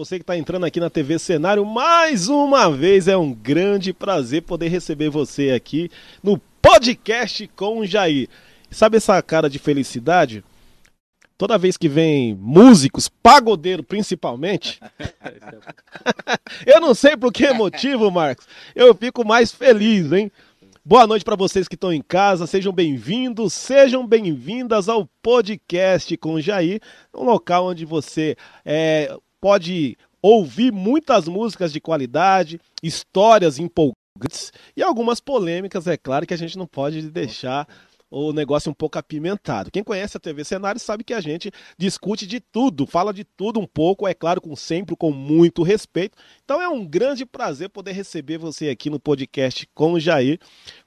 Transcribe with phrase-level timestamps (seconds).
[0.00, 1.62] você que está entrando aqui na TV Cenário.
[1.62, 5.90] Mais uma vez é um grande prazer poder receber você aqui
[6.22, 8.26] no podcast com o Jair.
[8.70, 10.42] Sabe essa cara de felicidade?
[11.36, 14.80] Toda vez que vem músicos, pagodeiro principalmente,
[16.64, 20.32] eu não sei por que motivo, Marcos, eu fico mais feliz, hein?
[20.82, 26.40] Boa noite para vocês que estão em casa, sejam bem-vindos, sejam bem-vindas ao podcast com
[26.40, 26.80] Jair,
[27.14, 35.20] um local onde você é, pode ouvir muitas músicas de qualidade, histórias empolgantes e algumas
[35.20, 37.66] polêmicas, é claro, que a gente não pode deixar
[38.10, 39.70] o negócio um pouco apimentado.
[39.70, 43.60] Quem conhece a TV Cenário sabe que a gente discute de tudo, fala de tudo
[43.60, 46.18] um pouco, é claro, com sempre com muito respeito.
[46.44, 50.40] Então é um grande prazer poder receber você aqui no podcast com o Jair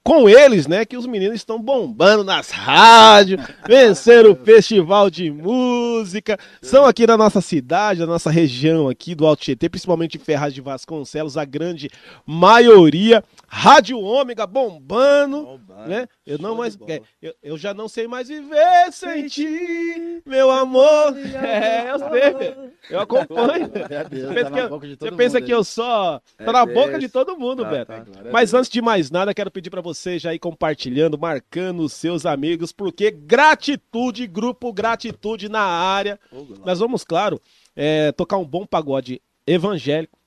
[0.04, 6.38] com eles, né, que os meninos estão bombando nas rádios, venceram o festival de música,
[6.62, 10.60] são aqui da nossa cidade, da nossa região aqui do Alto Tietê, principalmente Ferraz de
[10.60, 11.90] Vasconcelos, a grande
[12.26, 13.24] maioria.
[13.48, 16.08] Rádio Ômega bombando, bombando né?
[16.26, 16.78] Eu não mais,
[17.24, 21.14] eu, eu, já não sei mais viver sem ti, meu amor.
[21.44, 22.56] É, eu sei.
[22.90, 23.68] Eu acompanho.
[24.10, 27.10] Deus, você pensa, tá que, eu, você pensa que eu só tá na boca de
[27.10, 27.92] todo mundo, tá, Beto.
[27.92, 31.84] Tá, Mas antes de mais nada, quero pedir para você você já ir compartilhando, marcando
[31.84, 36.20] os seus amigos, porque gratitude, grupo gratitude na área.
[36.66, 37.40] Nós vamos, claro,
[37.76, 40.18] é, tocar um bom pagode evangélico.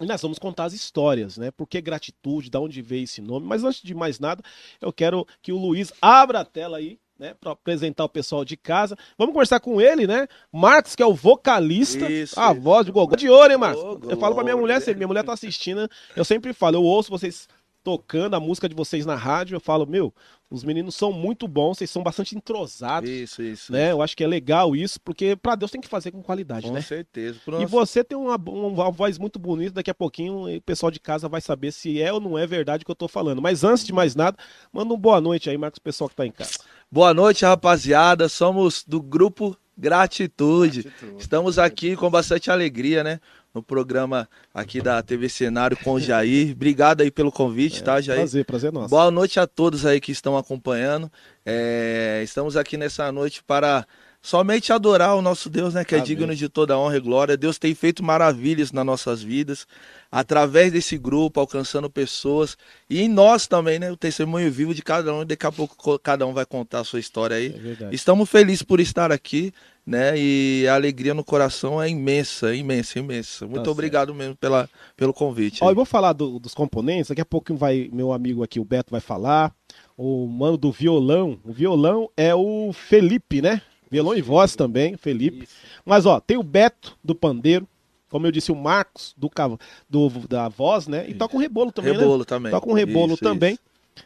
[0.00, 1.50] E nós vamos contar as histórias, né?
[1.50, 3.46] Por que gratitude, de onde veio esse nome.
[3.46, 4.42] Mas antes de mais nada,
[4.80, 7.34] eu quero que o Luiz abra a tela aí, né?
[7.40, 8.94] Para apresentar o pessoal de casa.
[9.16, 10.28] Vamos conversar com ele, né?
[10.52, 12.60] Marcos, que é o vocalista, isso, a isso.
[12.60, 13.16] voz de Gogô.
[13.16, 13.82] De ouro, hein, Marcos?
[14.10, 17.10] Eu falo pra minha mulher, se minha mulher tá assistindo, eu sempre falo, eu ouço
[17.10, 17.48] vocês
[17.86, 20.12] tocando a música de vocês na rádio, eu falo, meu,
[20.50, 23.08] os meninos são muito bons, vocês são bastante entrosados.
[23.08, 23.70] Isso, isso.
[23.70, 23.84] Né?
[23.84, 23.92] Isso.
[23.92, 26.72] Eu acho que é legal isso, porque para Deus tem que fazer com qualidade, com
[26.72, 26.80] né?
[26.80, 27.38] Com certeza.
[27.60, 31.28] E você tem uma, uma voz muito bonita, daqui a pouquinho o pessoal de casa
[31.28, 33.40] vai saber se é ou não é verdade o que eu tô falando.
[33.40, 34.36] Mas antes de mais nada,
[34.72, 36.58] manda um boa noite aí, Marcos, pessoal que tá em casa.
[36.90, 38.28] Boa noite, rapaziada.
[38.28, 40.82] Somos do grupo Gratitude.
[40.82, 41.16] Gratitude.
[41.18, 43.20] Estamos aqui com bastante alegria, né?
[43.56, 46.52] no programa aqui da TV Cenário com o Jair.
[46.54, 48.18] Obrigado aí pelo convite, é, tá, Jair?
[48.20, 48.90] Prazer, prazer nosso.
[48.90, 51.10] Boa noite a todos aí que estão acompanhando.
[51.44, 53.86] É, estamos aqui nessa noite para
[54.26, 56.08] somente adorar o nosso Deus, né, que é Amém.
[56.08, 57.36] digno de toda honra e glória.
[57.36, 59.68] Deus tem feito maravilhas nas nossas vidas,
[60.10, 62.58] através desse grupo, alcançando pessoas
[62.90, 65.24] e em nós também, né, o testemunho vivo de cada um.
[65.24, 67.54] Daqui a pouco cada um vai contar a sua história aí.
[67.80, 69.54] É Estamos felizes por estar aqui
[69.86, 70.14] né?
[70.18, 73.46] E a alegria no coração é imensa, imensa, imensa.
[73.46, 74.18] Muito tá obrigado certo.
[74.18, 75.62] mesmo pela, pelo convite.
[75.62, 78.64] Ó, eu vou falar do, dos componentes, daqui a pouco vai meu amigo aqui, o
[78.64, 79.54] Beto, vai falar.
[79.96, 83.62] O mano do violão, o violão é o Felipe, né?
[83.90, 85.44] Violão e voz também, Felipe.
[85.44, 85.54] Isso.
[85.84, 87.66] Mas ó, tem o Beto do pandeiro,
[88.08, 89.30] como eu disse, o Marcos do,
[89.88, 91.08] do da voz, né?
[91.08, 91.98] E toca um rebolo também, né?
[91.98, 92.24] rebolo né?
[92.24, 92.52] também.
[92.52, 93.58] Toca um rebolo isso, também.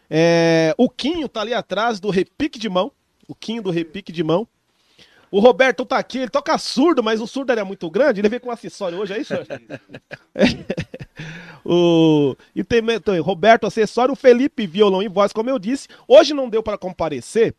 [0.09, 2.93] É, o Quinho tá ali atrás do repique de mão.
[3.27, 4.47] O Quinho do repique de mão.
[5.31, 8.41] O Roberto tá aqui, ele toca surdo, mas o surdo era muito grande, ele veio
[8.41, 9.33] com um acessório hoje, é isso?
[9.33, 9.47] é.
[11.65, 12.35] o...
[12.55, 15.87] E tem, tem Roberto acessório, o Felipe violão e voz, como eu disse.
[16.09, 17.55] Hoje não deu para comparecer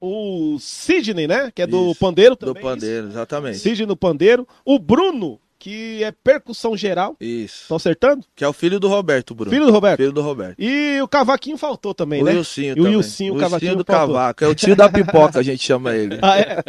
[0.00, 1.50] o Sidney, né?
[1.54, 2.54] Que é do isso, Pandeiro também.
[2.54, 3.16] Do Pandeiro, isso.
[3.16, 3.58] exatamente.
[3.58, 4.46] Sidney no Pandeiro.
[4.64, 7.16] O Bruno, que é percussão geral.
[7.20, 7.62] Isso.
[7.62, 8.24] Estão acertando?
[8.34, 9.50] Que é o filho do Roberto, Bruno.
[9.50, 9.96] Filho do Roberto.
[9.98, 10.56] Filho do Roberto.
[10.58, 12.32] E o cavaquinho faltou também, o né?
[12.32, 12.94] Wilsinho e também.
[12.94, 14.14] o Wilsinho, o cavaquinho do faltou.
[14.14, 14.44] cavaco.
[14.44, 16.18] É o tio da pipoca, a gente chama ele.
[16.22, 16.62] ah, é?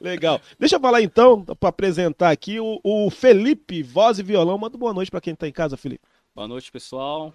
[0.00, 0.40] Legal.
[0.58, 4.58] Deixa eu falar então, para apresentar aqui, o, o, Felipe, voz e violão.
[4.58, 6.02] Manda boa noite para quem tá em casa, Felipe.
[6.34, 7.32] Boa noite, pessoal.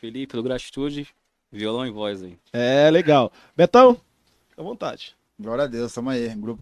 [0.00, 1.08] Felipe, do Gratitude,
[1.50, 2.38] violão e voz aí.
[2.52, 3.32] É, legal.
[3.56, 3.96] Betão,
[4.58, 5.16] à vontade.
[5.38, 6.34] Glória a Deus, estamos aí.
[6.34, 6.60] Grupo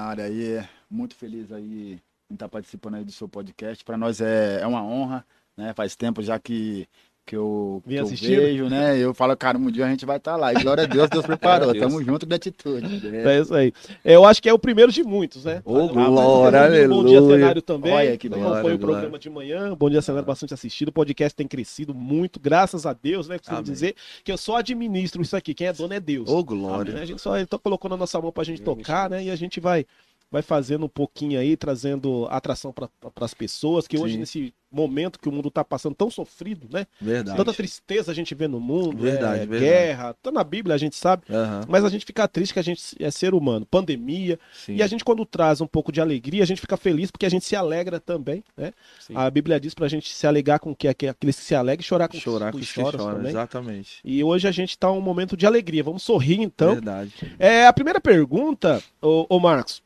[0.00, 0.62] área aí.
[0.90, 1.98] Muito feliz aí
[2.30, 3.82] em estar participando aí do seu podcast.
[3.82, 5.72] Para nós é, é uma honra, né?
[5.72, 6.86] Faz tempo já que,
[7.30, 8.98] que eu, que eu vejo, né?
[8.98, 10.52] Eu falo, cara, um dia a gente vai estar lá.
[10.52, 11.72] E glória a Deus, Deus preparou.
[11.72, 11.84] Deus.
[11.84, 13.06] Tamo junto, gratitude.
[13.06, 13.36] É.
[13.36, 13.72] é isso aí.
[14.04, 15.62] Eu acho que é o primeiro de muitos, né?
[15.64, 16.88] Ô, glória, aleluia.
[16.88, 17.92] Bom dia, cenário também.
[17.92, 19.76] Olha que glória, o programa de manhã.
[19.76, 20.88] Bom dia, cenário, bastante assistido.
[20.88, 23.38] O podcast tem crescido muito, graças a Deus, né?
[23.38, 23.94] Preciso dizer
[24.24, 25.54] que eu só administro isso aqui.
[25.54, 26.28] Quem é dono é Deus.
[26.28, 26.90] Ô, glória.
[26.90, 27.04] Amém?
[27.04, 29.22] A gente só ele tá colocando a nossa mão pra gente tocar, né?
[29.22, 29.86] E a gente vai
[30.30, 32.88] vai fazendo um pouquinho aí, trazendo atração para
[33.20, 34.02] as pessoas, que Sim.
[34.02, 36.86] hoje, nesse momento que o mundo está passando tão sofrido, né?
[37.00, 37.36] Verdade.
[37.36, 39.64] Tanta tristeza a gente vê no mundo, verdade, é, verdade.
[39.64, 41.62] guerra, tá na Bíblia, a gente sabe, uhum.
[41.68, 44.76] mas a gente fica triste que a gente é ser humano, pandemia, Sim.
[44.76, 47.28] e a gente quando traz um pouco de alegria, a gente fica feliz porque a
[47.28, 48.72] gente se alegra também, né?
[49.00, 49.14] Sim.
[49.16, 52.08] A Bíblia diz pra gente se alegrar com que aqueles que se alegram e chorar
[52.08, 53.30] com chorar os que choram chora, também.
[53.30, 53.98] Exatamente.
[54.04, 56.74] E hoje a gente tá um momento de alegria, vamos sorrir então.
[56.74, 57.12] Verdade.
[57.38, 59.82] É, a primeira pergunta, ô, ô Marcos,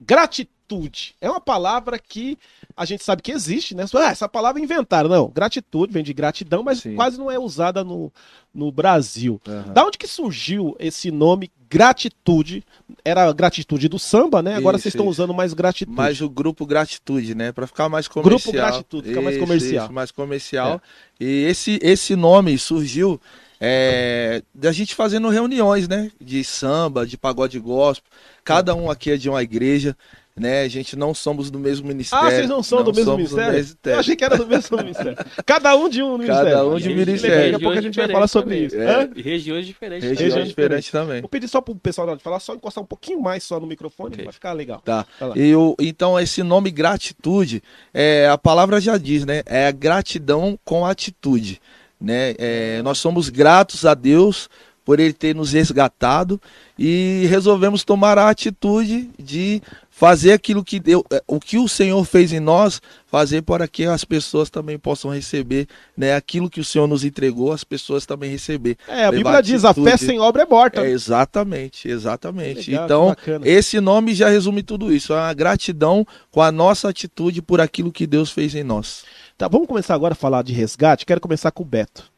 [0.00, 1.14] Gratitude.
[1.20, 2.38] É uma palavra que
[2.76, 3.84] a gente sabe que existe, né?
[3.94, 5.08] Ah, essa palavra inventaram.
[5.08, 6.94] Não, gratitude vem de gratidão, mas Sim.
[6.94, 8.12] quase não é usada no,
[8.54, 9.40] no Brasil.
[9.46, 9.72] Uhum.
[9.72, 12.64] Da onde que surgiu esse nome gratitude?
[13.04, 14.56] Era gratitude do samba, né?
[14.56, 15.96] Agora isso, vocês estão usando mais gratitude.
[15.96, 17.52] Mais o grupo gratitude, né?
[17.52, 18.38] Para ficar mais comercial.
[18.38, 19.84] Grupo gratitude, ficar mais comercial.
[19.84, 20.80] Isso, mais comercial.
[21.20, 21.24] É.
[21.24, 23.20] E esse, esse nome surgiu
[23.60, 26.10] é, da gente fazendo reuniões, né?
[26.20, 28.10] De samba, de pagode gospel.
[28.42, 29.96] Cada um aqui é de uma igreja
[30.40, 30.62] né?
[30.62, 32.26] A gente não somos do mesmo ministério.
[32.26, 33.52] Ah, vocês não são não do mesmo ministério?
[33.52, 33.96] ministério?
[33.96, 35.16] Eu achei que era do mesmo ministério.
[35.44, 36.50] Cada um de um ministério.
[36.50, 37.52] Cada um de um ministério.
[37.52, 38.66] Daqui a pouco a gente vai falar sobre também.
[38.66, 38.80] isso.
[38.80, 39.10] É.
[39.14, 40.08] E regiões diferentes.
[40.08, 40.48] Regiões também.
[40.48, 41.20] diferentes também.
[41.20, 44.24] Vou pedir só pro pessoal falar, só encostar um pouquinho mais só no microfone, okay.
[44.24, 44.80] vai ficar legal.
[44.80, 45.06] Tá.
[45.36, 49.42] E o, então, esse nome gratitude, é, a palavra já diz, né?
[49.44, 51.60] É a gratidão com atitude.
[52.00, 52.34] Né?
[52.38, 54.48] É, nós somos gratos a Deus
[54.84, 56.40] por ele ter nos resgatado
[56.78, 62.02] e resolvemos tomar a atitude de fazer aquilo que deu, é, o que o Senhor
[62.06, 66.64] fez em nós, fazer para que as pessoas também possam receber, né, aquilo que o
[66.64, 68.78] Senhor nos entregou, as pessoas também receber.
[68.88, 70.86] É, a Bíblia diz, a fé sem obra é morta.
[70.86, 72.70] É, exatamente, exatamente.
[72.70, 77.60] Legal, então, esse nome já resume tudo isso, a gratidão com a nossa atitude por
[77.60, 79.04] aquilo que Deus fez em nós.
[79.40, 81.06] Tá, vamos começar agora a falar de resgate.
[81.06, 82.09] Quero começar com o Beto.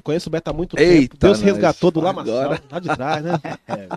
[0.00, 1.26] Eu conheço o Beto há muito Eita, tempo.
[1.26, 3.38] Deus resgatou do Lamaçal, lá de trás, né?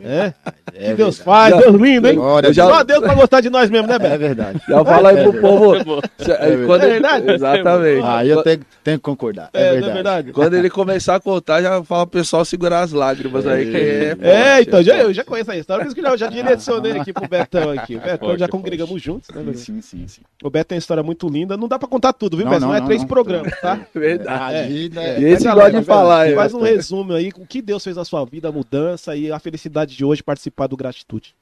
[0.03, 0.33] É,
[0.73, 2.15] é, que Deus faz, Deus lindo, hein?
[2.15, 2.65] Glória, já...
[2.65, 4.13] Só Deus pra gostar de nós mesmo, né, Beto?
[4.13, 4.61] É verdade.
[4.67, 6.01] Já fala aí pro povo.
[6.19, 6.83] É, quando...
[6.83, 7.31] é verdade?
[7.31, 8.05] Exatamente.
[8.05, 9.49] Aí eu tenho, tenho que concordar.
[9.53, 9.89] É, é, verdade.
[9.89, 10.31] é, verdade.
[10.33, 13.71] Quando ele começar a contar, já fala pro pessoal segurar as lágrimas aí.
[13.71, 16.27] Que é, é, então, já, eu já conheço a história, por isso que eu já
[16.27, 17.95] direcionei aqui pro Betão aqui.
[17.95, 20.21] O Betão já congregamos juntos, né, Sim, sim, sim.
[20.43, 21.55] O Beto tem uma história muito linda.
[21.55, 22.61] Não dá pra contar tudo, viu, Beto?
[22.61, 23.79] Não, não é três programas, tá?
[23.93, 24.91] Verdade.
[25.19, 26.35] E esse gosta de falar.
[26.35, 29.39] Faz um resumo aí, o que Deus fez na sua vida, a mudança e a
[29.39, 31.35] felicidade de hoje participar do Gratitude.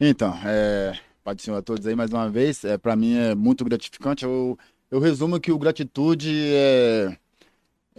[0.00, 3.34] Então, é, Pai do Senhor a todos aí mais uma vez, é, para mim é
[3.34, 4.24] muito gratificante.
[4.24, 4.58] Eu,
[4.90, 7.16] eu resumo que o Gratitude é,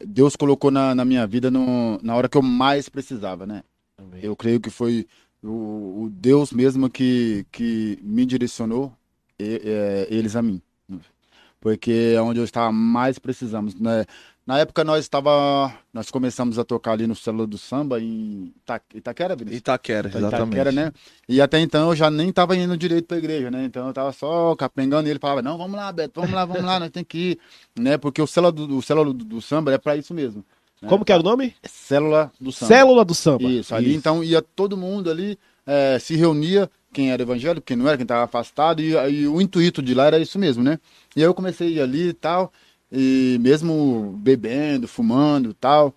[0.06, 3.63] Deus colocou na, na minha vida no, na hora que eu mais precisava, né?
[3.98, 4.19] Amém.
[4.21, 5.07] Eu creio que foi
[5.41, 8.94] o, o, Deus mesmo que, que me direcionou,
[9.39, 10.62] e, é, eles a mim.
[11.59, 14.06] Porque é onde eu estava mais precisamos, né?
[14.45, 18.80] Na época nós estava, nós começamos a tocar ali no Célula do Samba em Ita
[18.94, 19.59] Itaquera, Vinícius?
[19.59, 20.36] Itaquera, exatamente.
[20.36, 20.92] Itaquera, né?
[21.27, 23.65] E até então eu já nem estava indo direito para a igreja, né?
[23.65, 26.63] Então eu estava só capengando e ele falava: "Não, vamos lá, Beto, vamos lá, vamos
[26.63, 27.39] lá, nós tem que ir",
[27.75, 27.97] né?
[27.97, 30.45] Porque o Célula do, o Célula do, do Samba é para isso mesmo.
[30.80, 30.89] Né?
[30.89, 31.56] Como que era o nome?
[31.63, 32.68] Célula do Samba.
[32.68, 33.44] Célula do Samba.
[33.45, 33.98] Isso, ali isso.
[33.98, 38.03] então ia todo mundo ali, é, se reunia, quem era evangélico, quem não era, quem
[38.03, 40.80] estava afastado, e, e o intuito de lá era isso mesmo, né?
[41.15, 42.53] E aí eu comecei a ir ali e tal.
[42.91, 45.93] E mesmo bebendo, fumando tal.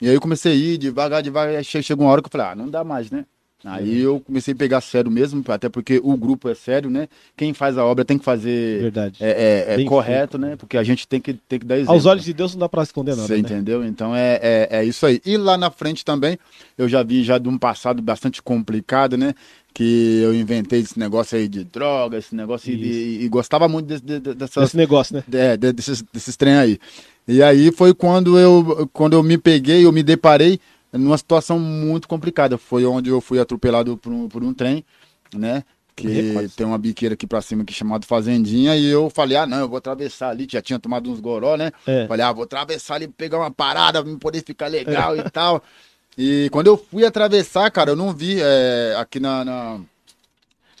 [0.00, 1.62] E aí eu comecei a ir devagar, devagar.
[1.64, 3.24] Chegou uma hora que eu falei, ah, não dá mais, né?
[3.64, 4.14] Aí uhum.
[4.14, 7.08] eu comecei a pegar sério mesmo, até porque o grupo é sério, né?
[7.36, 9.18] Quem faz a obra tem que fazer Verdade.
[9.20, 10.50] É, é, é correto, feito.
[10.50, 10.56] né?
[10.56, 11.92] Porque a gente tem que, tem que dar exemplo.
[11.92, 13.26] Aos olhos de Deus não dá para esconder nada.
[13.26, 13.40] Você né?
[13.40, 13.84] entendeu?
[13.84, 15.20] Então é, é, é, isso aí.
[15.26, 16.38] E lá na frente também,
[16.78, 19.34] eu já vi já de um passado bastante complicado, né?
[19.72, 24.02] Que eu inventei esse negócio aí de droga, esse negócio e, e, gostava muito desse,
[24.02, 25.24] de, dessas, desse negócio, né?
[25.32, 26.78] É, de, desses, desses trem aí.
[27.26, 30.58] E aí foi quando eu, quando eu me peguei, eu me deparei
[30.92, 32.58] numa situação muito complicada.
[32.58, 34.84] Foi onde eu fui atropelado por um, por um trem,
[35.34, 35.62] né?
[35.94, 39.58] Que tem uma biqueira aqui pra cima que chamado Fazendinha, e eu falei, ah, não,
[39.58, 41.70] eu vou atravessar ali, já tinha tomado uns goró, né?
[41.86, 42.06] É.
[42.06, 45.18] Falei, ah, vou atravessar ali, pegar uma parada pra poder ficar legal é.
[45.18, 45.62] e tal.
[46.16, 49.80] E quando eu fui atravessar, cara, eu não vi é, aqui na, na,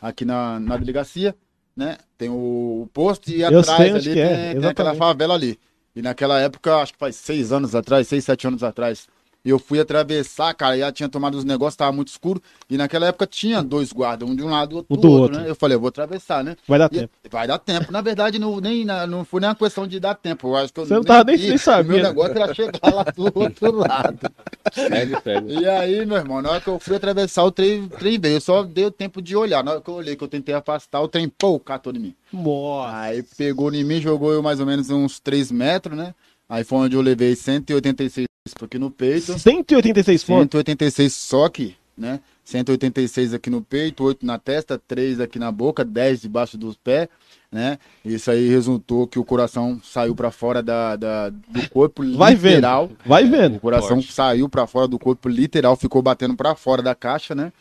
[0.00, 1.34] aqui na, na delegacia,
[1.76, 1.96] né?
[2.18, 5.58] Tem o, posto e atrás ali tem, é, tem aquela favela ali.
[5.94, 9.08] E naquela época, acho que faz seis anos atrás, seis, sete anos atrás,
[9.44, 12.42] eu fui atravessar, cara, já tinha tomado os negócios, tava muito escuro.
[12.68, 15.40] E naquela época tinha dois guardas, um de um lado e outro do, outro, outro,
[15.40, 15.50] né?
[15.50, 16.56] Eu falei, eu vou atravessar, né?
[16.68, 17.12] Vai dar e, tempo.
[17.30, 17.90] Vai dar tempo.
[17.90, 20.48] Na verdade, não, nem, não foi nem uma questão de dar tempo.
[20.48, 21.94] Eu acho que eu Você não tava nem, nem sabendo.
[21.94, 24.30] Meu negócio era chegar lá do outro lado.
[24.74, 25.52] Pega, pega.
[25.52, 28.36] E aí, meu irmão, na hora que eu fui atravessar, o trem, trem veio.
[28.36, 29.64] Eu só dei o tempo de olhar.
[29.64, 32.14] Na hora que eu olhei, que eu tentei afastar, o trem, pô, catou em mim.
[32.32, 32.96] Nossa.
[32.96, 36.14] Aí pegou em mim, jogou eu mais ou menos uns 3 metros, né?
[36.50, 38.26] Aí foi onde eu levei 186
[38.60, 39.38] aqui no peito.
[39.38, 40.58] 186 pontos?
[40.58, 42.18] 186 só aqui, né?
[42.44, 47.08] 186 aqui no peito, 8 na testa, 3 aqui na boca, 10 debaixo dos pés,
[47.52, 47.78] né?
[48.04, 52.88] Isso aí resultou que o coração saiu para fora da, da, do corpo Vai literal.
[52.88, 52.98] Vendo.
[53.06, 53.56] Vai vendo.
[53.58, 54.12] O coração Forte.
[54.12, 57.52] saiu para fora do corpo literal, ficou batendo para fora da caixa, né?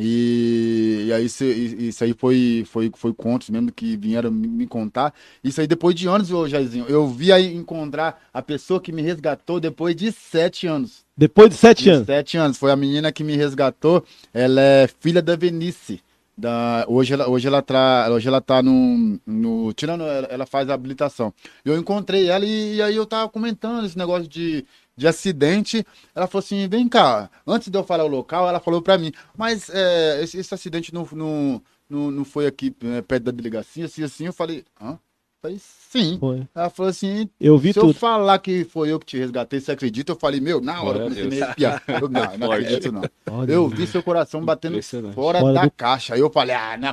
[0.00, 5.12] E, e aí isso, isso, aí foi, foi, foi contos mesmo que vieram me contar.
[5.42, 6.86] Isso aí depois de anos, ô Jairzinho.
[6.88, 11.04] Eu vi aí encontrar a pessoa que me resgatou depois de sete anos.
[11.16, 12.06] Depois de sete de anos?
[12.06, 12.56] Sete anos.
[12.56, 14.04] Foi a menina que me resgatou.
[14.32, 16.00] Ela é filha da Venice.
[16.36, 20.70] Da, hoje ela, hoje ela, tra, hoje ela tá no, no tirando, ela, ela faz
[20.70, 21.34] a habilitação.
[21.64, 24.64] Eu encontrei ela e, e, aí eu tava comentando esse negócio de,
[24.98, 25.86] de acidente.
[26.14, 29.12] Ela falou assim: vem cá, antes de eu falar o local, ela falou para mim,
[29.36, 33.84] mas é, esse, esse, acidente não, não, não, não foi aqui é, perto da delegacia,
[33.84, 34.26] assim, assim.
[34.26, 34.98] Eu falei: hã?
[35.40, 36.18] Falei, sim.
[36.18, 36.48] Foi.
[36.52, 37.90] Ela falou assim: eu vi se tudo.
[37.90, 40.10] eu falar que foi eu que te resgatei, você acredita?
[40.10, 41.80] Eu falei, meu, na hora eu comecei a.
[41.86, 43.02] Eu, não, não acredito, não.
[43.30, 45.70] Olha, eu vi seu coração batendo fora, fora da do...
[45.70, 46.14] caixa.
[46.14, 46.92] Aí eu falei, ah, não.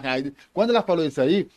[0.53, 1.47] Quando ela falou isso aí,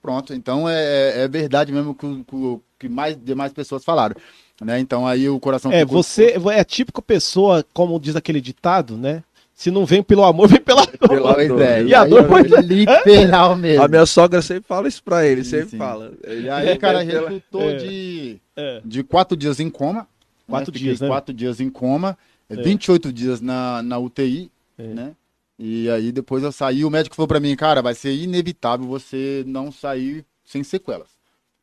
[0.00, 0.32] pronto.
[0.32, 4.14] Então é, é verdade mesmo que, que, que mais demais pessoas falaram.
[4.60, 4.78] Né?
[4.78, 5.72] Então aí o coração.
[5.72, 9.22] É, você é a típica pessoa, como diz aquele ditado, né?
[9.54, 11.08] Se não vem pelo amor, vem pela dor.
[11.08, 11.60] Pela dor.
[11.60, 13.82] É, e a dor foi literal mesmo.
[13.82, 15.78] A minha sogra sempre fala isso pra ele, sim, sempre sim.
[15.78, 16.12] fala.
[16.26, 17.76] E aí, cara, resultou é.
[17.76, 18.80] de, é.
[18.84, 20.06] de quatro dias em coma.
[20.48, 20.78] Quatro né?
[20.78, 21.08] dias, né?
[21.08, 22.16] Quatro dias em coma,
[22.48, 22.56] é.
[22.56, 24.82] 28 dias na, na UTI, é.
[24.82, 25.12] né?
[25.58, 29.44] E aí depois eu saí, o médico falou pra mim, cara, vai ser inevitável você
[29.46, 31.19] não sair sem sequelas.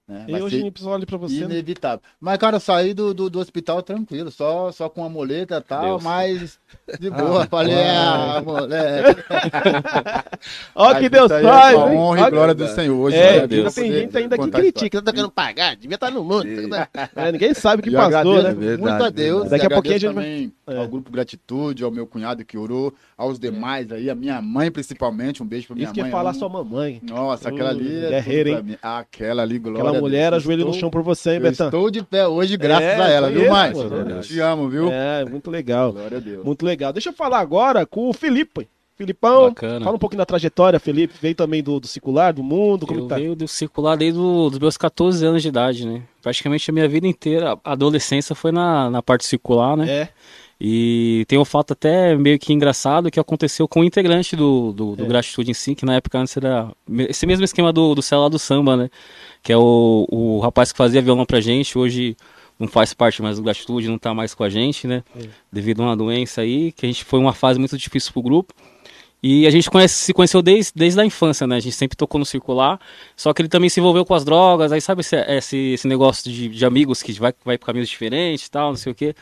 [0.08, 0.26] Né?
[0.30, 1.42] E hoje em episódio pra você.
[1.42, 1.56] Né?
[1.56, 2.00] Inevitável.
[2.02, 2.12] Né?
[2.18, 5.62] Mas, cara, eu saí do, do, do, hospital tranquilo, só, só com a muleta e
[5.62, 6.04] tal, Deus.
[6.04, 6.58] mas
[6.98, 7.44] de boa.
[7.44, 9.22] Ah, falei, ah, moleque.
[10.74, 11.74] Olha que Deus faz.
[11.74, 12.98] É honra e glória do Senhor.
[12.98, 13.76] Hoje, é, Deus.
[13.76, 16.48] tem gente ainda que critica, tá querendo pagar, devia estar no mundo.
[17.14, 18.54] É, ninguém sabe o que passou, né?
[18.54, 19.50] Verdade, muito a Deus.
[19.50, 20.78] Daqui a pouquinho a gente também vai...
[20.78, 25.44] ao Grupo Gratitude, ao meu cunhado que orou, aos demais aí, a minha mãe principalmente.
[25.44, 26.04] Um beijo pra minha Isso mãe.
[26.04, 27.02] Isso que falar sua mamãe.
[27.04, 28.06] Nossa, aquela ali.
[28.06, 28.78] É guerreira, hein?
[28.82, 31.68] Aquela ali, glória mulher ajoelha no chão por você, hein, Betão?
[31.68, 33.77] Estou de pé hoje graças é, a ela, viu, mais?
[34.25, 34.92] Te amo, viu?
[34.92, 35.94] É, muito legal.
[35.94, 36.46] Glória a Deus.
[36.46, 36.94] Muito legal.
[36.94, 38.68] Deixa eu falar agora com o Felipe.
[38.98, 39.86] Filipão, Bacana.
[39.86, 41.13] fala um pouquinho da trajetória, Felipe.
[41.22, 43.16] Veio também do, do circular, do mundo, como eu tá?
[43.16, 46.01] Veio do circular desde os meus 14 anos de idade, né?
[46.20, 49.88] Praticamente a minha vida inteira, a adolescência foi na, na parte circular, né?
[49.88, 50.10] É.
[50.60, 54.96] E tem um fato até meio que engraçado que aconteceu com o integrante do, do,
[54.96, 55.08] do é.
[55.08, 56.72] Gratitude em si, que na época antes era
[57.08, 58.89] esse mesmo esquema do, do Célula do Samba, né?
[59.48, 62.18] Que é o, o rapaz que fazia violão pra gente, hoje
[62.60, 65.01] não faz parte mais do Gratitude, não tá mais com a gente, né?
[65.18, 65.24] É.
[65.50, 68.54] Devido a uma doença aí, que a gente foi uma fase muito difícil pro grupo.
[69.24, 71.56] E a gente conhece, se conheceu desde, desde a infância, né?
[71.56, 72.77] A gente sempre tocou no circular,
[73.16, 76.30] só que ele também se envolveu com as drogas, aí sabe esse, esse, esse negócio
[76.30, 79.16] de, de amigos que vai, vai por caminhos diferentes e tal, não sei o quê.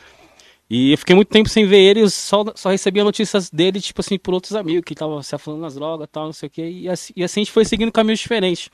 [0.67, 4.17] E eu fiquei muito tempo sem ver ele, só, só recebia notícias dele, tipo assim,
[4.17, 6.67] por outros amigos que estavam se afundando nas drogas tal, não sei o quê.
[6.67, 8.71] E assim, e assim a gente foi seguindo caminhos diferentes.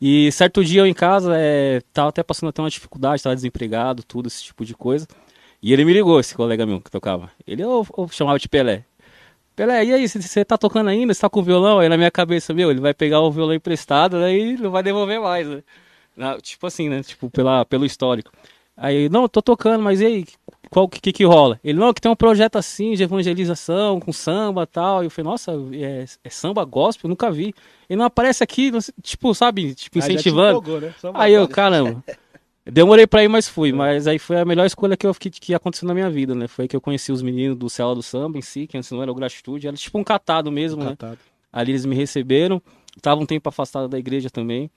[0.00, 4.02] E certo dia eu em casa, é, tava até passando até uma dificuldade, tava desempregado,
[4.02, 5.06] tudo, esse tipo de coisa.
[5.62, 7.30] E ele me ligou, esse colega meu que tocava.
[7.46, 8.84] Ele, eu, eu chamava de Pelé.
[9.56, 11.14] Pelé, e aí, você tá tocando ainda?
[11.14, 11.78] Você tá com violão?
[11.78, 14.82] Aí na minha cabeça, meu, ele vai pegar o violão emprestado, né, e não vai
[14.82, 15.62] devolver mais, né?
[16.42, 17.02] tipo assim, né?
[17.02, 18.32] Tipo, pela, pelo histórico.
[18.76, 20.26] Aí, não, tô tocando, mas e aí,
[20.70, 21.60] qual que, que rola?
[21.62, 25.02] Ele, não, que tem um projeto assim de evangelização, com samba e tal.
[25.02, 27.06] E eu falei, nossa, é, é, samba gospel?
[27.06, 27.54] Eu nunca vi.
[27.88, 30.58] Ele não aparece aqui, não, tipo, sabe, tipo, incentivando.
[30.58, 30.94] Empolgou, né?
[31.14, 32.02] Aí eu, caramba.
[32.68, 33.70] Demorei pra ir, mas fui.
[33.72, 36.48] Mas aí foi a melhor escolha que, eu, que, que aconteceu na minha vida, né?
[36.48, 39.00] Foi que eu conheci os meninos do Cela do Samba em si, que antes não
[39.00, 39.68] era o Gratitude.
[39.68, 40.90] Era tipo um catado mesmo, um né?
[40.90, 41.18] Catado.
[41.52, 42.60] Ali eles me receberam.
[43.00, 44.68] Tava um tempo afastado da igreja também.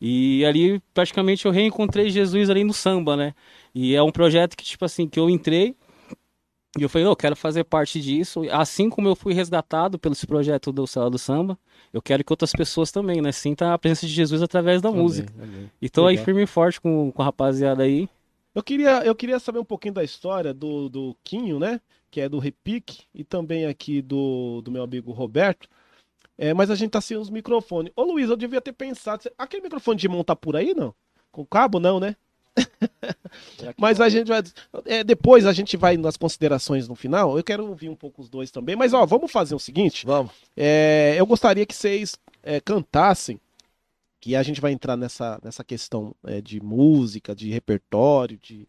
[0.00, 3.34] E ali praticamente eu reencontrei Jesus ali no samba, né?
[3.74, 5.74] E é um projeto que, tipo assim, que eu entrei
[6.76, 8.42] e eu falei, eu quero fazer parte disso.
[8.50, 11.58] Assim como eu fui resgatado pelo esse projeto do Céu do Samba,
[11.92, 13.32] eu quero que outras pessoas também, né?
[13.32, 15.32] Sintam a presença de Jesus através da música.
[15.40, 15.70] Amém.
[15.80, 16.20] E tô Legal.
[16.20, 18.08] aí firme e forte com, com a rapaziada aí.
[18.54, 21.80] Eu queria, eu queria saber um pouquinho da história do, do Quinho, né?
[22.10, 25.68] Que é do Repique, e também aqui do, do meu amigo Roberto.
[26.38, 27.92] É, mas a gente tá sem os microfones.
[27.96, 29.28] Ô Luiz, eu devia ter pensado.
[29.36, 30.94] Aquele microfone de montar por aí, não?
[31.32, 32.16] Com cabo, não, né?
[33.76, 34.42] mas a gente vai.
[34.84, 37.36] É, depois a gente vai nas considerações no final.
[37.36, 38.76] Eu quero ouvir um pouco os dois também.
[38.76, 40.06] Mas ó, vamos fazer o seguinte.
[40.06, 40.32] Vamos.
[40.56, 43.40] É, eu gostaria que vocês é, cantassem.
[44.20, 48.66] Que a gente vai entrar nessa, nessa questão é, de música, de repertório, de,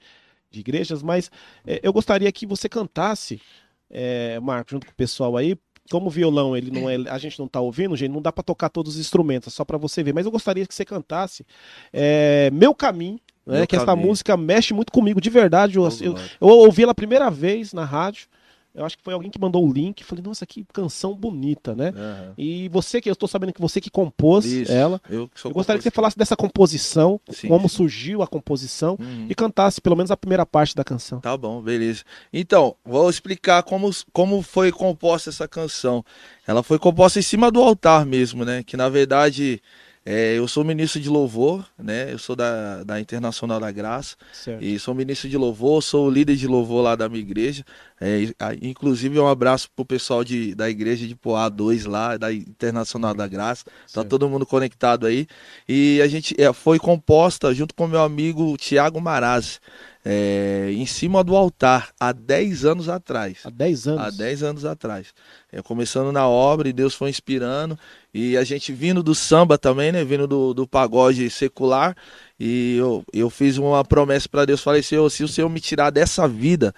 [0.51, 1.31] de igrejas, mas
[1.65, 3.41] é, eu gostaria que você cantasse,
[3.89, 5.57] é, Marco, junto com o pessoal aí,
[5.89, 8.43] como o violão ele não é, a gente não está ouvindo, gente, não dá para
[8.43, 10.13] tocar todos os instrumentos, só para você ver.
[10.13, 11.45] Mas eu gostaria que você cantasse
[11.91, 13.65] é, Meu Caminho, né?
[13.65, 15.77] que essa música mexe muito comigo de verdade.
[15.77, 18.27] Eu, eu, eu, ouvi ela a primeira vez na rádio.
[18.73, 20.03] Eu acho que foi alguém que mandou o link.
[20.03, 21.89] Falei, nossa, que canção bonita, né?
[21.89, 22.33] Uhum.
[22.37, 25.01] E você que eu estou sabendo que você que compôs Isso, ela.
[25.09, 27.75] Eu, eu gostaria que você falasse dessa composição, sim, como sim.
[27.77, 29.27] surgiu a composição uhum.
[29.29, 31.19] e cantasse pelo menos a primeira parte da canção.
[31.19, 32.03] Tá bom, beleza.
[32.31, 36.05] Então, vou explicar como, como foi composta essa canção.
[36.45, 38.63] Ela foi composta em cima do altar mesmo, né?
[38.63, 39.61] Que na verdade
[40.05, 42.11] É, eu sou ministro de louvor, né?
[42.11, 44.15] Eu sou da, da Internacional da Graça.
[44.31, 44.63] Certo.
[44.63, 47.63] E sou ministro de louvor, sou líder de louvor lá da minha igreja.
[47.99, 48.21] É,
[48.61, 53.27] inclusive, um abraço pro pessoal de, da igreja de Poá 2 lá, da Internacional da
[53.27, 53.65] Graça.
[53.65, 53.93] Tá certo.
[53.93, 55.27] Tá todo mundo conectado aí.
[55.67, 59.59] E a gente é, foi composta junto com meu amigo Tiago Marazzi
[60.03, 63.39] é, em cima do altar há 10 anos atrás.
[63.43, 64.01] Há 10 anos?
[64.01, 65.07] Há 10 anos atrás.
[65.51, 67.77] É, começando na obra e Deus foi inspirando.
[68.13, 70.03] E a gente vindo do samba também, né?
[70.03, 71.95] Vindo do, do pagode secular.
[72.39, 74.61] E eu, eu fiz uma promessa para Deus.
[74.61, 76.73] Falei, Senhor, se o Senhor me tirar dessa vida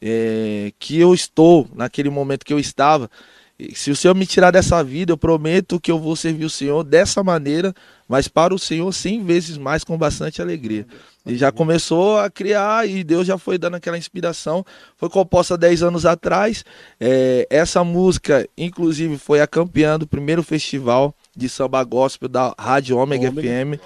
[0.00, 3.10] é, que eu estou, naquele momento que eu estava,
[3.74, 6.82] se o Senhor me tirar dessa vida, eu prometo que eu vou servir o Senhor
[6.82, 7.74] dessa maneira,
[8.08, 10.86] mas para o Senhor cem vezes mais com bastante alegria.
[11.24, 14.64] E já começou a criar e Deus já foi dando aquela inspiração.
[14.96, 16.64] Foi composta 10 anos atrás.
[17.00, 22.98] É, essa música, inclusive, foi a campeã do primeiro festival de samba gospel da Rádio
[22.98, 23.80] Ômega, FM.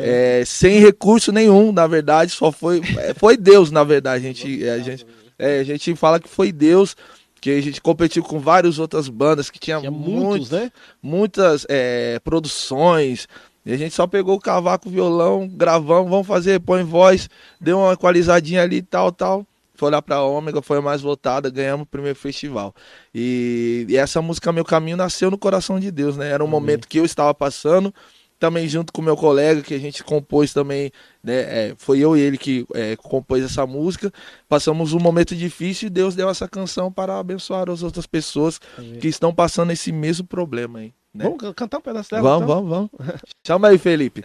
[0.00, 2.82] É, sem recurso nenhum, na verdade, só foi.
[2.98, 4.26] É, foi Deus, na verdade.
[4.26, 5.06] A gente, a, gente,
[5.38, 6.96] é, a gente fala que foi Deus
[7.40, 10.70] que a gente competiu com várias outras bandas que tinha, tinha muitos, né?
[11.02, 13.28] muitas é, produções.
[13.64, 17.28] E a gente só pegou o cavaco, o violão, gravamos, vamos fazer, põe voz,
[17.60, 19.46] deu uma equalizadinha ali, tal, tal.
[19.74, 22.74] Foi lá pra Ômega, foi a mais votada, ganhamos o primeiro festival.
[23.14, 26.30] E, e, essa música Meu Caminho nasceu no coração de Deus, né?
[26.30, 26.60] Era um Amém.
[26.60, 27.94] momento que eu estava passando,
[28.38, 30.90] também junto com meu colega, que a gente compôs também,
[31.22, 31.68] né?
[31.68, 34.12] É, foi eu e ele que é, compôs essa música.
[34.48, 38.98] Passamos um momento difícil e Deus deu essa canção para abençoar as outras pessoas Amém.
[39.00, 40.92] que estão passando esse mesmo problema aí.
[41.12, 41.24] Né?
[41.24, 42.22] Vamos cantar um pedaço dela?
[42.22, 42.66] Vamos, então?
[42.66, 43.12] vamos, vamos.
[43.46, 44.22] Chama aí, Felipe.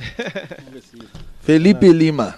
[1.41, 2.35] Felipe Lima.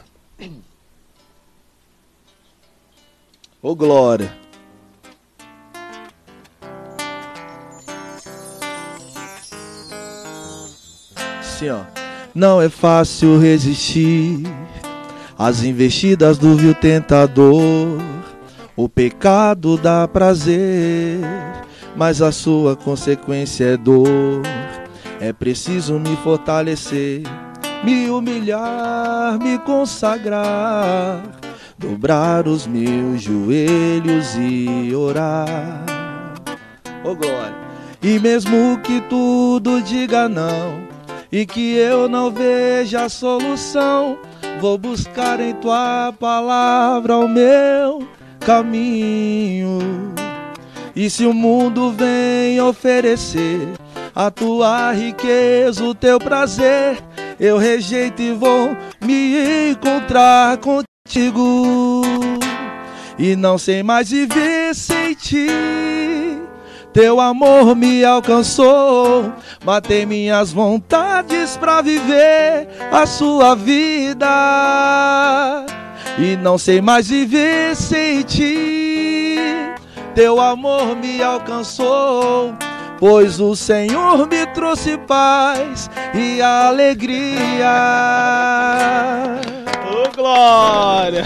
[3.61, 4.44] Ô, oh, Glória.
[11.55, 11.81] Assim, ó.
[12.33, 14.43] Não é fácil resistir
[15.37, 17.97] às investidas do vil tentador.
[18.75, 21.19] O pecado dá prazer,
[21.95, 24.41] mas a sua consequência é dor.
[25.21, 27.23] É preciso me fortalecer,
[27.85, 31.23] me humilhar, me consagrar,
[31.77, 35.85] dobrar os meus joelhos e orar.
[37.01, 37.55] Oh glória!
[38.03, 40.94] E mesmo que tudo diga não,
[41.31, 44.17] e que eu não veja solução.
[44.59, 48.07] Vou buscar em tua palavra o meu
[48.39, 49.79] caminho.
[50.95, 53.67] E se o mundo vem oferecer
[54.15, 56.97] a tua riqueza, o teu prazer,
[57.39, 62.01] eu rejeito e vou me encontrar contigo.
[63.19, 65.47] E não sei mais viver sem ti
[66.95, 69.33] teu amor me alcançou.
[69.65, 74.25] Matei minhas vontades para viver a sua vida.
[76.17, 79.35] E não sei mais viver sem ti.
[80.15, 82.55] Teu amor me alcançou.
[82.97, 87.75] Pois o Senhor me trouxe paz e alegria.
[89.85, 91.25] Ô, oh, glória!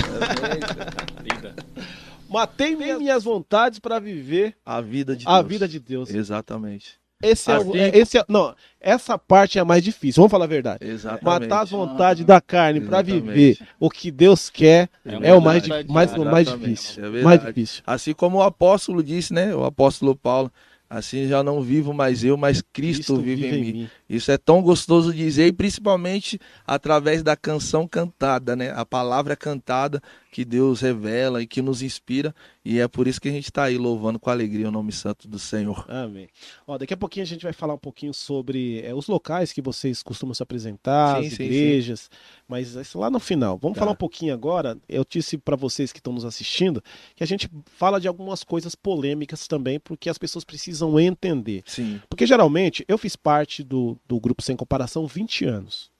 [2.29, 5.47] Matei minhas vontades para viver a vida de a Deus.
[5.47, 6.09] vida de Deus.
[6.09, 6.99] Exatamente.
[7.21, 10.21] Esse é, assim, é, esse é, não, essa parte é a mais difícil.
[10.21, 10.87] Vamos falar a verdade.
[10.87, 11.25] Exatamente.
[11.25, 15.41] Matar as vontades ah, da carne para viver o que Deus quer é, é o
[15.41, 17.17] mais, mais, mais difícil.
[17.17, 17.83] É mais difícil.
[17.85, 19.53] Assim como o apóstolo disse, né?
[19.53, 20.49] O apóstolo Paulo,
[20.89, 23.73] Assim já não vivo mais eu, mas Cristo, Cristo vive, vive, em, mim.
[23.73, 23.89] mim.
[24.09, 28.73] Isso é tão gostoso dizer, e principalmente através da canção cantada, né?
[28.75, 32.33] A palavra cantada que Deus revela e que nos inspira.
[32.63, 35.27] E é por isso que a gente está aí louvando com alegria o nome santo
[35.27, 35.85] do Senhor.
[35.89, 36.27] Amém.
[36.67, 39.61] Ó, daqui a pouquinho a gente vai falar um pouquinho sobre é, os locais que
[39.61, 42.09] vocês costumam se apresentar, sim, as sim, igrejas, sim.
[42.47, 43.57] mas isso lá no final.
[43.57, 43.79] Vamos tá.
[43.79, 44.77] falar um pouquinho agora.
[44.87, 46.83] Eu disse para vocês que estão nos assistindo
[47.15, 51.63] que a gente fala de algumas coisas polêmicas também, porque as pessoas precisam entender.
[51.65, 51.99] Sim.
[52.07, 55.91] Porque geralmente eu fiz parte do, do grupo Sem Comparação 20 anos.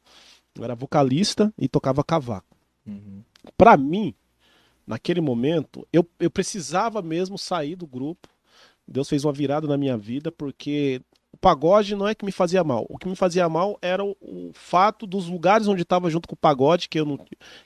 [0.55, 2.55] Eu era vocalista e tocava cavaco.
[2.85, 3.23] Uhum.
[3.57, 4.13] Para mim,
[4.89, 8.27] naquele momento, eu, eu precisava mesmo sair do grupo.
[8.87, 10.99] Deus fez uma virada na minha vida, porque
[11.31, 12.87] o pagode não é que me fazia mal.
[12.89, 16.33] O que me fazia mal era o, o fato dos lugares onde estava junto com
[16.33, 17.19] o pagode, que eu, não,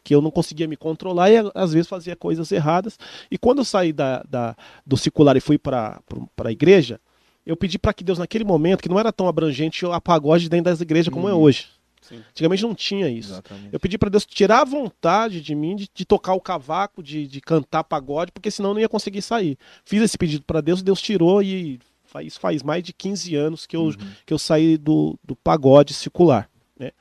[0.04, 3.00] que eu não conseguia me controlar e às vezes fazia coisas erradas.
[3.32, 4.54] E quando eu saí da, da
[4.86, 6.02] do circular e fui para
[6.44, 7.00] a igreja,
[7.46, 10.66] eu pedi para que Deus, naquele momento, que não era tão abrangente, a pagode dentro
[10.66, 11.40] das igrejas como é uhum.
[11.40, 11.68] hoje.
[12.14, 12.24] Sim.
[12.30, 13.34] Antigamente não tinha isso.
[13.34, 13.70] Exatamente.
[13.72, 17.28] Eu pedi para Deus tirar a vontade de mim de, de tocar o cavaco, de,
[17.28, 19.58] de, cantar pagode, porque senão eu não ia conseguir sair.
[19.86, 21.80] Fiz esse pedido para Deus, Deus tirou e
[22.22, 23.96] Isso faz mais de 15 anos que eu, uhum.
[24.26, 26.50] que eu saí do, do pagode circular.
[26.78, 26.92] Né?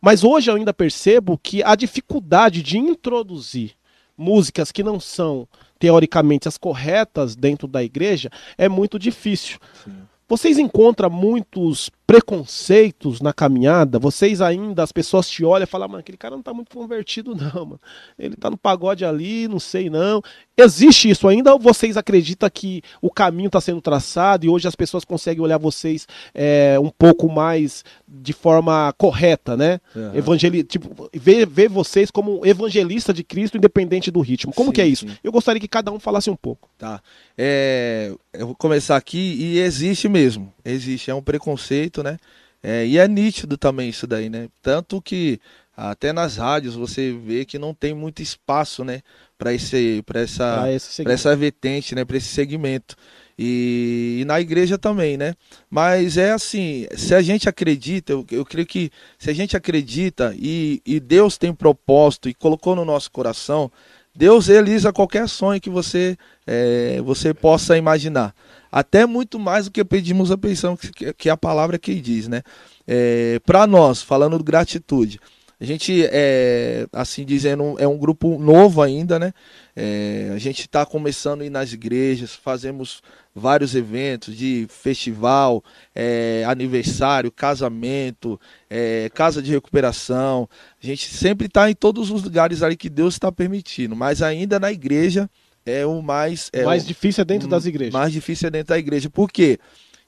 [0.00, 3.72] Mas hoje eu ainda percebo que a dificuldade de introduzir
[4.16, 5.48] músicas que não são
[5.78, 9.58] teoricamente as corretas dentro da igreja é muito difícil.
[9.84, 9.92] Sim.
[10.26, 13.98] Vocês encontram muitos preconceitos na caminhada?
[13.98, 17.34] Vocês ainda, as pessoas te olham e falam, mano, aquele cara não tá muito convertido,
[17.34, 17.80] não, mano.
[18.16, 20.22] Ele tá no pagode ali, não sei não.
[20.56, 24.76] Existe isso ainda ou vocês acreditam que o caminho está sendo traçado e hoje as
[24.76, 29.80] pessoas conseguem olhar vocês é, um pouco mais de forma correta, né?
[29.96, 30.14] Uhum.
[30.14, 34.52] Evangeli tipo, ver, ver vocês como evangelista de Cristo independente do ritmo.
[34.54, 35.08] Como sim, que é isso?
[35.08, 35.16] Sim.
[35.24, 36.68] Eu gostaria que cada um falasse um pouco.
[36.78, 37.02] Tá.
[37.36, 40.52] É, eu vou começar aqui e existe mesmo.
[40.64, 42.18] Existe, é um preconceito, né?
[42.62, 44.48] É, e é nítido também isso daí, né?
[44.62, 45.40] Tanto que
[45.76, 49.02] até nas rádios você vê que não tem muito espaço, né?
[49.44, 50.64] para esse para essa
[51.02, 52.96] para essa vertente, né, para esse segmento.
[53.36, 55.34] E, e, na igreja também, né?
[55.68, 60.32] Mas é assim, se a gente acredita, eu, eu creio que se a gente acredita
[60.38, 63.72] e, e Deus tem propósito e colocou no nosso coração,
[64.14, 68.32] Deus realiza qualquer sonho que você é, você possa imaginar.
[68.76, 72.42] Até muito mais do que pedimos a pensão, que, que a palavra que diz, né?
[72.84, 75.20] É, para nós, falando de gratitude,
[75.60, 79.32] a gente, é, assim dizendo, é um grupo novo ainda, né?
[79.76, 83.00] É, a gente está começando a ir nas igrejas, fazemos
[83.32, 85.62] vários eventos de festival,
[85.94, 90.48] é, aniversário, casamento, é, casa de recuperação.
[90.82, 94.58] A gente sempre está em todos os lugares ali que Deus está permitindo, mas ainda
[94.58, 95.30] na igreja
[95.66, 96.50] é o mais.
[96.52, 97.92] É mais o, difícil é dentro das igrejas.
[97.92, 99.08] Mais difícil é dentro da igreja.
[99.10, 99.58] Por quê?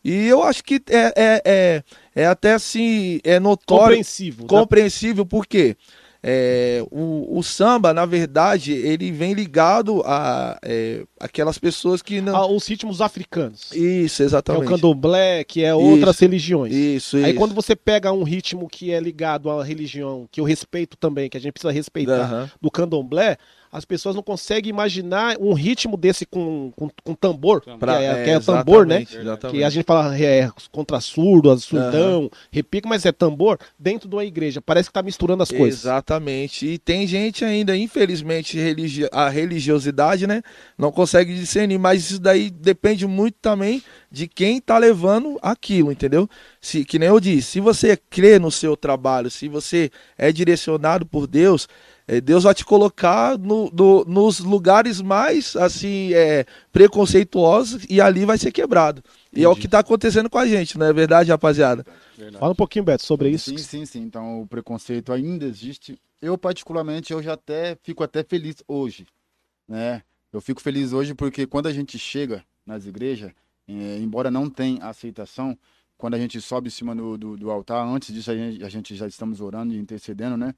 [0.04, 1.82] E eu acho que é, é, é,
[2.14, 3.86] é até assim, é notório.
[3.86, 4.46] Compreensível.
[4.46, 5.28] Compreensível, né?
[5.28, 5.76] por quê?
[6.28, 12.34] É, o, o, samba, na verdade, ele vem ligado a é, aquelas pessoas que não.
[12.34, 13.70] Ah, os ritmos africanos.
[13.72, 14.66] Isso, exatamente.
[14.66, 16.74] Que é o candomblé, que é outras isso, religiões.
[16.74, 17.34] Isso, Aí isso.
[17.34, 21.36] quando você pega um ritmo que é ligado à religião, que eu respeito também, que
[21.36, 22.48] a gente precisa respeitar, uhum.
[22.60, 23.36] do candomblé,
[23.76, 28.06] as pessoas não conseguem imaginar um ritmo desse com, com, com tambor, pra, que é,
[28.06, 29.02] é, que é tambor, né?
[29.02, 29.58] Exatamente.
[29.58, 32.30] Que a gente fala é, contra surdo, surdão, uhum.
[32.50, 34.62] repique, mas é tambor dentro de uma igreja.
[34.62, 35.80] Parece que está misturando as coisas.
[35.80, 36.66] Exatamente.
[36.66, 40.40] E tem gente ainda, infelizmente, religi a religiosidade, né?
[40.78, 46.26] Não consegue discernir, mas isso daí depende muito também de quem está levando aquilo, entendeu?
[46.62, 51.04] Se, que nem eu disse, se você crê no seu trabalho, se você é direcionado
[51.04, 57.84] por Deus, é, Deus vai te colocar no, no, nos lugares mais assim é, preconceituosos
[57.90, 59.00] e ali vai ser quebrado.
[59.00, 59.42] Entendi.
[59.42, 61.84] E é o que está acontecendo com a gente, não é verdade, rapaziada?
[62.16, 62.38] Verdade.
[62.38, 63.50] Fala um pouquinho, Beto, sobre isso.
[63.50, 64.02] Sim, sim, sim.
[64.02, 65.98] Então o preconceito ainda existe.
[66.22, 69.06] Eu particularmente eu já até fico até feliz hoje,
[69.68, 70.02] né?
[70.32, 73.32] Eu fico feliz hoje porque quando a gente chega nas igrejas,
[73.68, 75.58] é, embora não tenha aceitação,
[75.98, 78.68] quando a gente sobe em cima do, do, do altar, antes disso a gente, a
[78.68, 80.54] gente, já estamos orando e intercedendo, né?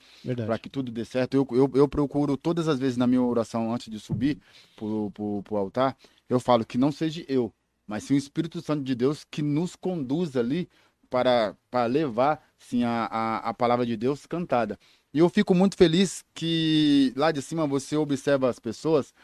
[0.46, 1.34] Para que tudo dê certo.
[1.34, 4.38] Eu, eu, eu, procuro todas as vezes na minha oração, antes de subir
[4.76, 5.96] para o altar,
[6.28, 7.52] eu falo que não seja eu,
[7.86, 10.68] mas sim o Espírito Santo de Deus que nos conduz ali
[11.08, 14.78] para, para levar sim, a, a, a palavra de Deus cantada.
[15.12, 19.14] E eu fico muito feliz que lá de cima você observa as pessoas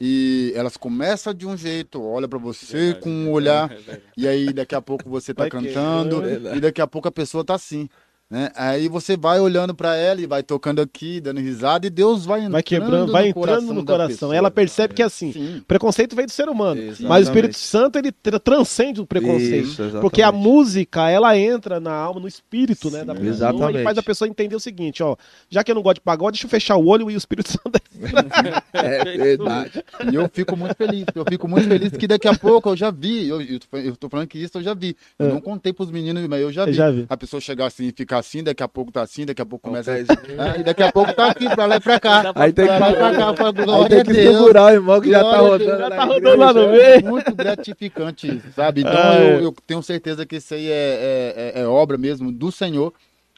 [0.00, 4.26] e elas começam de um jeito, olha para você verdade, com um olhar, é e
[4.26, 6.22] aí daqui a pouco você tá Vai cantando,
[6.56, 7.88] e daqui a pouco a pessoa tá assim.
[8.30, 8.48] Né?
[8.54, 12.38] Aí você vai olhando para ela e vai tocando aqui, dando risada, e Deus vai
[12.38, 14.32] entrando, vai quebrando, vai entrando coração no coração.
[14.32, 15.62] Ela percebe que assim, Sim.
[15.66, 17.08] preconceito vem do ser humano, exatamente.
[17.08, 21.92] mas o Espírito Santo ele transcende o preconceito, Isso, porque a música ela entra na
[21.92, 23.80] alma, no espírito, Sim, né, da pessoa exatamente.
[23.80, 25.16] e faz a pessoa entender o seguinte, ó,
[25.48, 27.50] já que eu não gosto de pagode, deixa eu fechar o olho e o Espírito
[27.50, 27.80] Santo
[28.72, 29.84] é verdade.
[30.10, 32.90] E eu fico muito feliz, eu fico muito feliz que daqui a pouco eu já
[32.92, 34.96] vi, eu, eu tô falando que isso eu já vi.
[35.18, 35.32] Eu é.
[35.32, 36.70] não contei pros meninos, mas eu já vi.
[36.70, 37.06] Eu já vi.
[37.08, 39.68] A pessoa chegar assim e ficar assim, daqui a pouco tá assim, daqui a pouco
[39.68, 39.92] começa.
[39.92, 42.32] Ah, e daqui a pouco tá aqui, pra lá e pra cá.
[42.34, 45.20] Aí tem que, pra pra cá, pra aí tem que segurar o irmão que já
[45.20, 45.78] tá rodando.
[45.78, 46.82] Já tá rodando lá no meio.
[46.82, 48.82] É muito gratificante, sabe?
[48.82, 52.30] Então ah, eu, eu, tenho certeza que isso aí é, é, é, é obra mesmo
[52.30, 52.92] do Senhor,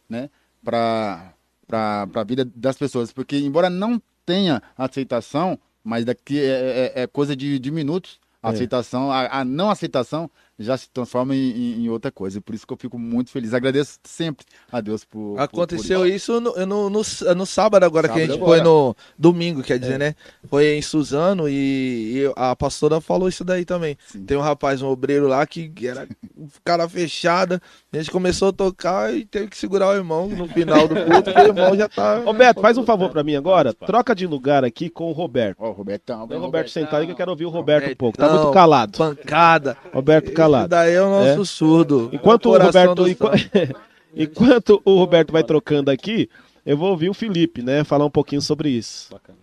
[0.08, 0.28] né?
[0.62, 1.32] Pra,
[1.66, 3.12] pra, pra vida das pessoas.
[3.12, 8.50] Porque, embora não tenha aceitação, mas daqui é, é, é coisa de, de minutos, a
[8.50, 10.28] aceitação, a, a não aceitação
[10.62, 12.40] já se transforma em, em, outra coisa.
[12.40, 13.52] Por isso que eu fico muito feliz.
[13.54, 15.38] Agradeço sempre a Deus por.
[15.38, 17.02] Aconteceu por, por isso no, no, no,
[17.34, 18.58] no, sábado agora, sábado que a gente agora.
[18.58, 19.98] foi no domingo, quer dizer, é.
[19.98, 20.14] né?
[20.48, 23.96] Foi em Suzano e, e, a pastora falou isso daí também.
[24.06, 24.24] Sim.
[24.24, 27.60] Tem um rapaz, um obreiro lá que era um cara fechada,
[27.92, 31.24] A gente começou a tocar e teve que segurar o irmão no final do culto,
[31.24, 32.20] porque o irmão já tá.
[32.20, 33.74] Roberto, faz um favor para mim agora.
[33.74, 35.58] Troca de lugar aqui com o Roberto.
[35.60, 36.24] Ó, oh, o Robertão.
[36.24, 38.16] o Roberto sentado que eu quero ouvir o Roberto um pouco.
[38.16, 38.96] Tá muito calado.
[38.96, 39.76] Pancada.
[39.92, 40.64] Roberto calado.
[40.64, 41.44] Esse daí é o nosso é.
[41.44, 42.08] surdo.
[42.14, 43.04] Enquanto o, o Roberto.
[44.16, 46.30] Enquanto o Roberto vai trocando aqui,
[46.64, 47.84] eu vou ouvir o Felipe, né?
[47.84, 49.12] Falar um pouquinho sobre isso.
[49.12, 49.38] Bacana.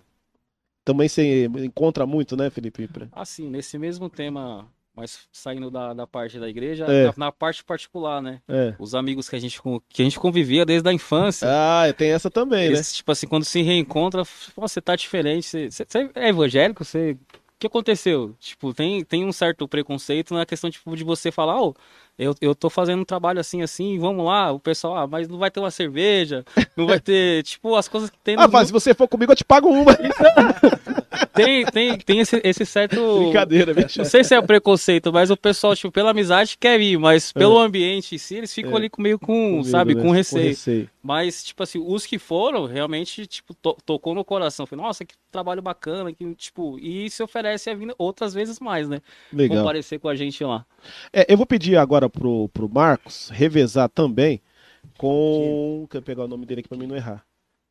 [0.84, 2.90] Também você encontra muito, né, Felipe?
[3.12, 4.68] Assim, nesse mesmo tema
[5.00, 7.06] mas saindo da, da parte da igreja, é.
[7.06, 8.42] na, na, parte particular, né?
[8.50, 8.76] É.
[8.78, 11.48] Os amigos que a, gente, que a gente convivia desde a infância.
[11.50, 12.96] Ah, tem essa também, eles, né?
[12.98, 14.24] Tipo assim, quando se reencontra,
[14.58, 15.48] você tá diferente.
[15.48, 16.84] Você, você é evangélico?
[16.84, 17.12] Você.
[17.12, 18.36] O que aconteceu?
[18.40, 21.74] Tipo, tem, tem um certo preconceito na questão tipo, de você falar, oh,
[22.20, 25.38] eu, eu tô fazendo um trabalho assim, assim, vamos lá, o pessoal, ah, mas não
[25.38, 26.44] vai ter uma cerveja,
[26.76, 28.36] não vai ter, tipo, as coisas que tem.
[28.38, 29.96] Ah, mas se você for comigo, eu te pago uma.
[31.34, 33.20] tem, tem, tem esse, esse certo.
[33.20, 34.00] Brincadeira, bicho.
[34.00, 37.62] Não sei se é preconceito, mas o pessoal, tipo, pela amizade quer ir, mas pelo
[37.62, 37.66] é.
[37.66, 38.76] ambiente em si, eles ficam é.
[38.76, 40.02] ali meio com, sabe, né?
[40.02, 40.44] com, receio.
[40.44, 40.90] com receio.
[41.02, 44.66] Mas, tipo assim, os que foram, realmente, tipo, to tocou no coração.
[44.66, 48.90] Falei, nossa, que trabalho bacana, que, tipo, e se oferece a vir outras vezes mais,
[48.90, 49.00] né?
[49.32, 49.60] Legal.
[49.60, 50.66] Comparecer com a gente lá.
[51.14, 54.42] É, eu vou pedir agora pro, pro Marcos revezar também
[54.98, 55.88] com.
[55.90, 57.24] Quer pegar o nome dele aqui pra mim não errar.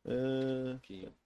[0.05, 0.79] Uh,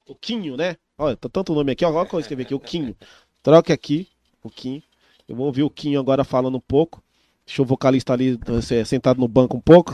[0.08, 0.76] o Quinho, né?
[0.98, 2.96] Olha, tá tanto nome aqui, olha como eu escrevi aqui, o Quinho.
[3.42, 4.08] Troque aqui,
[4.44, 4.84] o Quinho.
[5.28, 7.02] Eu vou ouvir o Quinho agora falando um pouco.
[7.46, 8.40] Deixa o vocalista ali
[8.86, 9.94] sentado no banco um pouco.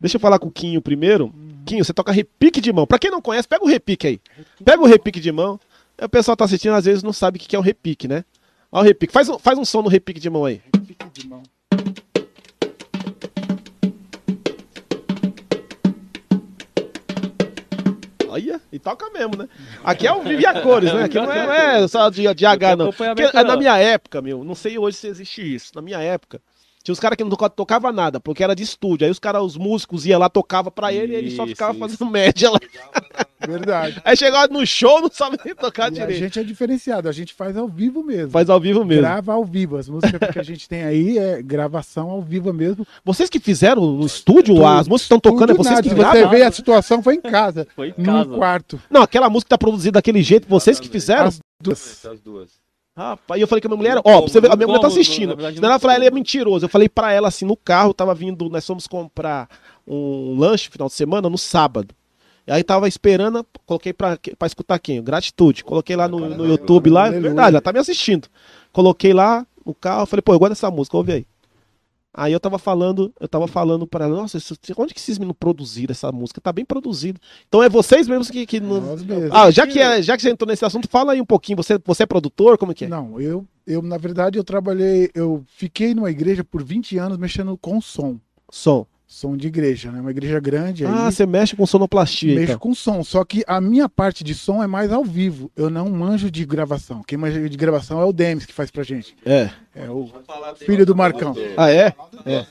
[0.00, 1.32] Deixa eu falar com o Quinho primeiro.
[1.64, 2.86] Quinho, você toca repique de mão.
[2.86, 4.20] Pra quem não conhece, pega o repique aí.
[4.64, 5.60] Pega o repique de mão.
[6.00, 8.24] O pessoal tá assistindo, às vezes não sabe o que é o repique, né?
[8.70, 9.12] Olha o repique.
[9.12, 10.60] Faz um, faz um som no repique de mão aí.
[10.74, 11.42] Repique de mão.
[18.28, 19.48] Olha, e toca mesmo, né?
[19.82, 21.04] Aqui é o vivo e a cores, né?
[21.04, 22.92] Aqui não é, não é só de, de H, não.
[22.92, 25.72] Porque, na minha época, meu, não sei hoje se existe isso.
[25.74, 26.40] Na minha época,
[26.82, 29.04] tinha os caras que não tocava nada, porque era de estúdio.
[29.04, 31.72] Aí os caras, os músicos iam lá, tocava pra ele isso, e ele só ficava
[31.72, 31.80] isso.
[31.80, 32.58] fazendo média lá.
[33.46, 34.00] Verdade.
[34.04, 36.16] Aí chegava no show, não sabe nem tocar e direito.
[36.16, 38.30] A gente é diferenciado, a gente faz ao vivo mesmo.
[38.30, 39.02] Faz ao vivo mesmo.
[39.02, 39.76] Grava ao vivo.
[39.76, 42.86] As músicas que a gente tem aí é gravação ao vivo mesmo.
[43.04, 45.88] Vocês que fizeram no estúdio, tudo, as músicas estão tocando, é vocês nada.
[45.88, 46.28] que gravaram?
[46.28, 47.66] Você vê, a situação foi em casa.
[47.76, 48.24] Foi em casa.
[48.24, 48.80] No quarto.
[48.90, 51.26] Não, aquela música tá produzida daquele jeito, vocês que fizeram?
[51.26, 52.06] As duas.
[52.06, 52.67] As duas.
[52.98, 54.88] Rapaz, e eu falei com a minha mulher, ó, você ver, a minha mulher tá
[54.88, 55.36] assistindo.
[55.40, 56.64] Ela falou, ele é mentiroso.
[56.64, 59.48] Eu falei pra ela assim, no carro, tava vindo, nós fomos comprar
[59.86, 61.94] um lanche final de semana no sábado.
[62.44, 65.00] E aí tava esperando, coloquei pra, pra escutar quem?
[65.00, 65.62] Gratitude.
[65.62, 68.26] Coloquei lá no, no YouTube lá, verdade, ela tá me assistindo.
[68.72, 71.26] Coloquei lá no carro, falei, pô, eu gosto dessa música, ouve aí.
[72.18, 74.38] Aí eu tava falando, eu tava falando para ela, nossa,
[74.76, 76.40] onde que esses meninos produziram essa música?
[76.40, 77.20] Tá bem produzido.
[77.46, 78.44] Então é vocês mesmos que.
[78.44, 78.96] que não...
[79.30, 81.56] Ah, já que, é, já que você entrou nesse assunto, fala aí um pouquinho.
[81.58, 82.58] Você, você é produtor?
[82.58, 82.88] Como é que é?
[82.88, 87.56] Não, eu, eu, na verdade, eu trabalhei, eu fiquei numa igreja por 20 anos mexendo
[87.56, 88.18] com som.
[88.50, 90.02] Som som de igreja, né?
[90.02, 90.84] Uma igreja grande.
[90.84, 92.34] Ah, aí, você mexe com sonoplastia.
[92.34, 92.58] Mexo então.
[92.58, 95.50] com som, só que a minha parte de som é mais ao vivo.
[95.56, 97.02] Eu não manjo de gravação.
[97.02, 99.16] Quem manja de gravação é o Demis que faz pra gente.
[99.24, 99.50] É.
[99.74, 100.10] É o
[100.58, 101.34] filho do Marcão.
[101.56, 101.94] Ah, é?
[102.26, 102.44] É.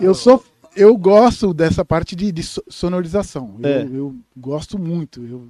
[0.00, 0.42] Eu sou
[0.74, 3.56] eu gosto dessa parte de, de sonorização.
[3.62, 3.82] É.
[3.82, 5.20] Eu, eu, gosto muito.
[5.26, 5.48] Eu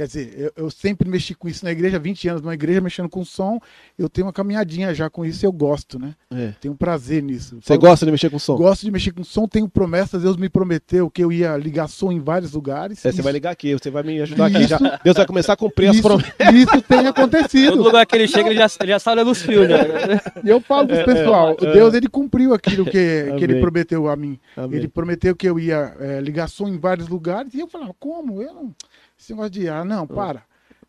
[0.00, 3.06] Quer dizer, eu, eu, sempre mexi com isso na igreja, 20 anos numa igreja mexendo
[3.06, 3.60] com som,
[3.98, 6.14] eu tenho uma caminhadinha já com isso e eu gosto, né?
[6.30, 6.54] É.
[6.58, 7.58] Tenho prazer nisso.
[7.60, 8.56] Você Falo, gosta de mexer com som?
[8.56, 12.10] Gosto de mexer com som, tenho promessas, Deus me prometeu que eu ia ligar som
[12.10, 13.04] em vários lugares.
[13.04, 14.66] É, isso, você vai ligar aqui, você vai me ajudar aqui.
[14.66, 16.54] já, Deus vai começar a cumprir isso, as promessas.
[16.54, 17.72] Isso tem acontecido.
[17.72, 19.80] Todo lugar que ele chega, ele já, ele já sabe dos fios, né?
[20.42, 24.16] Eu falo pro é, pessoal, é, Deus ele cumpriu aquilo que, que ele prometeu a
[24.16, 24.40] mim.
[24.56, 24.78] Amém.
[24.78, 28.40] Ele prometeu que eu ia é, ligar som em vários lugares, e eu falava, como?
[28.40, 28.74] Eu não.
[29.20, 30.42] Esse negócio de, ah, não, para.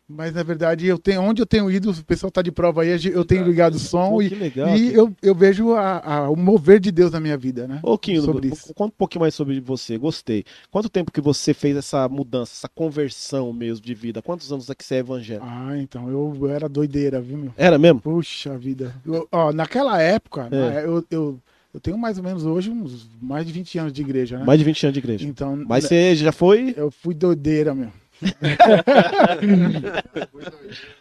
[0.08, 2.98] Mas na verdade, eu tenho, onde eu tenho ido, o pessoal está de prova aí,
[3.12, 6.36] eu tenho ligado o som Pô, e, legal, e eu, eu vejo a, a, o
[6.36, 7.80] mover de Deus na minha vida, né?
[7.82, 8.74] Ô, Quinho, sobre isso.
[8.74, 10.44] conta um pouquinho mais sobre você, gostei.
[10.70, 14.20] Quanto tempo que você fez essa mudança, essa conversão mesmo de vida?
[14.20, 15.46] Quantos anos é que você é evangélico?
[15.48, 17.54] Ah, então, eu, era doideira, viu, meu?
[17.56, 18.00] Era mesmo?
[18.00, 18.94] Puxa vida.
[19.06, 20.56] Eu, ó, naquela época, é.
[20.56, 21.38] né, eu, eu
[21.74, 24.44] eu tenho mais ou menos hoje uns mais de 20 anos de igreja, né?
[24.44, 25.26] Mais de 20 anos de igreja.
[25.26, 26.74] Então, Mas você já foi?
[26.76, 27.88] Eu fui doideira, meu.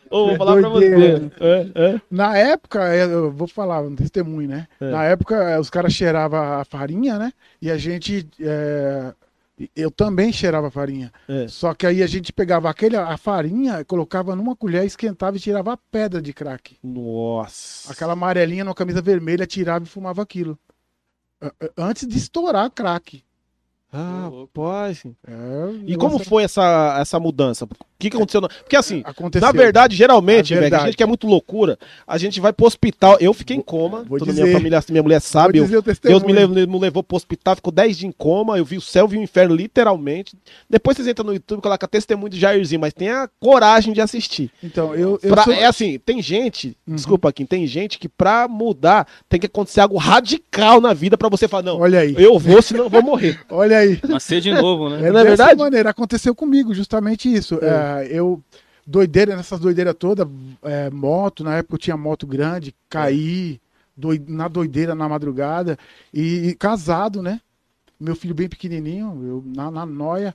[0.10, 1.32] Ô, vou falar pra você.
[1.40, 2.02] É, é.
[2.10, 4.68] Na época, é, eu vou falar um testemunho, né?
[4.80, 4.92] É.
[4.92, 7.32] Na época, é, os caras cheiravam a farinha, né?
[7.62, 8.28] E a gente.
[8.40, 9.14] É...
[9.76, 11.14] Eu também cheirava farinha.
[11.48, 15.74] Só que aí a gente pegava aquele, a farinha, colocava numa colher, esquentava e tirava
[15.74, 16.78] a pedra de crack.
[16.82, 17.92] Nossa.
[17.92, 20.58] Aquela amarelinha numa camisa vermelha, tirava e fumava aquilo.
[21.78, 23.24] Antes de estourar crack.
[23.92, 25.16] Ah, pode.
[25.28, 25.34] É,
[25.86, 27.68] e como foi essa, essa mudança?
[28.02, 28.42] Que, que aconteceu?
[28.42, 29.46] Porque assim, aconteceu.
[29.46, 33.18] na verdade, geralmente, velho, a gente que é muito loucura, a gente vai pro hospital.
[33.20, 35.60] Eu fiquei em coma, vou toda dizer, minha família, minha mulher sabe.
[35.60, 38.78] Eu, Deus me levou, me levou pro hospital, ficou 10 dias em coma, eu vi
[38.78, 40.36] o céu, vi o inferno, literalmente.
[40.70, 44.52] Depois vocês entram no YouTube e colocam testemunho de Jairzinho, mas tenha coragem de assistir.
[44.64, 45.20] Então, eu.
[45.22, 45.54] eu pra, sou...
[45.54, 46.96] É assim, tem gente, uhum.
[46.96, 51.30] desculpa aqui, tem gente que pra mudar tem que acontecer algo radical na vida pra
[51.30, 52.16] você falar, não, Olha aí.
[52.18, 53.40] eu vou, senão eu vou morrer.
[53.50, 54.00] Olha aí.
[54.08, 55.08] Nascer de novo, né?
[55.08, 55.60] É, não é verdade?
[55.60, 57.60] maneira, aconteceu comigo justamente isso.
[57.62, 57.68] É.
[57.68, 58.42] É, eu,
[58.86, 60.28] doideira, nessas doideiras todas,
[60.64, 63.60] é, moto, na época eu tinha moto grande, caí
[64.28, 65.78] na doideira na madrugada,
[66.14, 67.40] e, e, casado, né?
[68.00, 70.34] Meu filho bem pequenininho, eu na, na noia,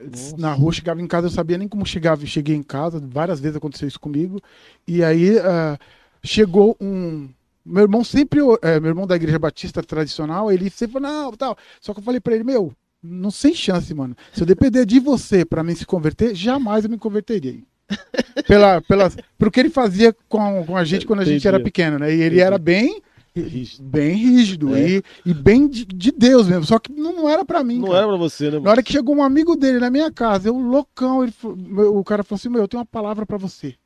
[0.00, 0.36] Nossa.
[0.36, 3.56] na rua, chegava em casa, eu sabia nem como chegava, cheguei em casa, várias vezes
[3.56, 4.40] aconteceu isso comigo,
[4.86, 5.78] e aí uh,
[6.22, 7.28] chegou um,
[7.66, 11.58] meu irmão sempre, é, meu irmão da igreja batista tradicional, ele sempre falou, não, tal.
[11.80, 12.72] Só que eu falei para ele, meu,
[13.02, 14.16] não sem chance, mano.
[14.32, 17.62] Se eu depender de você para mim se converter, jamais eu me converteria.
[18.46, 21.98] pela, pela, pro que ele fazia com, com a gente quando a gente era pequeno,
[21.98, 22.12] né?
[22.14, 23.00] E ele era bem
[23.32, 23.84] rígido.
[23.84, 24.88] bem rígido é.
[24.88, 26.64] e, e bem de, de, Deus mesmo.
[26.64, 27.78] Só que não, era para mim.
[27.78, 27.98] Não cara.
[27.98, 28.52] era para você, né?
[28.52, 28.64] Mano?
[28.64, 32.24] Na hora que chegou um amigo dele na minha casa, eu loucão, ele, o cara
[32.24, 33.76] falou assim: Meu, eu tenho uma palavra para você.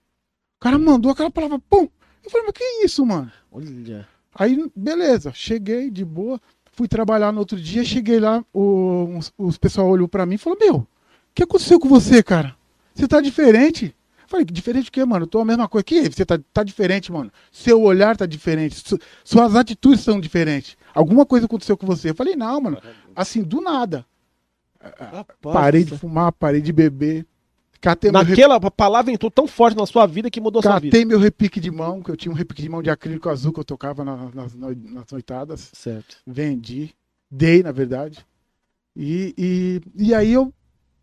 [0.59, 1.89] O cara mandou aquela palavra, pum!
[2.23, 3.33] Eu falei, mas que isso, mano?
[3.51, 4.07] Olha.
[4.35, 6.41] Aí, beleza, cheguei de boa,
[6.81, 10.59] fui trabalhar no outro dia, cheguei lá, o, os, pessoal olhou para mim e falou:
[10.59, 10.87] Meu, o
[11.35, 12.57] que aconteceu com você, cara?
[12.95, 13.95] Você tá diferente?
[14.27, 15.25] Falei, diferente o quê, mano?
[15.25, 15.85] Eu tô a mesma coisa.
[15.85, 17.31] Que você tá, tá diferente, mano.
[17.53, 18.77] Seu olhar tá diferente.
[18.77, 20.75] Su, suas atitudes são diferentes.
[20.95, 22.11] Alguma coisa aconteceu com você.
[22.11, 22.79] Eu falei, não, mano.
[23.15, 24.07] Assim, do nada.
[24.81, 27.27] Rapaz, parei de fumar, parei de beber.
[27.81, 28.71] Catei Naquela rep...
[28.77, 30.93] palavra entrou tão forte na sua vida que mudou Catei sua vida.
[30.93, 33.53] Catei meu repique de mão, que eu tinha um repique de mão de acrílico azul
[33.53, 35.71] que eu tocava na, nas, nas noitadas.
[35.73, 36.19] Certo.
[36.27, 36.95] Vendi.
[37.31, 38.25] Dei, na verdade.
[38.95, 40.53] E, e, e aí eu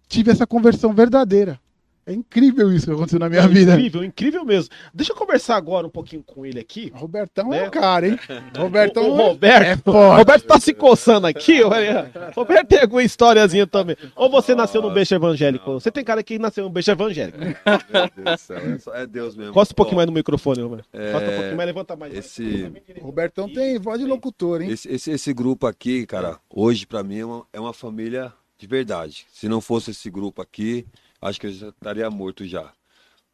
[0.07, 1.59] tive essa conversão verdadeira.
[2.07, 3.73] É incrível isso que aconteceu na minha é vida.
[3.73, 4.73] Incrível, incrível mesmo.
[4.93, 6.89] Deixa eu conversar agora um pouquinho com ele aqui.
[6.95, 7.65] Robertão né?
[7.65, 8.17] é o cara, hein?
[8.57, 10.17] Robertão o, o Roberto, é forte.
[10.19, 11.61] Roberto tá se coçando aqui.
[11.61, 12.09] Olha.
[12.33, 13.97] Roberto tem alguma historiazinha também.
[14.15, 15.73] Ou você nasceu num beijo evangélico?
[15.73, 17.39] Você tem cara que nasceu num beijo evangélico.
[17.43, 19.51] Meu Deus do céu, é Deus mesmo.
[19.51, 20.87] Costa um pouquinho mais no microfone, Roberto.
[20.93, 21.11] É...
[21.11, 22.13] Costa um pouquinho mais, levanta mais.
[22.15, 22.71] Esse...
[23.01, 24.71] Robertão tem voz de locutor, hein?
[24.71, 28.65] Esse, esse, esse grupo aqui, cara, hoje pra mim é uma, é uma família de
[28.65, 29.25] verdade.
[29.33, 30.85] Se não fosse esse grupo aqui,
[31.21, 32.73] acho que eu já estaria morto já.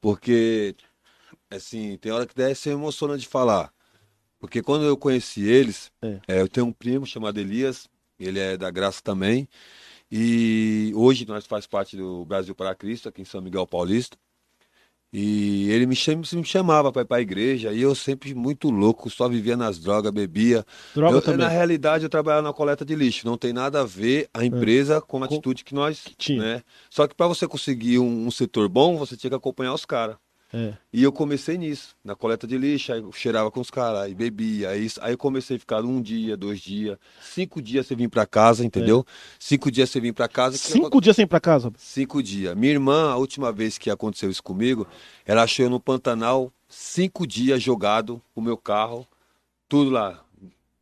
[0.02, 0.76] Porque,
[1.50, 3.74] assim, tem hora que até se emociona de falar.
[4.40, 6.20] Porque quando eu conheci eles, é.
[6.28, 7.88] É, eu tenho um primo chamado Elias,
[8.20, 9.48] ele é da Graça também.
[10.12, 14.18] E hoje nós faz parte do Brasil para Cristo, aqui em São Miguel Paulista.
[15.16, 18.72] E ele me, cham, me chamava para ir para a igreja e eu sempre muito
[18.72, 20.66] louco, só vivia nas drogas, bebia.
[20.96, 21.38] Droga eu, também.
[21.42, 23.28] Na realidade, eu trabalhava na coleta de lixo.
[23.28, 25.02] Não tem nada a ver a empresa é.
[25.02, 26.42] com a atitude que nós que tinha.
[26.42, 26.64] Né?
[26.90, 30.16] Só que para você conseguir um, um, setor bom, você tinha que acompanhar os caras.
[30.54, 30.74] É.
[30.94, 34.14] E eu comecei nisso, na coleta de lixo, aí eu cheirava com os caras, aí
[34.14, 38.08] bebia, aí, aí eu comecei a ficar um dia, dois dias, cinco dias você vir
[38.08, 39.04] para casa, entendeu?
[39.08, 39.12] É.
[39.40, 40.56] Cinco dias você vir para casa.
[40.58, 41.72] Cinco dias sem ir para casa?
[41.78, 42.56] Cinco dias.
[42.56, 44.86] Minha irmã, a última vez que aconteceu isso comigo,
[45.26, 49.08] ela achou eu no Pantanal, cinco dias jogado o meu carro,
[49.68, 50.24] tudo lá.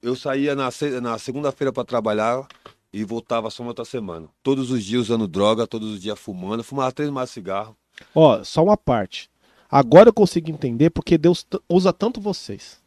[0.01, 0.69] Eu saía na,
[1.01, 2.45] na segunda-feira para trabalhar,
[2.93, 4.27] e voltava só uma outra semana.
[4.43, 7.75] Todos os dias usando droga, todos os dias fumando, fumava três mais cigarro.
[8.13, 9.30] Ó, só uma parte.
[9.71, 12.77] Agora eu consigo entender porque Deus usa tanto vocês.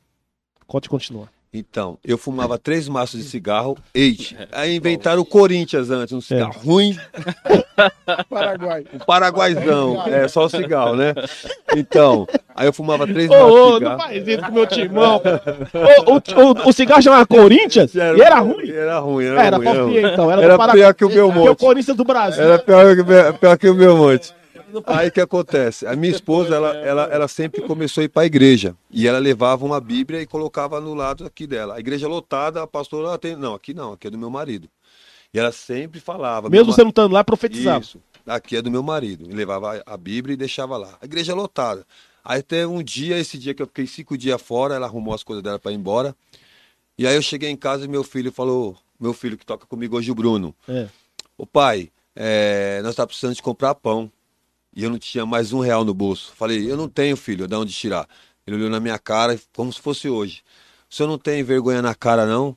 [0.68, 1.28] Pode continuar.
[1.56, 4.36] Então, eu fumava três maços de cigarro, eight.
[4.50, 6.66] Aí inventaram o Corinthians antes, um cigarro é.
[6.66, 6.98] ruim.
[8.28, 8.84] Paraguai.
[8.92, 11.14] Um paraguaizão, é, só o cigarro, né?
[11.76, 13.80] Então, aí eu fumava três maços de cigarro.
[13.80, 15.22] Não faz isso com meu timão.
[16.06, 18.70] o, o, o, o, cigarro chamava Corinthians era, e era ruim?
[18.70, 19.68] Era ruim, era, era ruim.
[19.68, 20.30] Era, ruim, então.
[20.32, 21.50] Era, era pior que o meu monte.
[21.50, 22.42] o Corinthians do Brasil.
[22.42, 22.96] Era pior,
[23.38, 24.34] pior que o meu monte.
[24.86, 25.86] Aí que acontece?
[25.86, 28.76] A minha esposa, ela, ela, ela sempre começou a ir para a igreja.
[28.90, 31.76] E ela levava uma Bíblia e colocava no lado aqui dela.
[31.76, 33.36] A igreja lotada, a pastora, tem...
[33.36, 34.68] não, aqui não, aqui é do meu marido.
[35.32, 36.48] E ela sempre falava.
[36.48, 37.80] Mesmo você não estando lá, profetizava.
[37.80, 39.28] Isso, aqui é do meu marido.
[39.28, 40.96] E levava a Bíblia e deixava lá.
[41.00, 41.84] A igreja lotada.
[42.24, 45.22] Aí teve um dia, esse dia que eu fiquei cinco dias fora, ela arrumou as
[45.22, 46.16] coisas dela para ir embora.
[46.96, 49.96] E aí eu cheguei em casa e meu filho falou, meu filho que toca comigo
[49.96, 50.54] hoje, o Bruno.
[50.68, 50.88] É.
[51.36, 54.10] O pai, é, nós estamos tá precisando de comprar pão
[54.74, 56.32] e eu não tinha mais um real no bolso.
[56.34, 58.08] Falei, eu não tenho, filho, de onde tirar?
[58.46, 60.42] Ele olhou na minha cara, como se fosse hoje.
[60.90, 62.56] O senhor não tem vergonha na cara, não?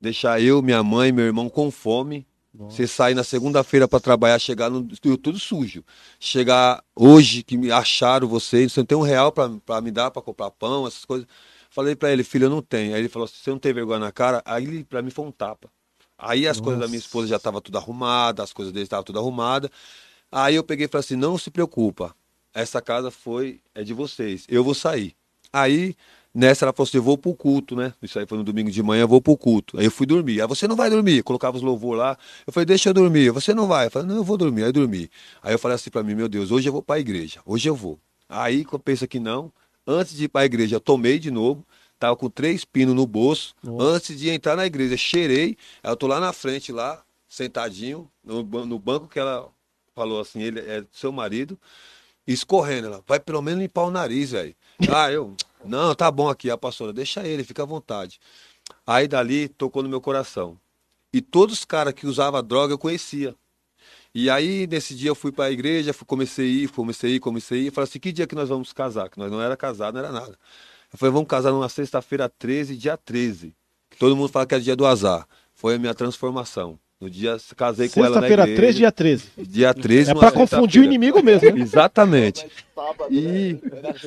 [0.00, 2.26] Deixar eu, minha mãe, meu irmão com fome.
[2.54, 2.76] Nossa.
[2.76, 4.86] Você sair na segunda-feira para trabalhar, chegar no,
[5.18, 5.84] tudo sujo.
[6.18, 10.22] Chegar hoje que me acharam vocês, você não tem um real para me dar para
[10.22, 11.26] comprar pão, essas coisas.
[11.70, 12.94] Falei para ele, filho, eu não tenho.
[12.94, 14.42] Aí ele falou, você não tem vergonha na cara?
[14.44, 15.70] Aí para mim foi um tapa.
[16.18, 16.62] Aí as Nossa.
[16.64, 19.70] coisas da minha esposa já estavam tudo arrumadas, as coisas dele estavam tudo arrumadas.
[20.30, 22.14] Aí eu peguei e falei assim: não se preocupa,
[22.52, 25.14] essa casa foi, é de vocês, eu vou sair.
[25.52, 25.96] Aí
[26.36, 27.94] Nessa ela falou assim: eu vou pro culto, né?
[28.02, 29.78] Isso aí foi no domingo de manhã, eu vou pro culto.
[29.78, 30.42] Aí eu fui dormir.
[30.42, 31.22] Aí você não vai dormir.
[31.22, 32.18] colocava os louvor lá.
[32.46, 33.30] Eu falei: deixa eu dormir.
[33.30, 33.86] Você não vai.
[33.86, 34.64] Eu falei: não, eu vou dormir.
[34.64, 35.10] Aí eu dormi.
[35.42, 37.40] Aí eu falei assim para mim: meu Deus, hoje eu vou para a igreja.
[37.46, 37.98] Hoje eu vou.
[38.28, 39.50] Aí quando pensa que não,
[39.86, 41.66] antes de ir para a igreja, eu tomei de novo.
[41.98, 43.54] Tava com três pinos no bolso.
[43.62, 43.86] Nossa.
[43.86, 45.56] Antes de entrar na igreja, cheirei.
[45.82, 49.48] Aí eu tô lá na frente, lá, sentadinho, no, no banco que ela
[49.96, 51.58] falou assim: ele é seu marido.
[52.26, 54.54] Escorrendo, ela vai pelo menos limpar o nariz, velho.
[54.92, 55.34] Ah, eu.
[55.64, 58.20] Não, tá bom aqui, a pastora, deixa ele, fica à vontade.
[58.86, 60.58] Aí dali tocou no meu coração.
[61.12, 63.34] E todos os caras que usavam droga eu conhecia.
[64.14, 67.20] E aí, nesse dia, eu fui para a igreja, comecei a ir, comecei a ir,
[67.20, 67.70] comecei a ir.
[67.70, 69.08] Falei assim: que dia que nós vamos casar?
[69.08, 70.38] Que nós não era casado, não era nada.
[70.92, 73.54] Eu falei: vamos casar numa sexta-feira 13, dia 13.
[73.90, 75.26] Que todo mundo fala que é dia do azar.
[75.54, 76.78] Foi a minha transformação.
[76.98, 78.46] No dia, casei com ela na igreja.
[78.46, 79.24] Sexta-feira 13, dia 13.
[79.36, 80.10] Dia 13.
[80.12, 81.60] É pra confundir o inimigo mesmo, né?
[81.60, 82.46] Exatamente.
[83.10, 83.58] E,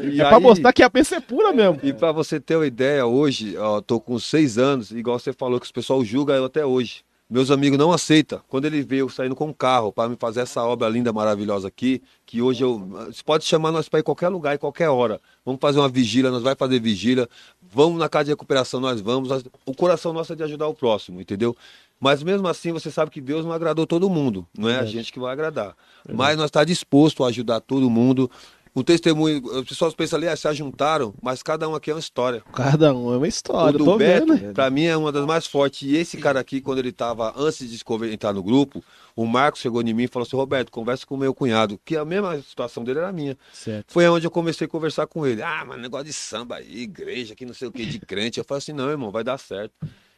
[0.02, 1.80] e é aí, pra mostrar que a peça é pura mesmo.
[1.84, 5.60] E pra você ter uma ideia, hoje, ó, tô com seis anos, igual você falou
[5.60, 7.04] que o pessoal julga eu até hoje.
[7.30, 8.42] Meus amigos não aceitam.
[8.48, 11.68] Quando ele vê eu saindo com um carro para me fazer essa obra linda, maravilhosa
[11.68, 12.80] aqui, que hoje eu.
[13.06, 15.22] Você pode chamar nós para ir qualquer lugar, em qualquer hora.
[15.46, 17.30] Vamos fazer uma vigília, nós vai fazer vigília.
[17.62, 19.30] Vamos na casa de recuperação, nós vamos.
[19.64, 21.56] O coração nosso é de ajudar o próximo, entendeu?
[22.00, 24.90] Mas mesmo assim, você sabe que Deus não agradou todo mundo, não é Verdade.
[24.90, 25.76] a gente que vai agradar.
[26.06, 26.18] Verdade.
[26.18, 28.32] Mas nós está disposto a ajudar todo mundo.
[28.74, 32.00] O testemunho, as pessoas pensam ali, ah, se ajuntaram, mas cada um aqui é uma
[32.00, 32.42] história.
[32.54, 34.54] Cada um é uma história, o do Beto, vendo.
[34.54, 35.82] Pra mim é uma das mais fortes.
[35.82, 37.84] E esse cara aqui, quando ele estava antes de
[38.14, 38.84] entrar no grupo,
[39.16, 41.98] o Marcos chegou em mim e falou assim: Roberto, conversa com o meu cunhado, que
[41.98, 43.36] a mesma situação dele era a minha.
[43.52, 43.92] Certo.
[43.92, 45.42] Foi onde eu comecei a conversar com ele.
[45.42, 48.38] Ah, mas negócio de samba aí, igreja, que não sei o que, de crente.
[48.40, 49.74] Eu falei assim: não, irmão, vai dar certo.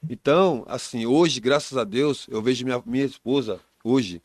[0.10, 4.22] Então, assim, hoje, graças a Deus, eu vejo minha, minha esposa, hoje,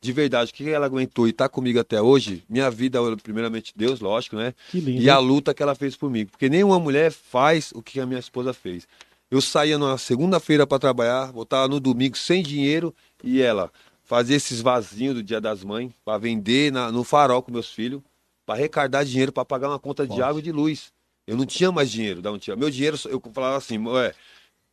[0.00, 4.00] de verdade, o que ela aguentou e está comigo até hoje, minha vida, primeiramente Deus,
[4.00, 4.54] lógico, né?
[4.70, 5.02] Que lindo.
[5.02, 6.24] E a luta que ela fez por mim.
[6.24, 8.86] Porque nenhuma mulher faz o que a minha esposa fez.
[9.30, 13.70] Eu saía na segunda-feira para trabalhar, voltava no domingo sem dinheiro e ela
[14.04, 18.00] fazia esses vasinhos do Dia das Mães para vender na, no farol com meus filhos,
[18.46, 20.90] para arrecadar dinheiro para pagar uma conta de água e de luz.
[21.26, 22.56] Eu não tinha mais dinheiro, não tinha.
[22.56, 24.14] Meu dinheiro, eu falava assim, ué,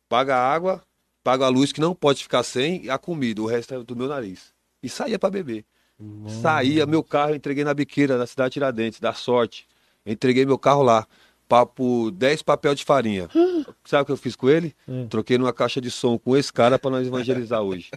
[0.08, 0.82] paga a água,
[1.22, 4.08] paga a luz, que não pode ficar sem, a comida, o resto é do meu
[4.08, 4.54] nariz.
[4.82, 5.64] E saía para beber.
[5.98, 6.40] Nossa.
[6.40, 9.66] Saía, meu carro entreguei na biqueira, na cidade de Tiradentes, da sorte.
[10.04, 11.06] Entreguei meu carro lá,
[11.48, 13.28] papo 10 papel de farinha.
[13.84, 14.74] Sabe o que eu fiz com ele?
[14.86, 15.06] É.
[15.06, 17.90] Troquei numa caixa de som com esse cara para nós evangelizar hoje.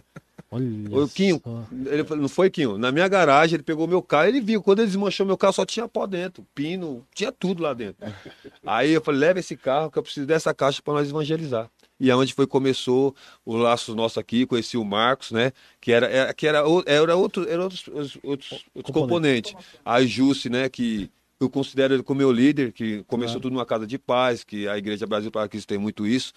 [0.50, 1.40] Olha o Quinho,
[1.86, 4.88] ele não foi Quinho, na minha garagem ele pegou meu carro, ele viu, quando ele
[4.88, 8.04] desmanchou meu carro só tinha pó dentro, pino, tinha tudo lá dentro.
[8.66, 11.70] Aí eu falei, leva esse carro que eu preciso dessa caixa para nós evangelizar
[12.00, 15.52] e aonde foi começou o laço nosso aqui, conheci o Marcos, né?
[15.80, 19.54] Que era, era que era, era outro, era outros, outros, outros componentes.
[19.84, 20.68] A Jusce, né?
[20.68, 24.66] Que eu considero ele como meu líder, que começou tudo numa casa de paz, que
[24.66, 26.32] a Igreja Brasil para Cristo tem muito isso.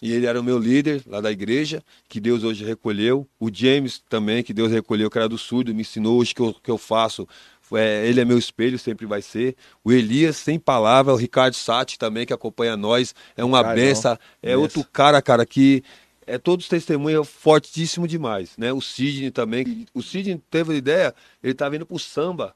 [0.00, 3.26] E ele era o meu líder lá da igreja, que Deus hoje recolheu.
[3.38, 6.54] O James também, que Deus recolheu, que era do surdo, me ensinou hoje que eu,
[6.54, 7.26] que eu faço
[7.72, 9.56] é, ele é meu espelho, sempre vai ser.
[9.84, 14.18] O Elias, sem palavra, o Ricardo Sati também, que acompanha nós, é uma benção.
[14.42, 15.82] É outro cara, cara, que
[16.26, 18.72] é todos testemunhos fortíssimo demais, né?
[18.72, 19.86] O Sidney também.
[19.94, 22.54] O Sidney teve a ideia, ele tá vindo pro samba.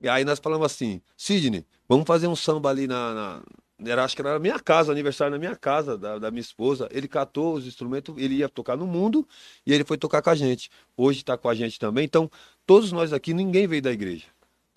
[0.00, 3.42] E aí nós falamos assim, Sidney, vamos fazer um samba ali na, na
[3.84, 6.88] era, acho que era na minha casa, aniversário na minha casa, da, da, minha esposa.
[6.90, 9.26] Ele catou os instrumentos, ele ia tocar no mundo
[9.64, 10.68] e ele foi tocar com a gente.
[10.96, 12.04] Hoje está com a gente também.
[12.04, 12.28] Então,
[12.66, 14.24] todos nós aqui, ninguém veio da igreja.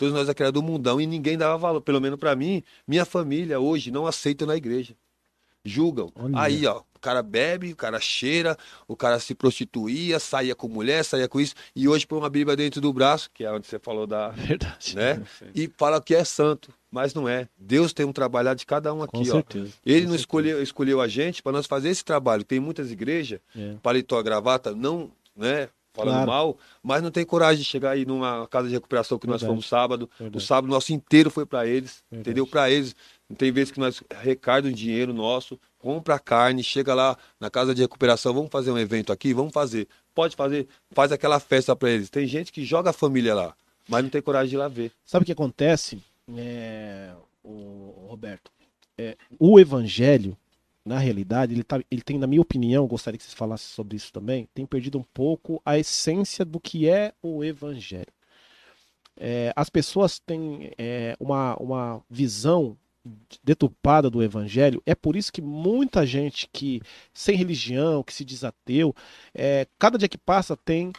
[0.02, 1.80] Todos nós era do mundão e ninguém dava valor.
[1.80, 4.96] Pelo menos para mim, minha família hoje não aceita na igreja.
[5.64, 6.12] Julgam.
[6.16, 6.42] Olha.
[6.42, 11.06] Aí, ó, o cara bebe, o cara cheira, o cara se prostituía, saía com mulher,
[11.06, 11.54] saía com isso.
[11.76, 14.30] E hoje põe uma Bíblia dentro do braço, que é onde você falou da.
[14.34, 14.96] Verdade.
[14.96, 15.22] Né?
[15.54, 16.74] E fala que é santo.
[16.90, 17.48] Mas não é.
[17.56, 19.24] Deus tem um trabalho de cada um aqui, com ó.
[19.24, 19.74] Certeza.
[19.86, 22.44] Ele não escolheu, escolheu a gente para nós fazer esse trabalho.
[22.44, 23.76] Tem muitas igrejas, é.
[23.84, 25.70] paletó, gravata, não, né?
[25.94, 26.32] Falando claro.
[26.32, 29.44] mal, mas não tem coragem de chegar aí numa casa de recuperação que Verdade.
[29.44, 30.10] nós fomos sábado.
[30.18, 30.38] Verdade.
[30.38, 32.30] O sábado nosso inteiro foi para eles, Verdade.
[32.30, 32.48] entendeu?
[32.48, 32.96] Para eles.
[33.38, 38.34] Tem vezes que nós recardam dinheiro nosso, compra carne, chega lá na casa de recuperação,
[38.34, 39.88] vamos fazer um evento aqui, vamos fazer.
[40.14, 42.10] Pode fazer, faz aquela festa para eles.
[42.10, 43.56] Tem gente que joga a família lá,
[43.88, 44.92] mas não tem coragem de ir lá ver.
[45.06, 46.04] Sabe o que acontece,
[46.36, 47.14] é,
[47.44, 48.52] o Roberto?
[48.98, 50.38] É, o evangelho
[50.86, 54.12] na realidade, ele, tá, ele tem, na minha opinião, gostaria que vocês falassem sobre isso
[54.12, 58.12] também, tem perdido um pouco a essência do que é o evangelho.
[59.16, 62.78] É, as pessoas têm é, uma, uma visão
[63.44, 64.82] deturpada do evangelho.
[64.86, 66.82] É por isso que muita gente que
[67.14, 68.96] sem religião, que se diz ateu,
[69.34, 70.92] é, cada dia que passa tem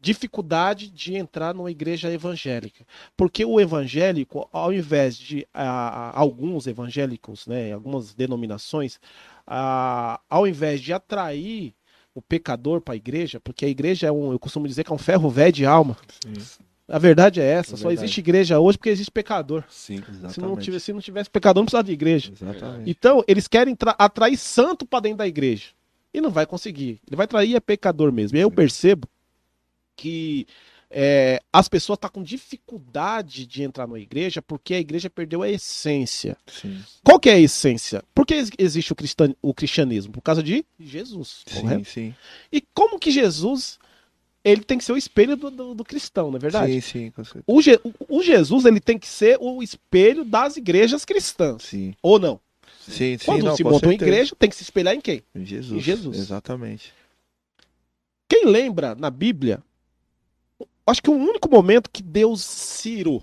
[0.00, 2.86] dificuldade de entrar numa igreja evangélica.
[3.16, 8.98] Porque o evangélico, ao invés de a, alguns evangélicos, né, algumas denominações,
[9.46, 11.74] a, ao invés de atrair
[12.14, 14.94] o pecador para a igreja, porque a igreja é um, eu costumo dizer que é
[14.94, 15.96] um ferro velho de alma.
[16.24, 16.62] Sim.
[16.88, 19.62] A verdade é essa, é só existe igreja hoje porque existe pecador.
[19.68, 20.34] Sim, exatamente.
[20.34, 22.32] Se não tivesse, se não tivesse pecador, não precisava de igreja.
[22.32, 22.90] Exatamente.
[22.90, 25.68] Então, eles querem atrair santo para dentro da igreja.
[26.12, 27.00] E não vai conseguir.
[27.06, 28.36] Ele vai atrair é pecador mesmo.
[28.36, 29.06] E aí eu percebo
[30.00, 30.46] que
[30.90, 35.42] é, as pessoas estão tá com dificuldade de entrar na igreja porque a igreja perdeu
[35.42, 36.38] a essência.
[36.46, 36.82] Sim.
[37.04, 38.02] Qual que é a essência?
[38.14, 39.34] Por que existe o, cristan...
[39.42, 40.12] o cristianismo?
[40.12, 41.42] Por causa de Jesus.
[41.46, 41.84] Sim, correto?
[41.84, 42.14] sim.
[42.50, 43.78] E como que Jesus
[44.42, 46.72] ele tem que ser o espelho do, do, do cristão, não é verdade?
[46.72, 47.44] Sim, sim, com certeza.
[47.46, 47.78] O, Je...
[48.08, 51.64] o, Jesus ele tem que ser o espelho das igrejas cristãs.
[51.64, 51.94] Sim.
[52.02, 52.40] Ou não?
[52.80, 53.26] Sim, sim.
[53.26, 55.22] Quando não, se monta uma igreja, tem que se espelhar em quem?
[55.34, 55.78] Em Jesus.
[55.78, 56.18] Em Jesus.
[56.18, 56.94] Exatamente.
[58.26, 59.62] Quem lembra na Bíblia
[60.90, 63.22] acho que o único momento que Deus se irou,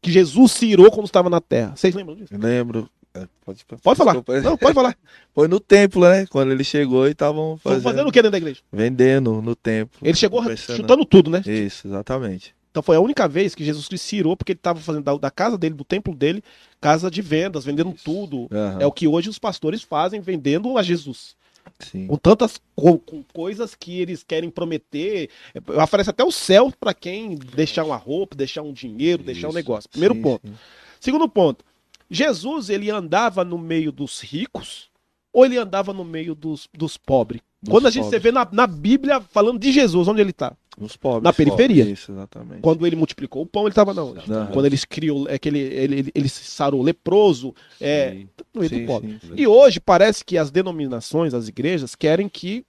[0.00, 1.74] que Jesus se irou quando estava na terra.
[1.76, 2.32] Vocês lembram disso?
[2.32, 2.88] Eu lembro.
[3.14, 4.12] É, pode, pode falar.
[4.12, 4.40] Desculpa.
[4.40, 4.96] Não, pode falar.
[5.34, 6.26] Foi no templo, né?
[6.26, 7.82] Quando ele chegou e estavam fazendo...
[7.82, 8.60] fazendo o que dentro da igreja?
[8.72, 9.98] Vendendo no templo.
[10.02, 11.42] Ele chegou chutando tudo, né?
[11.46, 12.54] Isso, exatamente.
[12.70, 15.16] Então foi a única vez que Jesus Cristo se irou, porque ele estava fazendo da,
[15.16, 16.44] da, casa dele, do templo dele,
[16.80, 18.42] casa de vendas, vendendo tudo.
[18.42, 18.80] Uhum.
[18.80, 21.34] É o que hoje os pastores fazem, vendendo a Jesus.
[21.80, 22.06] Sim.
[22.06, 25.30] Com tantas com, com coisas que eles querem prometer.
[25.78, 29.26] Aparece até o céu para quem deixar uma roupa, deixar um dinheiro, Isso.
[29.26, 29.88] deixar um negócio.
[29.88, 30.48] Primeiro sim, ponto.
[30.48, 30.54] Sim.
[31.00, 31.64] Segundo ponto.
[32.10, 34.90] Jesus, ele andava no meio dos ricos
[35.32, 37.42] ou ele andava no meio dos, dos pobres?
[37.66, 38.22] Quando a gente pobres.
[38.22, 40.56] vê na, na Bíblia falando de Jesus, onde ele está?
[40.78, 41.24] Nos pobres.
[41.24, 41.84] Na periferia.
[41.84, 42.60] Isso, exatamente.
[42.60, 44.10] Quando ele multiplicou o pão, ele estava não.
[44.10, 44.46] Uhum.
[44.52, 48.86] Quando ele criou, é que ele, ele, ele, ele sarou leproso, é, no meio do
[48.86, 49.10] pobre.
[49.10, 49.34] Sim, sim.
[49.36, 52.64] E hoje parece que as denominações, as igrejas, querem que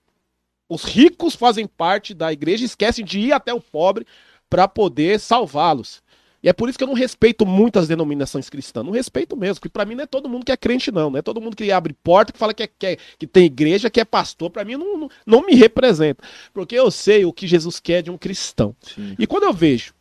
[0.68, 4.04] os ricos fazem parte da igreja, esquecem de ir até o pobre
[4.48, 6.02] para poder salvá-los.
[6.42, 8.84] E é por isso que eu não respeito muito as denominações cristãs.
[8.84, 11.10] Não respeito mesmo, porque para mim não é todo mundo que é crente, não.
[11.10, 13.44] Não é todo mundo que abre porta, que fala que, é, que, é, que tem
[13.44, 14.50] igreja, que é pastor.
[14.50, 16.24] Para mim não, não, não, me representa.
[16.54, 18.74] Porque eu sei o que Jesus quer de um cristão.
[18.80, 19.14] Sim.
[19.18, 19.92] E quando eu vejo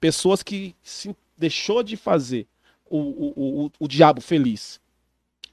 [0.00, 2.46] pessoas que se deixou de fazer
[2.88, 4.80] o, o, o, o diabo feliz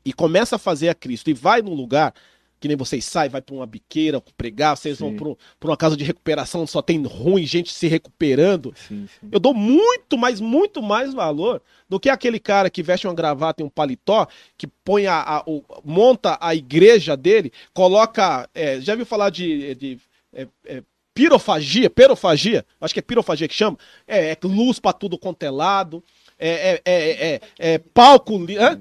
[0.06, 2.14] e começa a fazer a Cristo e vai num lugar
[2.60, 5.16] que nem vocês saem, vai para uma biqueira pregar, vocês sim.
[5.16, 8.74] vão para uma casa de recuperação, só tem ruim, gente se recuperando.
[8.88, 9.30] Sim, sim.
[9.32, 13.64] Eu dou muito, mas muito mais valor do que aquele cara que veste uma gravata
[13.64, 18.50] e um paletó, que põe a, a o, monta a igreja dele, coloca.
[18.54, 19.76] É, já viu falar de.
[19.76, 20.00] de
[20.34, 25.18] é, é, pirofagia, perofagia, acho que é pirofagia que chama, é, é luz para tudo
[25.18, 26.02] quanto é lado,
[26.38, 28.80] é, é, é, é, é palco, hã?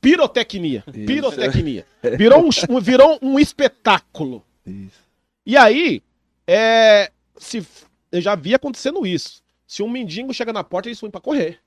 [0.00, 0.84] Pirotecnia.
[0.86, 1.06] Isso.
[1.06, 1.86] Pirotecnia.
[2.16, 4.44] Virou um, virou um espetáculo.
[4.66, 5.00] Isso.
[5.46, 6.02] E aí,
[6.46, 7.66] é, se,
[8.10, 9.42] eu já vi acontecendo isso.
[9.66, 11.58] Se um mendigo chega na porta, eles põem pra correr.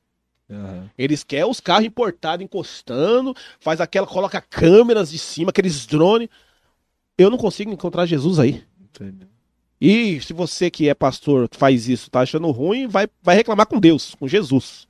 [0.49, 0.89] Uhum.
[0.97, 6.30] Eles querem os carros importados encostando, faz aquela, coloca câmeras de cima, aqueles drones.
[7.18, 8.64] Eu não consigo encontrar Jesus aí.
[8.80, 9.28] Entendi.
[9.80, 13.80] E se você que é pastor faz isso, tá achando ruim, vai, vai reclamar com
[13.80, 14.88] Deus, com Jesus.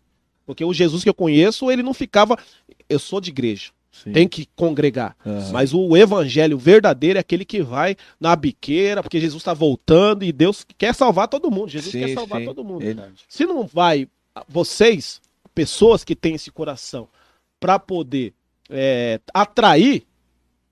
[0.51, 2.37] Porque o Jesus que eu conheço, ele não ficava.
[2.89, 3.71] Eu sou de igreja.
[3.91, 4.11] Sim.
[4.11, 5.15] Tem que congregar.
[5.25, 5.51] Uhum.
[5.51, 10.31] Mas o evangelho verdadeiro é aquele que vai na biqueira, porque Jesus está voltando e
[10.31, 11.69] Deus quer salvar todo mundo.
[11.69, 12.45] Jesus sim, quer salvar sim.
[12.45, 12.81] todo mundo.
[12.81, 13.21] Verdade.
[13.27, 14.07] Se não vai,
[14.47, 15.21] vocês,
[15.53, 17.07] pessoas que têm esse coração,
[17.59, 18.33] para poder
[18.69, 20.03] é, atrair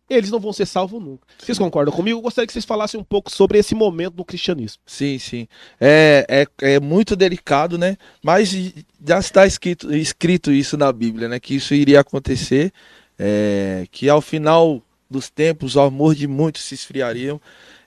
[0.10, 1.28] eles não vão ser salvos nunca.
[1.38, 2.18] Vocês concordam comigo?
[2.18, 4.82] Eu gostaria que vocês falassem um pouco sobre esse momento do cristianismo.
[4.86, 5.47] Sim, sim.
[5.80, 6.26] É,
[6.62, 7.97] é, é muito delicado, né?
[8.24, 8.51] Mas
[9.05, 11.39] já está escrito, escrito isso na Bíblia, né?
[11.39, 12.72] Que isso iria acontecer,
[13.18, 17.39] é, que ao final dos tempos o amor de muitos se esfriariam.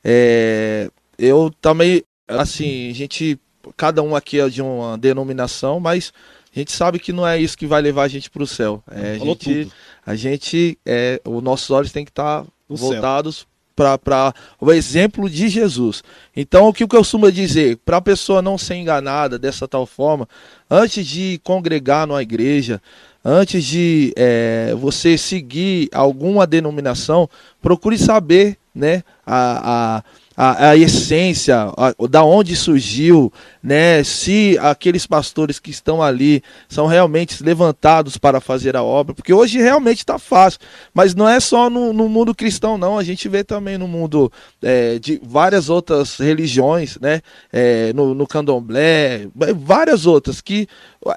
[0.04, 3.38] É, eu também, assim, a gente,
[3.76, 6.12] cada um aqui é de uma denominação, mas
[6.54, 8.82] a gente sabe que não é isso que vai levar a gente para o céu.
[8.90, 9.72] É, a gente, tudo.
[10.04, 15.48] A gente, é, os nossos olhos têm que estar tá voltados para o exemplo de
[15.48, 16.02] Jesus.
[16.36, 20.28] Então, o que eu costumo dizer, para a pessoa não ser enganada dessa tal forma,
[20.70, 22.80] antes de congregar numa igreja,
[23.24, 27.28] antes de é, você seguir alguma denominação,
[27.60, 30.02] procure saber né, a, a
[30.36, 33.32] a, a essência, a, da onde surgiu,
[33.62, 34.02] né?
[34.02, 39.58] Se aqueles pastores que estão ali são realmente levantados para fazer a obra, porque hoje
[39.58, 40.58] realmente está fácil,
[40.92, 42.98] mas não é só no, no, mundo cristão, não.
[42.98, 47.20] A gente vê também no mundo é, de várias outras religiões, né?
[47.52, 50.66] É, no, no candomblé, várias outras que,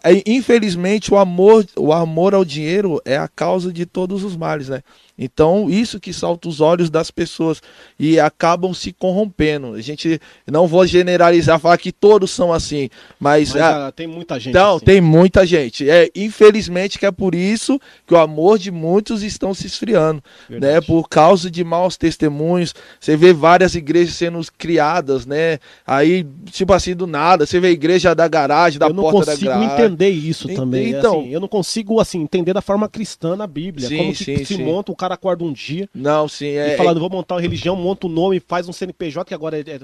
[0.04, 4.70] é, infelizmente, o amor, o amor ao dinheiro é a causa de todos os males,
[4.70, 4.84] né?
[5.18, 7.62] Então, isso que salta os olhos das pessoas
[7.98, 9.74] e acabam se corrompendo.
[9.74, 14.40] A gente não vou generalizar, falar que todos são assim, mas, mas ah, tem muita
[14.40, 14.50] gente.
[14.50, 14.86] Então, assim.
[14.86, 15.90] tem muita gente.
[15.90, 20.60] É, infelizmente que é por isso que o amor de muitos estão se esfriando, né?
[20.60, 20.74] Verdade.
[20.74, 20.82] né?
[20.82, 22.74] Por causa de maus testemunhos.
[23.00, 25.60] Você vê várias igrejas sendo criadas, né?
[25.86, 29.48] Aí, tipo assim, do nada, você vê a igreja da garagem, da porta da garagem.
[29.48, 30.90] Eu não consigo entender isso também.
[30.90, 34.24] Então, assim, eu não consigo assim entender da forma cristã na Bíblia, sim, como que
[34.24, 34.64] sim, se sim.
[34.64, 35.90] monta, o cara acorda um dia.
[35.94, 36.74] Não, sim, é.
[36.74, 39.62] E falando, vou montar uma religião, monta um nome, faz um CNPJ, que agora é,
[39.62, 39.80] é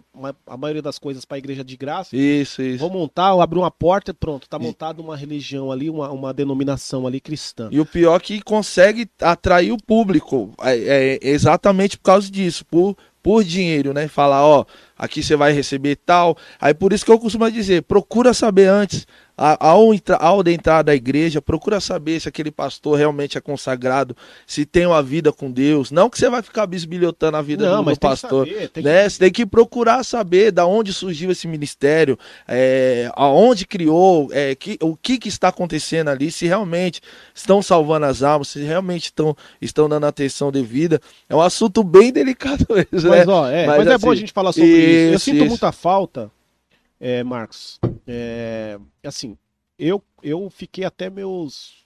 [0.48, 2.16] a maioria das coisas para a igreja de graça.
[2.16, 2.62] Isso, isso.
[2.78, 7.20] Vou montar, abrir uma porta, pronto, tá montada uma religião ali, uma, uma denominação ali
[7.20, 7.70] cristã.
[7.72, 12.66] E o pior é que consegue atrair o público, é, é exatamente por causa disso,
[12.66, 14.08] por por dinheiro, né?
[14.08, 14.66] Falar, ó,
[14.98, 16.36] aqui você vai receber tal.
[16.60, 19.06] Aí por isso que eu costumo dizer, procura saber antes
[19.42, 19.90] ao,
[20.20, 24.16] ao entrar da igreja, procura saber se aquele pastor realmente é consagrado,
[24.46, 25.90] se tem uma vida com Deus.
[25.90, 28.48] Não que você vai ficar bisbilhotando a vida Não, do, pastor.
[28.48, 29.04] Saber, tem né?
[29.04, 29.10] Que...
[29.10, 34.78] Você tem que procurar saber da onde surgiu esse ministério, é, aonde criou, é, que,
[34.80, 37.02] o que, que está acontecendo ali, se realmente
[37.34, 41.02] estão salvando as almas, se realmente estão, estão dando atenção devida.
[41.28, 43.10] É um assunto bem delicado mesmo.
[43.10, 43.34] Mas, né?
[43.34, 44.80] ó, é, mas, mas assim, é bom a assim, gente falar sobre isso.
[44.80, 45.14] isso.
[45.14, 45.50] Eu sinto isso.
[45.50, 46.30] muita falta
[47.02, 49.36] é, Marcos, é, assim,
[49.78, 51.84] eu, eu fiquei até meus.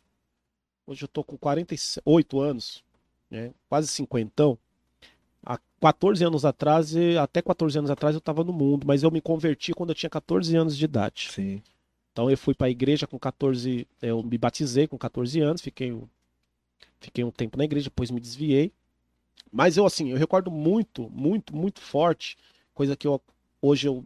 [0.85, 2.83] Hoje eu tô com 48 anos,
[3.31, 4.59] né, quase 50.
[5.45, 9.21] Há 14 anos atrás, até 14 anos atrás eu estava no mundo, mas eu me
[9.21, 11.29] converti quando eu tinha 14 anos de idade.
[11.31, 11.63] Sim.
[12.11, 15.97] Então eu fui para a igreja com 14, eu me batizei com 14 anos, fiquei,
[16.99, 18.73] fiquei um tempo na igreja, depois me desviei.
[19.49, 22.37] Mas eu assim, eu recordo muito, muito, muito forte,
[22.73, 23.21] coisa que eu
[23.61, 24.03] hoje eu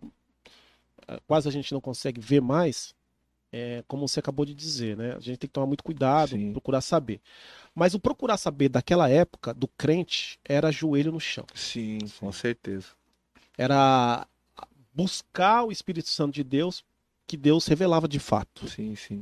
[1.27, 2.93] quase a gente não consegue ver mais,
[3.51, 5.13] é, como você acabou de dizer, né?
[5.15, 6.51] A gente tem que tomar muito cuidado, Sim.
[6.51, 7.19] procurar saber.
[7.73, 11.45] Mas o procurar saber daquela época, do crente, era joelho no chão.
[11.53, 12.87] Sim, com certeza.
[13.57, 14.27] Era
[14.93, 16.83] buscar o Espírito Santo de Deus,
[17.25, 18.67] que Deus revelava de fato.
[18.67, 19.21] Sim, sim.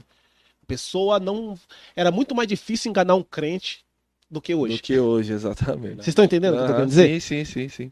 [0.61, 1.57] A pessoa não.
[1.95, 3.86] Era muito mais difícil enganar um crente
[4.30, 4.78] do que hoje.
[4.78, 5.95] Do que hoje, exatamente.
[5.95, 7.21] Vocês estão entendendo o que eu tô querendo dizer?
[7.21, 7.91] Sim, sim, sim, sim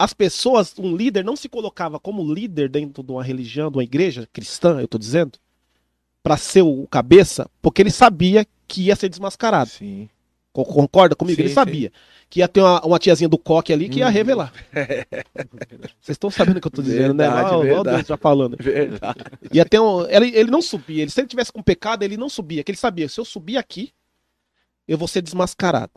[0.00, 3.84] as pessoas, um líder não se colocava como líder dentro de uma religião, de uma
[3.84, 5.38] igreja cristã, eu estou dizendo,
[6.22, 9.68] para ser o cabeça, porque ele sabia que ia ser desmascarado.
[9.68, 10.08] Sim.
[10.54, 11.36] Concorda comigo?
[11.36, 12.24] Sim, ele sabia sim.
[12.30, 14.10] que ia ter uma, uma, tiazinha do coque ali que ia hum.
[14.10, 14.50] revelar.
[16.00, 17.24] Vocês estão sabendo o que eu estou dizendo, né?
[17.24, 17.56] verdade, né?
[17.56, 18.56] Olha o Deus já falando.
[18.58, 19.20] Verdade.
[19.52, 21.02] Ia ter um, ele, ele não subia.
[21.02, 22.64] Ele, se ele tivesse com pecado, ele não subia.
[22.64, 23.92] Que ele sabia, se eu subir aqui,
[24.88, 25.92] eu vou ser desmascarado.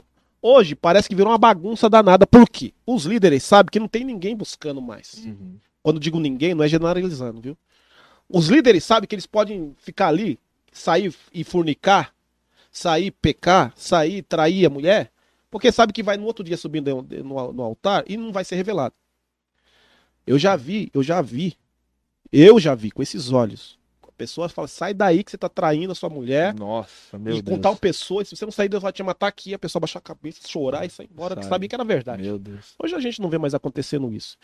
[0.46, 2.28] Hoje parece que virou uma bagunça danada.
[2.28, 2.74] Por quê?
[2.86, 5.24] Os líderes sabem que não tem ninguém buscando mais.
[5.26, 5.58] Uhum.
[5.82, 7.58] Quando digo ninguém, não é generalizando, viu?
[8.28, 10.38] Os líderes sabem que eles podem ficar ali,
[10.70, 12.14] sair e fornicar,
[12.70, 15.14] sair pecar, sair trair a mulher,
[15.50, 18.44] porque sabe que vai no outro dia subir no, no, no altar e não vai
[18.44, 18.94] ser revelado.
[20.28, 21.56] Eu já vi, eu já vi,
[22.34, 23.78] eu já vi com esses olhos
[24.14, 26.54] pessoa fala, sai daí que você tá traindo a sua mulher.
[26.54, 27.56] Nossa, meu e Deus.
[27.56, 30.00] com tal pessoa, se você não sair, Deus vai te matar aqui, a pessoa baixar
[30.00, 32.24] a cabeça, chorar e sair embora, que sabia que era verdade.
[32.24, 32.74] Meu Deus.
[32.82, 34.38] Hoje a gente não vê mais acontecendo isso.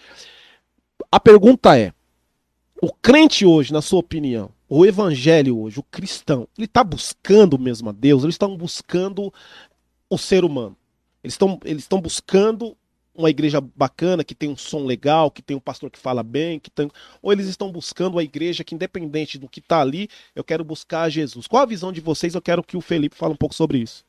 [1.11, 1.93] A pergunta é,
[2.82, 7.89] o crente hoje, na sua opinião, o evangelho hoje, o cristão, ele está buscando mesmo
[7.89, 8.24] a Deus?
[8.24, 9.34] Eles estão buscando
[10.09, 10.78] o ser humano?
[11.24, 12.78] Eles estão eles buscando
[13.20, 16.59] uma igreja bacana, que tem um som legal, que tem um pastor que fala bem,
[16.59, 16.89] que tem...
[17.22, 21.09] ou eles estão buscando uma igreja que, independente do que está ali, eu quero buscar
[21.09, 21.47] Jesus.
[21.47, 22.36] Qual a visão de vocês?
[22.36, 24.03] Eu quero que o Felipe fale um pouco sobre isso.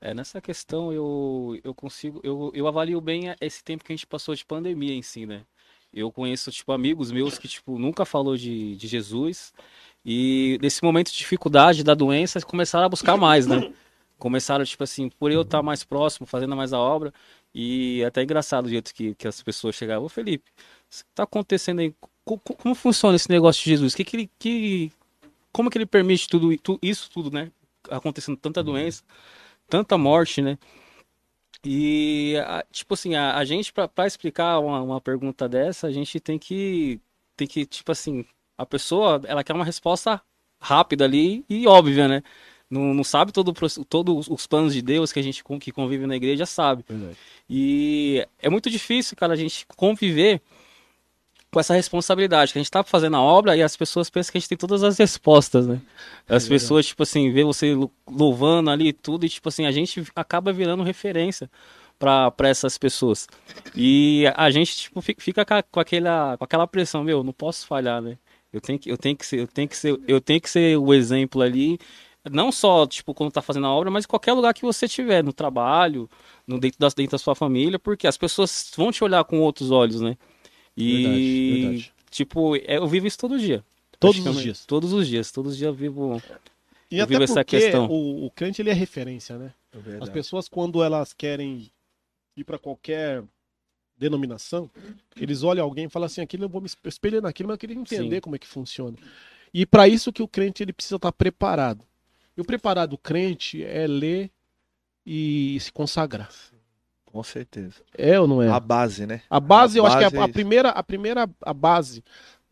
[0.00, 4.06] É, nessa questão eu, eu consigo, eu, eu avalio bem esse tempo que a gente
[4.06, 5.42] passou de pandemia em si, né?
[5.92, 9.54] Eu conheço, tipo, amigos meus que, tipo, nunca falou de, de Jesus
[10.04, 13.72] e nesse momento de dificuldade da doença começaram a buscar mais, né?
[14.18, 17.12] Começaram, tipo assim, por eu estar mais próximo, fazendo mais a obra,
[17.58, 20.04] e é até engraçado o jeito que, que as pessoas chegavam.
[20.04, 21.94] Ô Felipe, o que está acontecendo aí?
[22.22, 23.94] Como, como, funciona esse negócio de Jesus?
[23.94, 24.92] Que que ele, que,
[25.52, 26.52] como que ele permite tudo
[26.82, 27.50] isso tudo, né?
[27.88, 29.02] Acontecendo tanta doença,
[29.70, 30.58] tanta morte, né?
[31.64, 32.34] E,
[32.70, 37.00] tipo assim, a, a gente, para explicar uma, uma pergunta dessa, a gente tem que,
[37.34, 38.26] tem que, tipo assim,
[38.58, 40.20] a pessoa, ela quer uma resposta
[40.60, 42.22] rápida ali e óbvia, né?
[42.70, 43.52] Não, não sabe todo,
[43.88, 46.84] todos os planos de Deus que a gente que convive na igreja sabe.
[46.88, 47.16] Verdade.
[47.48, 50.40] E é muito difícil, cara, a gente conviver
[51.50, 54.38] com essa responsabilidade, que a gente tá fazendo a obra e as pessoas pensam que
[54.38, 55.80] a gente tem todas as respostas, né?
[56.28, 57.74] As é pessoas, tipo assim, vê você
[58.06, 61.48] louvando ali tudo e, tipo assim, a gente acaba virando referência
[61.98, 63.26] para essas pessoas.
[63.74, 68.18] E a gente, tipo, fica com aquela, com aquela pressão, meu, não posso falhar, né?
[68.52, 70.76] Eu tenho que, eu tenho que ser, eu tenho que ser, eu tenho que ser
[70.76, 71.78] o exemplo ali
[72.30, 75.22] Não só, tipo, quando tá fazendo a obra, mas em qualquer lugar que você tiver,
[75.22, 76.08] no trabalho,
[76.46, 79.70] no dentro, das, dentro da sua família, porque as pessoas vão te olhar com outros
[79.70, 80.16] olhos, né?
[80.76, 81.92] E, verdade, verdade.
[82.10, 83.64] tipo, é, eu vivo isso todo dia.
[83.98, 84.66] Todos os dias?
[84.66, 85.32] Todos os dias.
[85.32, 86.20] Todos os dias eu vivo,
[86.90, 87.86] e eu até vivo essa questão.
[87.86, 89.52] O, o crente, ele é referência, né?
[89.74, 91.70] É as pessoas, quando elas querem
[92.36, 93.22] ir para qualquer
[93.96, 94.70] denominação,
[95.16, 97.76] eles olham alguém e falam assim, aquilo eu vou me espelhar naquilo, mas eu queria
[97.76, 98.20] entender Sim.
[98.20, 98.96] como é que funciona.
[99.52, 101.82] E para isso que o crente ele precisa estar preparado.
[102.36, 104.30] E o preparado do crente é ler
[105.04, 106.30] e se consagrar.
[107.04, 107.82] Com certeza.
[107.96, 108.48] É ou não é?
[108.48, 109.22] A base, né?
[109.30, 112.04] A base, a eu base acho que é a, a, primeira, a primeira a base,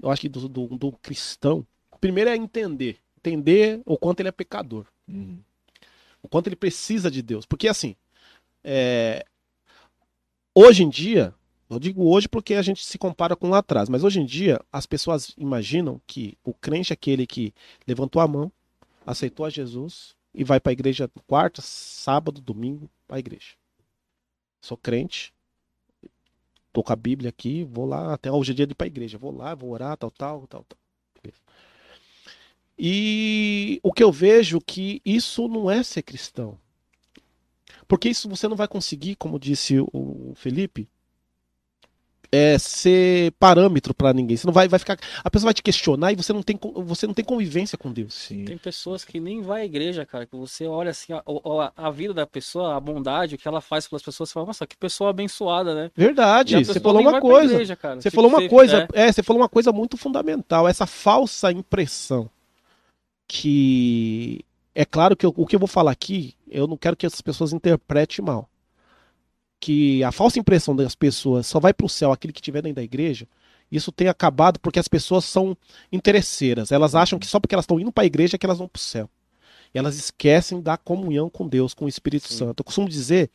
[0.03, 1.66] eu acho que do, do, do cristão,
[2.01, 2.99] primeiro é entender.
[3.18, 4.87] Entender o quanto ele é pecador.
[5.09, 5.39] Uhum.
[6.22, 7.45] O quanto ele precisa de Deus.
[7.45, 7.95] Porque assim,
[8.62, 9.24] é,
[10.57, 11.35] Hoje em dia,
[11.68, 14.61] eu digo hoje porque a gente se compara com lá atrás, mas hoje em dia
[14.72, 17.53] as pessoas imaginam que o crente é aquele que
[17.89, 18.53] levantou a mão,
[19.07, 23.55] aceitou a Jesus e vai para a igreja quarta, sábado, domingo, para a igreja.
[24.61, 25.32] Sou crente,
[26.72, 28.88] tô com a Bíblia aqui, vou lá, até hoje é dia de ir para a
[28.88, 30.78] igreja, vou lá, vou orar, tal, tal, tal, tal.
[32.76, 36.59] E o que eu vejo que isso não é ser cristão.
[37.86, 40.88] Porque isso você não vai conseguir, como disse o Felipe,
[42.35, 44.37] é, ser parâmetro para ninguém.
[44.37, 44.99] Você não vai, vai ficar.
[45.22, 48.12] A pessoa vai te questionar e você não tem, você não tem convivência com Deus.
[48.12, 48.45] Sim.
[48.45, 50.26] Tem pessoas que nem vai à igreja, cara.
[50.26, 53.61] Que você olha assim a, a, a vida da pessoa, a bondade, o que ela
[53.61, 55.91] faz pelas pessoas, você fala, nossa, que pessoa abençoada, né?
[55.95, 56.64] Verdade.
[56.64, 57.55] Você falou uma coisa.
[57.55, 58.89] Igreja, você falou uma coisa.
[58.93, 59.03] É.
[59.03, 60.66] é, você falou uma coisa muito fundamental.
[60.66, 62.28] Essa falsa impressão
[63.28, 67.07] que é claro que eu, o que eu vou falar aqui, eu não quero que
[67.07, 68.49] as pessoas interpretem mal.
[69.64, 72.76] Que a falsa impressão das pessoas só vai para o céu aquele que estiver dentro
[72.76, 73.26] da igreja,
[73.72, 75.56] isso tem acabado porque as pessoas são
[75.90, 76.70] interesseiras.
[76.70, 78.68] Elas acham que só porque elas estão indo para a igreja é que elas vão
[78.68, 79.08] para o céu.
[79.74, 82.40] E elas esquecem da comunhão com Deus, com o Espírito Sim.
[82.40, 82.60] Santo.
[82.60, 83.30] Eu costumo dizer,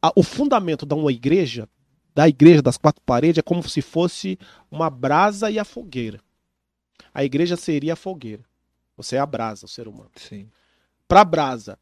[0.00, 1.68] a, o fundamento da uma igreja,
[2.14, 4.38] da igreja das quatro paredes, é como se fosse
[4.70, 6.20] uma brasa e a fogueira.
[7.12, 8.44] A igreja seria a fogueira.
[8.96, 10.12] Você é a brasa, o ser humano.
[10.14, 10.48] Sim.
[11.08, 11.76] Para a brasa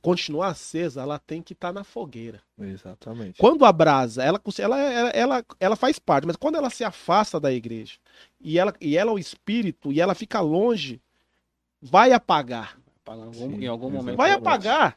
[0.00, 2.40] continuar acesa, ela tem que estar tá na fogueira.
[2.58, 3.38] Exatamente.
[3.38, 4.78] Quando a brasa, ela, ela,
[5.10, 7.94] ela, ela, faz parte, mas quando ela se afasta da igreja
[8.40, 11.00] e ela, e ela é o espírito e ela fica longe,
[11.80, 12.78] vai apagar.
[13.32, 14.16] Sim, em algum momento.
[14.16, 14.96] Vai apagar.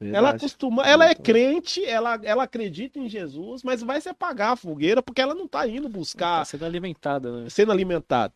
[0.00, 0.16] Verdade.
[0.16, 4.56] Ela costuma, ela é crente, ela, ela acredita em Jesus, mas vai se apagar a
[4.56, 6.40] fogueira porque ela não está indo buscar.
[6.40, 7.48] Tá sendo alimentada, né?
[7.48, 8.34] Sendo alimentada.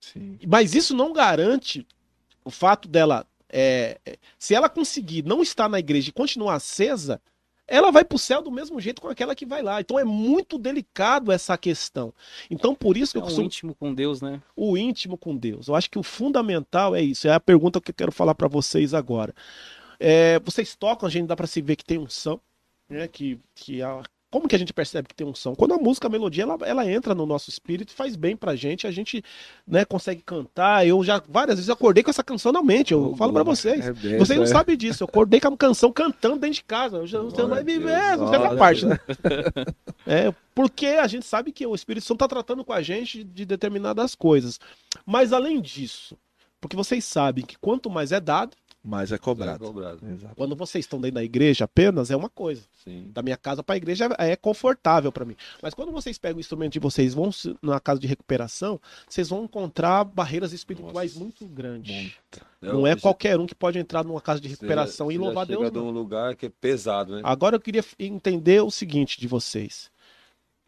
[0.00, 0.38] Sim.
[0.46, 1.86] Mas isso não garante
[2.44, 3.26] o fato dela.
[3.52, 7.20] É, é, se ela conseguir não estar na igreja e continuar acesa,
[7.68, 9.80] ela vai para o céu do mesmo jeito com aquela que vai lá.
[9.80, 12.12] Então é muito delicado essa questão.
[12.50, 13.44] Então por isso que é eu costumo...
[13.44, 14.42] O íntimo com Deus, né?
[14.56, 15.68] O íntimo com Deus.
[15.68, 17.28] Eu acho que o fundamental é isso.
[17.28, 19.34] É a pergunta que eu quero falar para vocês agora.
[20.00, 22.40] É, vocês tocam, a gente dá para se ver que tem unção,
[22.88, 23.06] né?
[23.06, 24.02] Que, que a
[24.32, 25.54] como que a gente percebe que tem unção?
[25.54, 28.86] Quando a música, a melodia, ela, ela entra no nosso espírito faz bem pra gente,
[28.86, 29.22] a gente
[29.68, 30.86] né, consegue cantar.
[30.86, 33.86] Eu já várias vezes acordei com essa canção na mente, eu oh, falo para vocês.
[33.86, 34.48] É bem, vocês não é.
[34.48, 36.96] sabem disso, eu acordei com a canção cantando dentro de casa.
[36.96, 38.98] Eu já, você não vai viver, não sei a parte, né?
[40.06, 43.44] é, porque a gente sabe que o Espírito Santo tá tratando com a gente de
[43.44, 44.58] determinadas coisas.
[45.04, 46.16] Mas além disso,
[46.58, 49.64] porque vocês sabem que quanto mais é dado, mais é cobrado.
[49.64, 50.00] É cobrado.
[50.34, 52.62] Quando vocês estão dentro da igreja apenas, é uma coisa.
[52.82, 53.10] Sim.
[53.12, 55.36] Da minha casa para a igreja é confortável para mim.
[55.62, 57.30] Mas quando vocês pegam o instrumento de vocês vão
[57.62, 61.24] na casa de recuperação, vocês vão encontrar barreiras espirituais Nossa.
[61.24, 62.16] muito grandes.
[62.60, 65.60] Não é qualquer um que pode entrar numa casa de recuperação você, e louvar Deus.
[65.60, 67.22] Chega de um lugar que é pesado, né?
[67.24, 69.91] Agora eu queria entender o seguinte de vocês.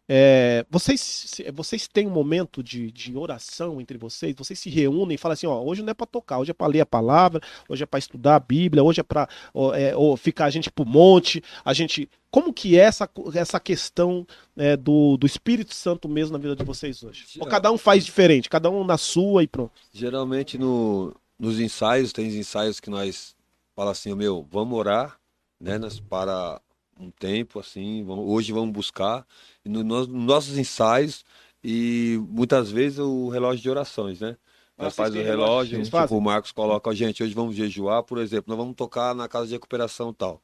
[0.07, 4.35] É, vocês, vocês têm um momento de, de oração entre vocês?
[4.37, 6.67] Vocês se reúnem e falam assim: ó, hoje não é para tocar, hoje é para
[6.67, 9.27] ler a palavra, hoje é para estudar a Bíblia, hoje é para
[9.73, 12.09] é, ou ficar a gente pro monte, a gente.
[12.29, 14.27] Como que é essa, essa questão
[14.57, 17.25] é, do, do Espírito Santo mesmo na vida de vocês hoje?
[17.39, 19.71] Ou cada um faz diferente, cada um na sua e pronto?
[19.93, 23.35] Geralmente no, nos ensaios, tem ensaios que nós
[23.73, 25.17] fala assim, meu, vamos orar,
[25.59, 26.61] né, nós para
[26.99, 29.25] um tempo assim, vamos, hoje vamos buscar
[29.63, 31.25] nos no, nossos ensaios
[31.63, 34.37] e muitas vezes o relógio de orações, né?
[34.77, 38.57] Nós faz o relógio, tipo, o Marcos coloca, gente, hoje vamos jejuar, por exemplo, nós
[38.57, 40.41] vamos tocar na casa de recuperação tal.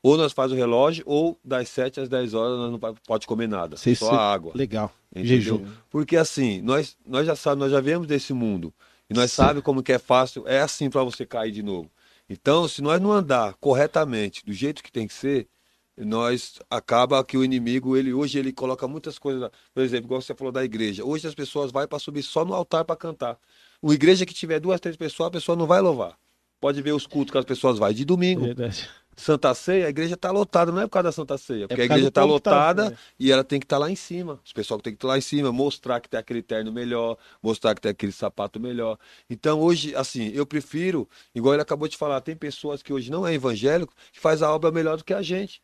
[0.00, 3.48] Ou nós faz o relógio, ou das 7 às 10 horas nós não pode comer
[3.48, 4.52] nada, Cê, só a água.
[4.54, 4.92] Legal.
[5.14, 5.66] Jejum.
[5.90, 8.72] Porque assim, nós, nós já sabemos, nós já viemos desse mundo.
[9.10, 11.90] E nós sabemos como que é fácil, é assim para você cair de novo.
[12.28, 15.48] Então, se nós não andar corretamente, do jeito que tem que ser,
[15.96, 20.34] nós acaba que o inimigo ele hoje ele coloca muitas coisas por exemplo igual você
[20.34, 23.38] falou da igreja hoje as pessoas vai para subir só no altar para cantar
[23.82, 26.16] uma igreja que tiver duas três pessoas a pessoa não vai louvar
[26.62, 28.44] pode ver os cultos que as pessoas vão de domingo.
[28.44, 28.88] Verdade.
[29.16, 31.82] Santa Ceia, a igreja está lotada, não é por causa da Santa Ceia, é porque
[31.82, 34.40] é a igreja está lotada tá, e ela tem que estar tá lá em cima.
[34.44, 37.18] Os pessoal tem que estar tá lá em cima, mostrar que tem aquele terno melhor,
[37.42, 38.96] mostrar que tem aquele sapato melhor.
[39.28, 43.26] Então hoje, assim, eu prefiro, igual ele acabou de falar, tem pessoas que hoje não
[43.26, 45.60] é evangélico que faz a obra melhor do que a gente.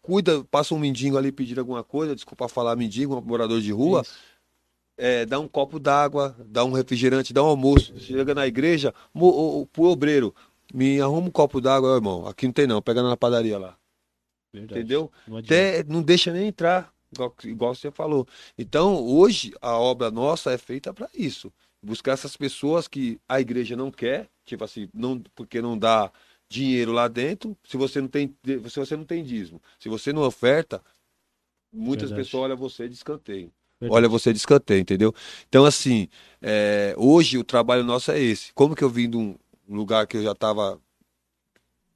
[0.00, 4.02] Cuida, passa um mendigo ali pedir alguma coisa, desculpa falar mendigo, um morador de rua.
[4.96, 7.98] É, dá um copo d'água, dá um refrigerante, dá um almoço.
[7.98, 10.34] Chega na igreja, o, o, pro obreiro,
[10.72, 12.26] me arruma um copo d'água, irmão.
[12.26, 13.76] Aqui não tem não, pega na padaria lá.
[14.52, 14.80] Verdade.
[14.80, 15.12] Entendeu?
[15.26, 18.26] Não, Até, não deixa nem entrar, igual, igual você falou.
[18.56, 21.52] Então, hoje, a obra nossa é feita para isso.
[21.82, 26.10] Buscar essas pessoas que a igreja não quer, tipo assim, não, porque não dá
[26.48, 29.60] dinheiro lá dentro, se você não tem, se você não tem dízimo.
[29.78, 30.82] Se você não oferta,
[31.72, 32.26] muitas Verdade.
[32.26, 33.52] pessoas olham você de escanteio.
[33.80, 33.96] Verdade.
[33.98, 35.14] Olha você de escanteio, entendeu?
[35.48, 36.08] Então, assim,
[36.40, 38.52] é, hoje o trabalho nosso é esse.
[38.54, 39.36] Como que eu vim de um,
[39.68, 40.80] lugar que eu já estava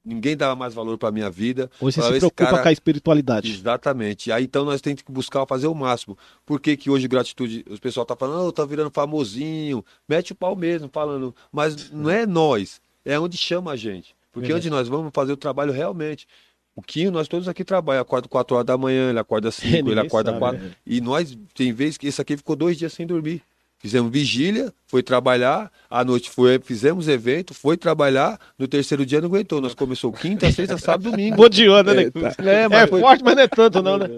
[0.03, 1.71] ninguém dava mais valor para minha vida.
[1.81, 2.63] Hoje você se preocupa cara...
[2.63, 3.53] com a espiritualidade.
[3.53, 4.33] Exatamente.
[4.33, 6.19] Aí então nós temos que buscar fazer o máximo.
[6.45, 10.35] Por que, que hoje gratitude, os pessoal tá falando, oh, tá virando famosinho, mete o
[10.35, 14.17] pau mesmo, falando, mas não é nós, é onde chama a gente.
[14.33, 16.27] Porque onde nós vamos fazer o trabalho realmente.
[16.75, 20.01] O Quinho, nós todos aqui trabalhamos, acorda 4 horas da manhã, ele acorda 5, ele
[20.01, 20.65] acorda 4.
[20.65, 20.71] É.
[20.87, 23.43] E nós, tem vezes que esse aqui ficou dois dias sem dormir.
[23.79, 29.29] Fizemos vigília, foi trabalhar, à noite foi, fizemos evento, foi trabalhar, no terceiro dia não
[29.29, 29.61] aguentou.
[29.61, 31.37] Nós começou quinta, sexta, sábado, domingo.
[31.45, 32.11] Onda, né?
[32.39, 33.01] É, é, é foi...
[33.01, 34.09] forte, mas não é tanto não, né?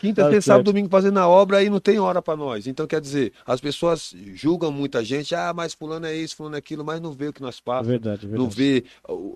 [0.00, 2.66] Quinta, tá sexta, sábado, domingo fazendo a obra aí não tem hora para nós.
[2.66, 6.58] Então, quer dizer, as pessoas julgam muita gente, ah, mas fulano é isso, fulano é
[6.58, 7.86] aquilo, mas não vê o que nós passamos.
[7.86, 8.42] Verdade, verdade.
[8.42, 8.84] Não vê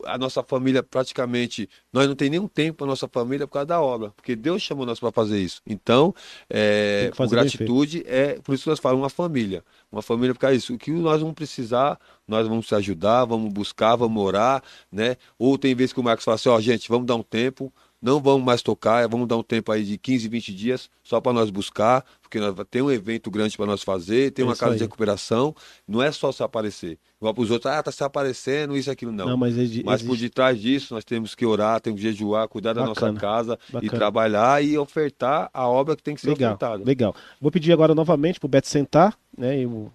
[0.07, 3.81] a nossa família praticamente, nós não tem nenhum tempo para nossa família por causa da
[3.81, 5.63] obra, porque Deus chamou nós para fazer isso.
[5.65, 6.13] Então,
[6.51, 9.63] é, gratitude é, por isso que nós falamos uma família.
[9.95, 10.75] Uma família por isso.
[10.75, 15.17] O que nós vamos precisar, nós vamos se ajudar, vamos buscar, vamos orar, né?
[15.39, 17.73] Ou tem vezes que o Marcos fala assim, ó, oh, gente, vamos dar um tempo,
[18.05, 21.33] não vamos mais tocar, vamos dar um tempo aí de 15, 20 dias só para
[21.33, 24.73] nós buscar, porque nós tem um evento grande para nós fazer, tem é uma casa
[24.73, 24.77] aí.
[24.77, 25.57] de recuperação,
[25.89, 26.99] não é só se aparecer.
[27.19, 29.27] Igual para os outros, ah, tá se aparecendo, isso, aquilo, não.
[29.27, 29.83] não mas, existe...
[29.83, 33.13] mas por detrás disso, nós temos que orar, temos que jejuar, cuidar da Bacana.
[33.13, 33.87] nossa casa Bacana.
[33.87, 36.85] e trabalhar e ofertar a obra que tem que ser legal, ofertada.
[36.85, 37.17] Legal.
[37.41, 39.91] Vou pedir agora novamente pro Beto sentar, né, e o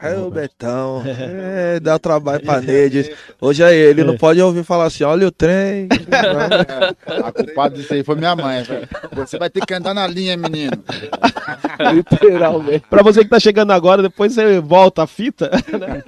[0.00, 1.02] é o Betão.
[1.52, 3.14] É, dá trabalho pra rede.
[3.40, 5.88] Hoje é ele, não pode ouvir falar assim, olha o trem.
[6.10, 8.64] É, a culpada disso aí foi minha mãe.
[9.12, 10.82] Você vai ter que andar na linha, menino.
[11.94, 12.84] Literalmente.
[12.88, 16.02] Pra você que tá chegando agora, depois você volta a fita, né?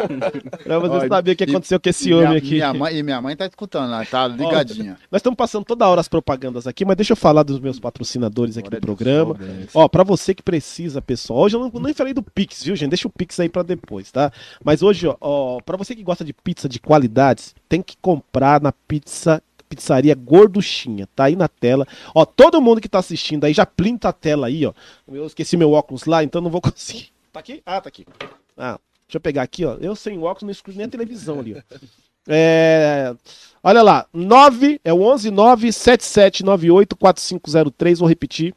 [0.62, 2.54] Pra você Olha, saber o que aconteceu com esse homem aqui.
[2.54, 4.98] Minha mãe, e minha mãe tá escutando, ela tá ligadinha.
[4.98, 7.78] Ó, nós estamos passando toda hora as propagandas aqui, mas deixa eu falar dos meus
[7.78, 9.36] patrocinadores aqui do programa.
[9.74, 11.40] Ó, pra você que precisa, pessoal.
[11.40, 12.90] Hoje eu não, nem falei do Pix, viu, gente?
[12.90, 14.32] Deixa o Pix aí pra depois depois, tá?
[14.64, 18.72] Mas hoje, ó, para você que gosta de pizza de qualidades, tem que comprar na
[18.72, 19.42] pizza
[19.74, 21.86] pizzaria Gorduchinha, tá aí na tela.
[22.14, 24.72] Ó, todo mundo que tá assistindo aí já plinta a tela aí, ó.
[25.08, 27.08] Eu esqueci meu óculos lá, então não vou conseguir.
[27.32, 27.62] Tá aqui?
[27.64, 28.06] Ah, tá aqui.
[28.56, 29.76] Ah, deixa eu pegar aqui, ó.
[29.80, 31.76] Eu sem óculos não escuto nem a televisão ali, ó.
[32.28, 33.14] É,
[33.64, 38.54] olha lá, 9 é o 11 9 7798 4503, vou repetir.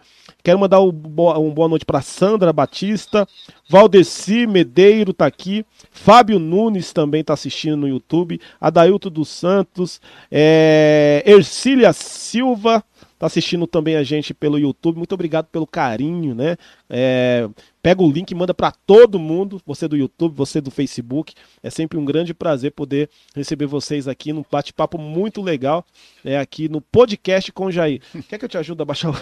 [0.44, 3.26] Quero mandar um boa, um boa noite para Sandra Batista,
[3.70, 11.24] Valdeci Medeiro tá aqui, Fábio Nunes também tá assistindo no YouTube, Adailto dos Santos, é,
[11.26, 12.84] Ercília Silva,
[13.18, 14.98] tá assistindo também a gente pelo YouTube.
[14.98, 16.58] Muito obrigado pelo carinho, né?
[16.90, 17.50] É,
[17.86, 21.36] pega o link e manda para todo mundo, você do YouTube, você do Facebook.
[21.62, 25.86] É sempre um grande prazer poder receber vocês aqui num bate-papo muito legal,
[26.24, 28.02] é aqui no podcast com o Jair.
[28.28, 29.14] Quer que eu te ajude a baixar o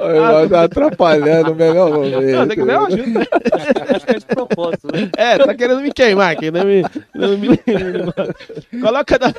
[0.00, 2.48] Eu tô atrapalhando o melhor momento.
[2.48, 3.28] Tem que ajuda.
[3.94, 5.08] Acho que é de propósito, né?
[5.16, 6.64] É, tá querendo me queimar aqui, né?
[6.64, 6.82] Me,
[7.14, 7.56] não me...
[8.80, 9.32] coloca, na,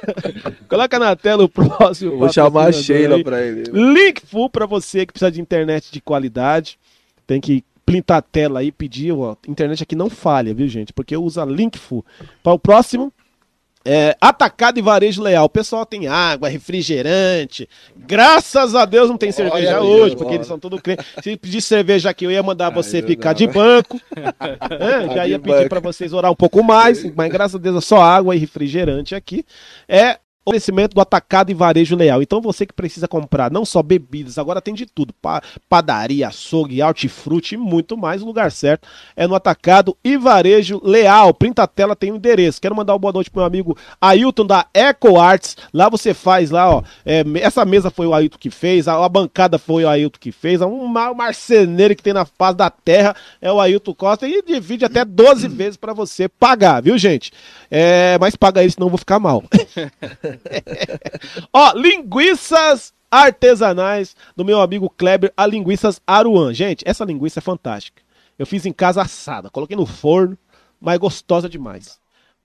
[0.70, 2.18] coloca na tela o próximo.
[2.18, 3.64] Vou chamar a Sheila para ele.
[3.74, 6.78] Link full para você que precisa de internet de qualidade.
[7.26, 10.94] Tem que printar a tela aí, pedir, ó, internet aqui não falha, viu, gente?
[10.94, 12.06] Porque usa Linkful.
[12.44, 13.12] Para o próximo,
[13.84, 15.46] É, atacado e varejo leal.
[15.46, 17.68] O pessoal tem água, refrigerante.
[17.96, 21.04] Graças a Deus não tem cerveja Olha hoje, Deus, porque eles são tudo crentes.
[21.24, 23.36] Se pedir cerveja aqui, eu ia mandar Ai, você ficar não.
[23.38, 24.00] de banco.
[24.80, 27.82] É, já ia pedir para vocês orar um pouco mais, mas graças a Deus é
[27.82, 29.44] só água e refrigerante aqui.
[29.88, 32.22] É oferecimento do atacado e varejo leal.
[32.22, 35.14] Então você que precisa comprar não só bebidas, agora tem de tudo:
[35.70, 38.22] padaria, açougue, hortifruti e muito mais.
[38.22, 41.34] O lugar certo é no atacado e varejo leal.
[41.34, 42.62] Printa a tela, tem o endereço.
[42.62, 45.58] Quero mandar uma boa noite pro meu amigo Ailton da Eco Arts.
[45.74, 46.84] Lá você faz lá, ó.
[47.06, 50.32] É, essa mesa foi o Ailton que fez, a, a, bancada foi o Ailton que
[50.32, 54.86] fez, um marceneiro que tem na face da terra é o Ailton Costa e divide
[54.86, 57.32] até 12 vezes para você pagar, viu, gente?
[57.70, 59.44] É, mas paga ele, senão eu vou ficar mal.
[61.54, 66.54] Ó, linguiças artesanais do meu amigo Kleber, a linguiças Aruan.
[66.54, 68.02] Gente, essa linguiça é fantástica.
[68.40, 70.38] Eu fiz em casa assada, coloquei no forno,
[70.80, 72.02] mas gostosa demais.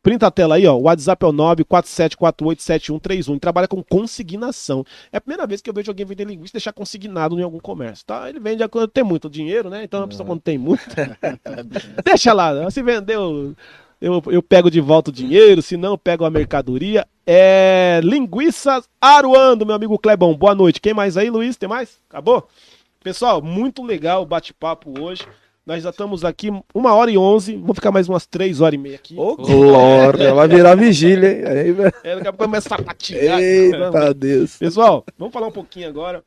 [0.07, 0.77] Printa a tela aí, ó.
[0.77, 3.41] O WhatsApp é o 947487131.
[3.41, 4.87] Trabalha com consignação.
[5.11, 7.59] É a primeira vez que eu vejo alguém vender linguiça e deixar consignado em algum
[7.59, 8.29] comércio, tá?
[8.29, 9.83] Ele vende quando tem muito dinheiro, né?
[9.83, 10.85] Então a pessoa quando tem muito.
[12.05, 12.71] Deixa lá.
[12.71, 13.57] Se vendeu
[14.01, 17.07] eu, eu pego de volta o dinheiro, se não, pego a mercadoria.
[17.27, 18.01] É.
[18.05, 20.35] Linguiças Aruando, meu amigo Clebão.
[20.35, 20.81] Boa noite.
[20.81, 21.57] Quem mais aí, Luiz?
[21.57, 21.99] Tem mais?
[22.09, 22.47] Acabou?
[23.03, 25.27] Pessoal, muito legal o bate-papo hoje.
[25.65, 27.57] Nós já estamos aqui uma hora e onze.
[27.57, 29.17] Vou ficar mais umas três horas e meia aqui.
[29.19, 30.33] Ô, oh, glória!
[30.33, 31.45] Vai virar vigília, hein?
[31.45, 33.41] Aí, é, daqui a pouco começa a patinar.
[33.41, 34.57] Eita, Deus.
[34.57, 36.23] Pessoal, vamos falar um pouquinho agora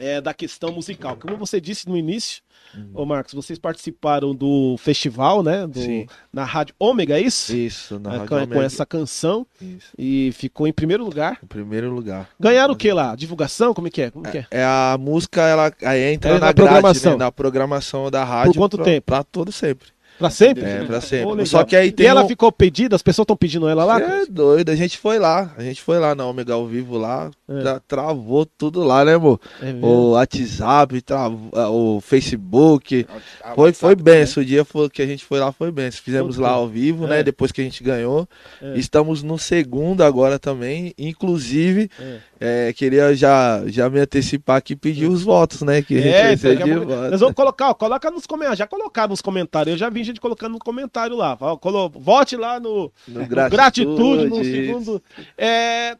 [0.00, 1.16] é, da questão musical.
[1.16, 2.42] Como você disse no início,
[2.74, 2.90] Uhum.
[2.94, 5.66] Ô Marcos, vocês participaram do festival, né?
[5.66, 6.06] Do, Sim.
[6.32, 7.54] Na Rádio Ômega, é isso?
[7.54, 8.54] Isso, na é, Rádio com, Ômega.
[8.54, 9.46] Com essa canção.
[9.60, 9.92] Isso.
[9.98, 11.38] E ficou em primeiro lugar.
[11.42, 12.28] Em primeiro lugar.
[12.38, 13.16] Ganharam o que lá?
[13.16, 13.74] Divulgação?
[13.74, 14.10] Como é que é?
[14.10, 14.46] Como é, que é?
[14.50, 17.02] é a música, ela aí entra é na, na programação.
[17.02, 17.24] Grade, né?
[17.24, 18.52] na programação da rádio.
[18.52, 19.06] Por quanto pra, tempo?
[19.06, 19.88] Pra todo sempre.
[20.20, 20.62] Pra sempre?
[20.62, 21.46] É, pra sempre.
[21.46, 22.04] Só que aí tem.
[22.04, 22.28] E ela um...
[22.28, 22.94] ficou pedida?
[22.94, 23.98] As pessoas estão pedindo ela lá?
[23.98, 25.50] É doido, a gente foi lá.
[25.56, 27.30] A gente foi lá na Omega ao vivo lá.
[27.48, 27.80] É.
[27.88, 29.40] travou tudo lá, né, amor?
[29.62, 33.06] É o WhatsApp, travou, o Facebook.
[33.42, 34.20] A, foi, foi bem.
[34.20, 35.90] Esse dia foi, que a gente foi lá foi bem.
[35.90, 37.20] Fizemos lá ao vivo, né?
[37.20, 37.22] É.
[37.22, 38.28] Depois que a gente ganhou.
[38.60, 38.76] É.
[38.76, 40.92] Estamos no segundo agora também.
[40.98, 41.90] Inclusive.
[41.98, 42.18] É.
[42.42, 45.82] É, queria já, já me antecipar aqui e pedir os votos, né?
[45.82, 47.10] Que é, então, de voto.
[47.10, 50.20] nós vamos colocar, ó, coloca nos comentários, já colocaram nos comentários, eu já vi gente
[50.20, 55.02] colocando no comentário lá, colo, vote lá no, no, no gratitude, no segundo.
[55.36, 55.96] É,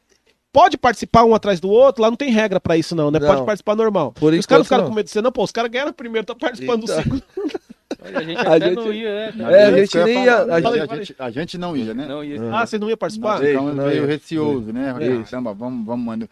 [0.53, 3.19] pode participar um atrás do outro, lá não tem regra pra isso não, né?
[3.19, 4.13] Não, pode participar normal.
[4.13, 6.35] Por os caras ficaram com medo de ser, não, pô, os caras ganharam primeiro, tá
[6.35, 6.97] participando então...
[6.97, 7.23] do segundo.
[8.03, 9.53] A gente a gente, não ia, né?
[9.53, 10.43] É, a gente nem ia.
[10.43, 12.07] A, gente, a, gente, a gente não ia, né?
[12.07, 12.41] Não ia.
[12.55, 13.41] Ah, vocês não iam participar?
[13.41, 14.95] Não, então veio receoso, né?
[15.29, 16.29] Caramba, vamos, vamos, mano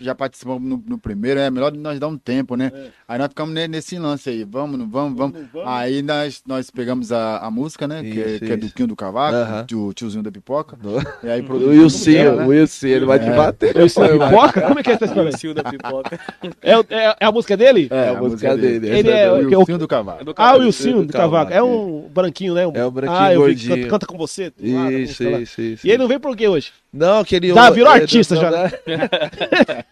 [0.00, 2.70] já participamos no, no, primeiro, é melhor nós dar um tempo, né?
[2.74, 2.90] É.
[3.08, 5.38] Aí nós ficamos nesse lance aí, vamos, não vamos, vamos.
[5.52, 5.68] vamos.
[5.68, 8.02] Aí nós, nós pegamos a, a música, né?
[8.02, 9.88] Isso, que, é, que, é do Quinho do Cavaco, uh -huh.
[9.88, 10.78] o tiozinho da pipoca.
[11.22, 12.30] E aí o Wilson, né?
[12.30, 13.36] o Wilson, ele vai te é.
[13.36, 13.76] bater.
[13.76, 14.60] Wilson da pipoca?
[14.62, 15.30] Como é que é essa história?
[15.32, 16.20] Wilson da pipoca.
[16.62, 17.88] É, é, é, a música dele?
[17.90, 18.80] É, a, música dele.
[18.80, 18.98] dele.
[18.98, 20.32] Ele é, o Wilson do Cavaco.
[20.36, 21.52] Ah, o Wilson do Cavaco.
[21.52, 22.62] É um branquinho, né?
[22.74, 23.76] É o branquinho ah, gordinho.
[23.76, 24.52] Canta, canta, com você.
[24.58, 25.86] Isso, isso, isso.
[25.86, 26.72] E ele não veio por quê hoje?
[26.92, 27.54] Não, queria.
[27.54, 28.50] Tá, virou artista já.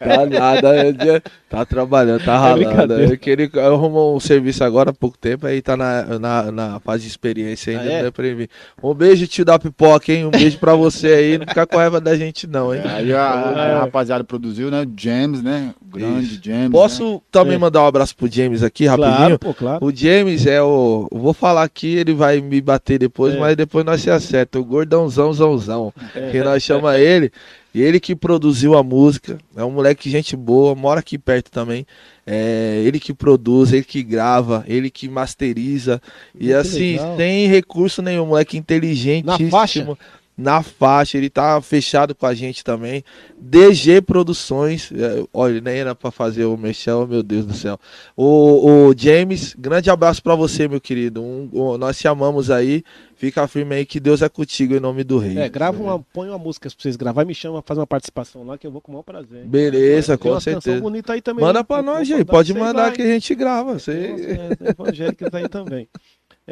[0.01, 2.95] Tá nada, tá trabalhando, tá ralando.
[2.95, 7.03] É ele arrumou um serviço agora há pouco tempo, aí tá na, na, na fase
[7.03, 8.03] de experiência ainda, ah, é?
[8.05, 8.49] né, pra mim.
[8.83, 10.25] Um beijo, tio da pipoca, hein?
[10.25, 11.39] Um beijo pra você aí.
[11.39, 12.81] Não fica com raiva da gente, não, hein?
[12.85, 14.87] Aí a, a, a rapaziada produziu, né?
[14.97, 15.75] James, né?
[15.81, 16.41] O grande Isso.
[16.43, 16.71] James.
[16.71, 17.21] Posso né?
[17.31, 17.59] também é.
[17.59, 19.17] mandar um abraço pro James aqui, rapidinho?
[19.17, 19.85] Claro, pô, claro.
[19.85, 21.09] O James é o.
[21.13, 23.39] Vou falar aqui, ele vai me bater depois, é.
[23.39, 24.59] mas depois nós se acerta.
[24.59, 25.93] O gordãozão, zãozão.
[26.15, 26.31] É.
[26.31, 27.31] Que nós chama ele.
[27.73, 31.87] E ele que produziu a música, é um moleque gente boa, mora aqui perto também.
[32.27, 36.03] É, ele que produz, ele que grava, ele que masteriza.
[36.39, 37.17] E assim, legal.
[37.17, 39.25] sem recurso nenhum, moleque inteligente.
[39.25, 39.97] Na faixa?
[40.41, 43.05] Na faixa, ele tá fechado com a gente também.
[43.39, 47.79] DG Produções, é, olha, nem era pra fazer o mexão, meu Deus do céu.
[48.17, 51.23] O, o James, grande abraço para você, meu querido.
[51.23, 52.83] Um, um, nós te amamos aí.
[53.21, 55.37] Fica firme aí que Deus é contigo em nome do rei.
[55.37, 58.57] É, grava uma, põe uma música pra vocês gravar, me chama, fazer uma participação lá
[58.57, 59.45] que eu vou com o maior prazer.
[59.45, 60.81] Beleza, com uma certeza.
[60.81, 61.45] bonita aí também.
[61.45, 62.25] Manda pra nós, gente.
[62.25, 63.79] Pode mandar que a gente grava.
[63.79, 63.93] Você...
[63.93, 65.87] É, evangélicos aí também.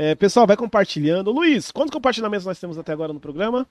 [0.00, 1.32] É, pessoal, vai compartilhando.
[1.32, 3.66] Luiz, quantos compartilhamentos nós temos até agora no programa?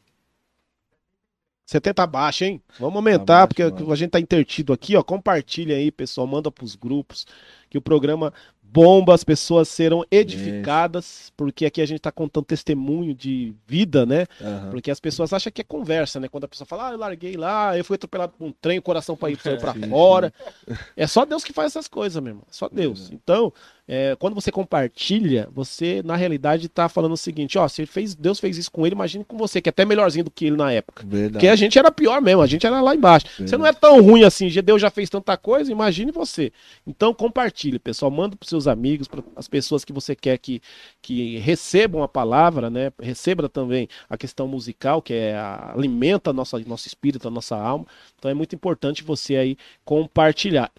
[1.65, 2.61] 70 abaixo, hein?
[2.78, 5.03] Vamos aumentar, tá porque a gente tá intertido aqui, ó.
[5.03, 6.28] Compartilha aí, pessoal.
[6.28, 7.25] Manda pros grupos.
[7.69, 11.34] Que o programa bomba, as pessoas serão edificadas, Isso.
[11.38, 14.25] porque aqui a gente está contando testemunho de vida, né?
[14.41, 14.71] Uhum.
[14.71, 16.28] Porque as pessoas acham que é conversa, né?
[16.28, 18.82] Quando a pessoa fala, ah, eu larguei lá, eu fui atropelado por um trem, o
[18.82, 20.34] coração para ir para fora.
[20.95, 22.43] É só Deus que faz essas coisas, meu irmão.
[22.49, 23.09] É só Deus.
[23.11, 23.53] Então,
[23.88, 28.38] é, quando você compartilha, você na realidade está falando o seguinte: ó, se fez, Deus
[28.38, 30.72] fez isso com ele, imagine com você, que é até melhorzinho do que ele na
[30.74, 31.04] época.
[31.06, 31.34] Verdade.
[31.34, 33.26] Porque a gente era pior mesmo, a gente era lá embaixo.
[33.28, 33.50] Verdade.
[33.50, 36.52] Você não é tão ruim assim, Deus já fez tanta coisa, imagine você.
[36.86, 40.62] Então compartilhe, pessoal, manda para seus amigos, para as pessoas que você quer que,
[41.02, 42.92] que recebam a palavra, né?
[43.00, 47.86] Receba também a questão musical, que é a, alimenta nossa, nosso espírito, a nossa alma.
[48.18, 50.70] Então é muito importante você aí compartilhar.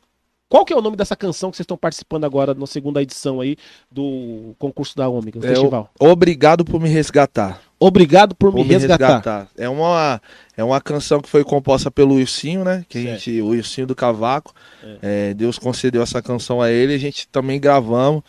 [0.48, 3.40] Qual que é o nome dessa canção que vocês estão participando agora na segunda edição
[3.40, 3.56] aí
[3.90, 5.90] do concurso da Ômega, é festival?
[6.00, 6.06] O...
[6.06, 7.60] Obrigado por me resgatar.
[7.78, 9.06] Obrigado por, por me, resgatar.
[9.06, 9.48] resgatar.
[9.56, 10.20] É uma
[10.56, 12.84] é uma canção que foi composta pelo Wilsinho, né?
[12.88, 13.08] Que certo.
[13.08, 14.54] a gente, o Wilsinho do Cavaco.
[14.82, 15.30] É.
[15.30, 18.22] É, Deus concedeu essa canção a ele, a gente também gravamos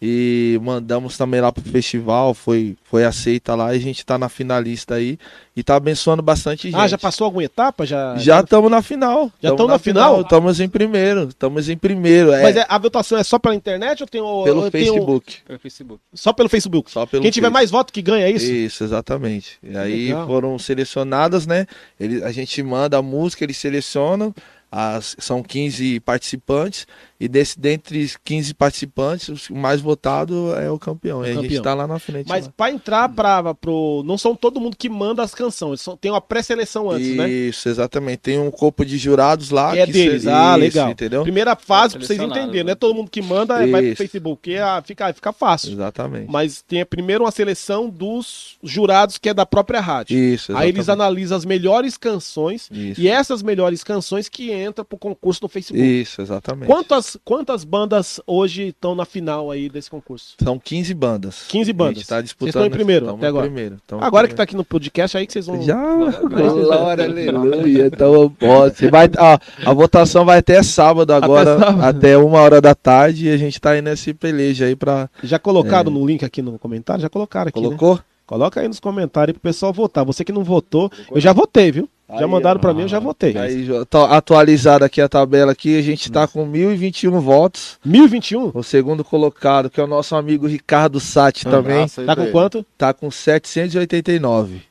[0.00, 4.28] e mandamos também lá pro festival, foi, foi aceita lá e a gente tá na
[4.28, 5.18] finalista aí
[5.56, 6.78] e tá abençoando bastante gente.
[6.78, 7.86] Ah, já passou alguma etapa?
[7.86, 9.32] Já já estamos na final.
[9.40, 10.20] Já estamos na, final?
[10.20, 12.30] Estamos em primeiro, estamos em primeiro.
[12.32, 12.42] É.
[12.42, 15.32] Mas é, a votação é só pela internet ou tem o pelo ou Facebook?
[15.32, 16.02] Tem Pelo Facebook.
[16.12, 16.90] Só pelo Facebook.
[16.90, 18.52] Só pelo Quem tiver mais voto que ganha, é isso?
[18.52, 19.58] Isso, exatamente.
[19.62, 20.26] E aí Legal.
[20.26, 21.66] foram selecionadas, né?
[21.98, 24.34] Ele, a gente manda a música, eles selecionam
[24.76, 26.86] as, são 15 participantes
[27.18, 31.20] e desse, dentre 15 participantes, o mais votado é o campeão.
[31.20, 31.44] O e campeão.
[31.44, 32.28] a gente tá lá na frente.
[32.28, 34.02] Mas para entrar para pro.
[34.04, 37.30] Não são todo mundo que manda as canções, são, tem uma pré-seleção antes, Isso, né?
[37.30, 38.18] Isso, exatamente.
[38.18, 39.72] Tem um corpo de jurados lá.
[39.72, 40.28] Que é deles, se...
[40.28, 40.90] ah, Isso, legal.
[40.90, 41.22] Entendeu?
[41.22, 43.72] Primeira fase, para vocês entenderem, não é todo mundo que manda, Isso.
[43.72, 45.72] vai pro Facebook, é, fica, fica fácil.
[45.72, 46.30] Exatamente.
[46.30, 50.18] Mas tem primeiro uma seleção dos jurados que é da própria rádio.
[50.18, 50.62] Isso, exatamente.
[50.62, 53.00] Aí eles analisam as melhores canções Isso.
[53.00, 55.82] e essas melhores canções que entram pro concurso no Facebook.
[55.82, 56.66] Isso, exatamente.
[56.66, 60.34] Quantas Quantas, bandas hoje estão na final aí desse concurso?
[60.42, 61.44] São 15 bandas.
[61.48, 61.96] 15 bandas.
[61.96, 62.52] A gente tá disputando.
[62.52, 63.46] Vocês estão em primeiro até agora?
[63.46, 64.28] Primeiro, agora primeiro.
[64.28, 65.62] que tá aqui no podcast, aí que vocês vão.
[65.62, 65.76] Já!
[65.76, 67.86] Glória, aleluia.
[67.86, 68.88] Então, pode.
[68.88, 71.84] Vai, ó, a votação vai até sábado agora, até, sábado.
[71.84, 75.10] até, uma hora da tarde, e a gente tá aí nesse peleja aí pra.
[75.22, 75.94] Já colocaram é...
[75.94, 77.02] no link aqui no comentário?
[77.02, 77.60] Já colocaram aqui.
[77.60, 77.66] Né?
[77.66, 77.96] Colocou?
[77.96, 78.02] Né?
[78.26, 80.04] Coloca aí nos comentários pro pessoal votar.
[80.04, 81.88] Você que não votou, eu já votei, viu?
[82.08, 83.36] Aí, já mandaram para mim, eu já votei.
[83.36, 83.66] Aí,
[84.10, 87.78] atualizada aqui a tabela aqui, a gente tá com 1021 votos.
[87.84, 88.52] 1021?
[88.54, 91.86] O segundo colocado, que é o nosso amigo Ricardo Sati ah, também.
[91.88, 92.64] Tá com quanto?
[92.78, 94.62] Tá com 789.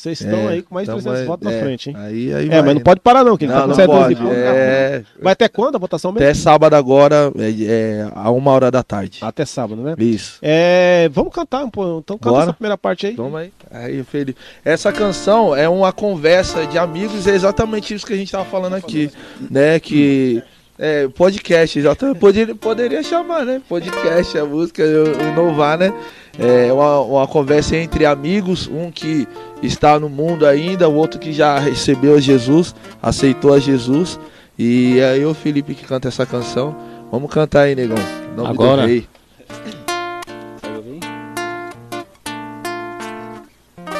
[0.00, 1.96] Vocês estão é, aí com mais de 300 votos é, na frente, hein?
[1.98, 3.98] Aí, aí é, vai, mas não pode parar não, que ele não, tá com não
[3.98, 5.02] pode, é...
[5.20, 6.24] Vai até quando a votação mesmo?
[6.24, 9.18] Até sábado agora, é, é, a uma hora da tarde.
[9.20, 9.94] Até sábado, né?
[9.98, 10.38] Isso.
[10.40, 12.42] É, vamos cantar, pô, então canta Bora.
[12.44, 13.14] essa primeira parte aí.
[13.14, 13.52] Vamos aí.
[13.70, 14.40] Aí, Felipe.
[14.64, 18.76] Essa canção é uma conversa de amigos, é exatamente isso que a gente tava falando
[18.76, 19.10] aqui,
[19.50, 19.78] né?
[19.78, 20.42] Que...
[20.82, 22.18] É, podcast, exatamente.
[22.18, 23.60] Poderia, poderia chamar, né?
[23.68, 24.82] Podcast, a música,
[25.30, 25.92] inovar, né?
[26.38, 29.28] É uma, uma conversa entre amigos, um que
[29.62, 34.18] está no mundo ainda, o outro que já recebeu a Jesus, aceitou a Jesus.
[34.58, 36.74] E é eu, Felipe, que canta essa canção.
[37.12, 37.98] Vamos cantar aí, negão.
[38.46, 38.86] Agora.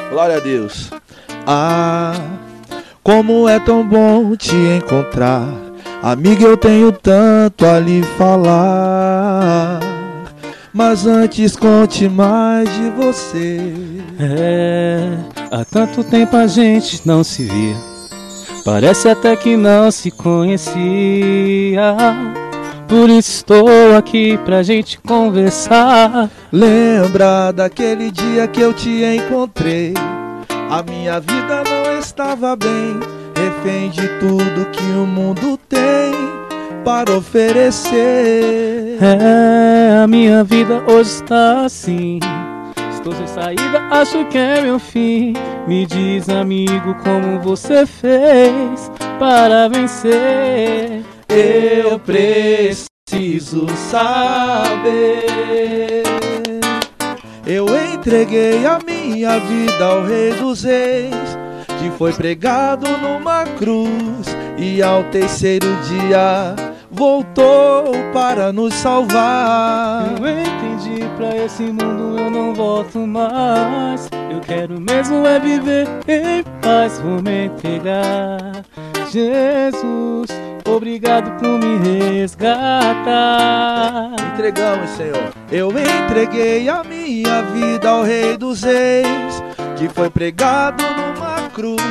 [0.08, 0.90] Glória a Deus.
[1.46, 2.14] Ah,
[3.02, 5.69] como é tão bom te encontrar.
[6.02, 9.80] Amigo, eu tenho tanto a lhe falar.
[10.72, 13.74] Mas antes conte mais de você.
[14.18, 15.16] É,
[15.50, 17.76] há tanto tempo a gente não se via.
[18.64, 21.94] Parece até que não se conhecia.
[22.88, 26.30] Por isso estou aqui pra gente conversar.
[26.50, 29.92] Lembra daquele dia que eu te encontrei?
[30.70, 32.98] A minha vida não estava bem,
[33.60, 36.12] refém de tudo que o mundo tem
[36.84, 38.98] para oferecer.
[39.00, 42.18] É, a minha vida hoje está assim.
[42.92, 45.34] Estou sem saída, acho que é meu fim.
[45.66, 51.02] Me diz, amigo, como você fez para vencer.
[51.28, 55.24] Eu preciso saber.
[57.46, 61.36] Eu entreguei a minha vida ao Rei dos Reis,
[61.80, 66.54] que foi pregado numa cruz, e ao terceiro dia
[66.90, 70.04] voltou para nos salvar.
[70.20, 74.10] Eu entendi, pra esse mundo eu não volto mais.
[74.30, 78.62] Eu quero mesmo é viver em paz, vou me entregar.
[79.10, 80.28] Jesus,
[80.68, 81.78] obrigado por me
[82.12, 82.90] resgatar.
[84.34, 85.32] Entregamos, Senhor.
[85.50, 89.42] Eu entreguei a minha vida ao Rei dos Reis,
[89.76, 91.82] que foi pregado numa cruz,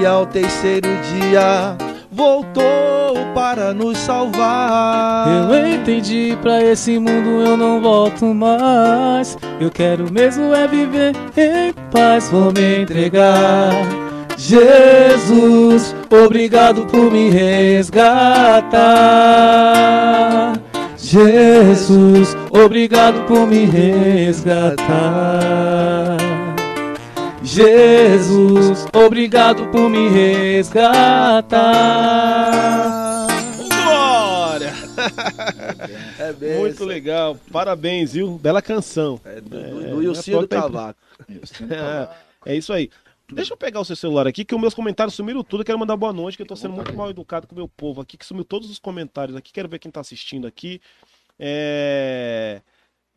[0.00, 1.76] e ao terceiro dia
[2.10, 5.28] voltou para nos salvar.
[5.28, 9.38] Eu entendi, pra esse mundo eu não volto mais.
[9.60, 13.70] Eu quero mesmo é viver em paz, vou me entregar.
[14.36, 18.78] Jesus, obrigado por me resgatar.
[20.96, 24.86] Jesus, obrigado por me resgatar.
[27.48, 31.48] Jesus, obrigado por me resgatar.
[33.56, 34.74] Glória!
[36.18, 38.38] É Muito legal, parabéns, viu?
[38.38, 39.18] Bela canção.
[39.24, 41.00] É do, do, do Ilcinho do Cavaco.
[42.44, 42.90] É, é isso aí.
[43.32, 45.62] Deixa eu pegar o seu celular aqui, que os meus comentários sumiram tudo.
[45.62, 47.66] Eu quero mandar boa noite, que eu tô sendo muito mal educado com o meu
[47.68, 49.54] povo aqui, que sumiu todos os comentários aqui.
[49.54, 50.82] Quero ver quem tá assistindo aqui.
[51.38, 52.60] É.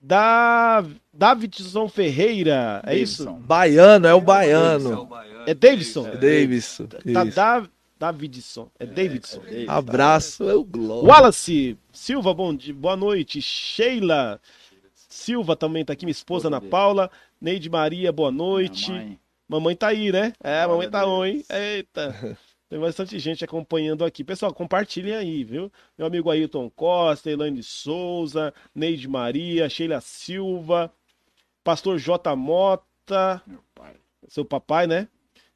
[0.01, 0.83] Da...
[1.13, 3.23] Davidson Ferreira, é Davidson.
[3.23, 3.33] isso?
[3.33, 5.09] Baiano, é o baiano.
[5.45, 6.07] É Davidson?
[6.07, 6.87] É Davidson.
[6.87, 7.67] Tá, da,
[7.99, 8.71] Davidson.
[8.79, 9.41] É Davidson.
[9.45, 11.07] É, é Abraço, é o Glória.
[11.07, 13.41] Wallace Silva, bom dia, boa noite.
[13.41, 14.39] Sheila
[14.95, 17.11] Silva também tá aqui, minha esposa Ana Paula.
[17.39, 19.19] Neide Maria, boa noite.
[19.47, 20.33] Mamãe tá aí, né?
[20.43, 21.43] É, a mamãe tá on, hein?
[21.49, 22.37] Eita.
[22.71, 24.23] Tem bastante gente acompanhando aqui.
[24.23, 25.69] Pessoal, compartilhem aí, viu?
[25.97, 30.89] Meu amigo Ailton Costa, Elaine Souza, Neide Maria, Sheila Silva,
[31.65, 32.33] Pastor J.
[32.33, 33.41] Mota.
[33.45, 33.97] Meu pai.
[34.29, 35.09] Seu papai, né?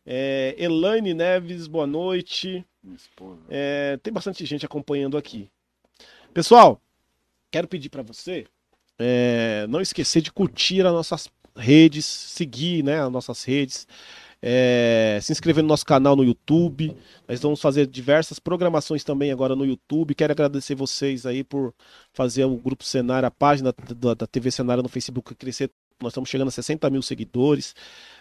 [0.05, 2.65] É, Elaine Neves, boa noite.
[3.49, 5.49] É, tem bastante gente acompanhando aqui.
[6.33, 6.81] Pessoal,
[7.49, 8.45] quero pedir para você
[8.99, 13.87] é, não esquecer de curtir as nossas redes, seguir né, as nossas redes,
[14.47, 16.95] é, se inscrever no nosso canal no YouTube.
[17.27, 20.13] Nós vamos fazer diversas programações também agora no YouTube.
[20.13, 21.73] Quero agradecer vocês aí por
[22.13, 25.71] fazer o Grupo Cenário, a página da, da TV Cenário no Facebook crescer.
[25.99, 27.73] Nós estamos chegando a 60 mil seguidores.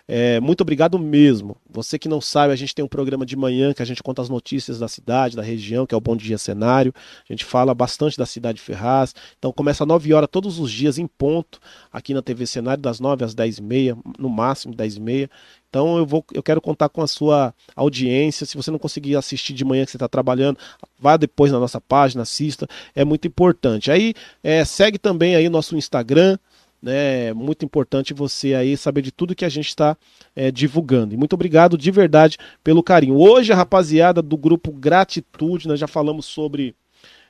[0.07, 1.57] É, muito obrigado mesmo.
[1.71, 4.21] Você que não sabe, a gente tem um programa de manhã que a gente conta
[4.21, 6.93] as notícias da cidade, da região, que é o Bom Dia Cenário.
[7.29, 9.15] A gente fala bastante da cidade de Ferraz.
[9.39, 11.59] Então começa às 9 horas todos os dias em ponto,
[11.91, 15.31] aqui na TV Cenário, das 9 às 10 e meia, no máximo 10 e meia.
[15.71, 18.45] Então eu, vou, eu quero contar com a sua audiência.
[18.47, 20.59] Se você não conseguir assistir de manhã que você está trabalhando,
[21.01, 22.69] vá depois na nossa página, assista.
[22.95, 23.91] É muito importante.
[23.91, 26.39] Aí é, segue também aí nosso Instagram
[26.85, 27.33] né?
[27.33, 29.97] Muito importante você aí saber de tudo que a gente está
[30.37, 31.15] é, divulgando.
[31.15, 33.17] E muito obrigado de verdade pelo carinho.
[33.17, 36.77] Hoje a rapaziada do grupo Gratitude, nós já falamos sobre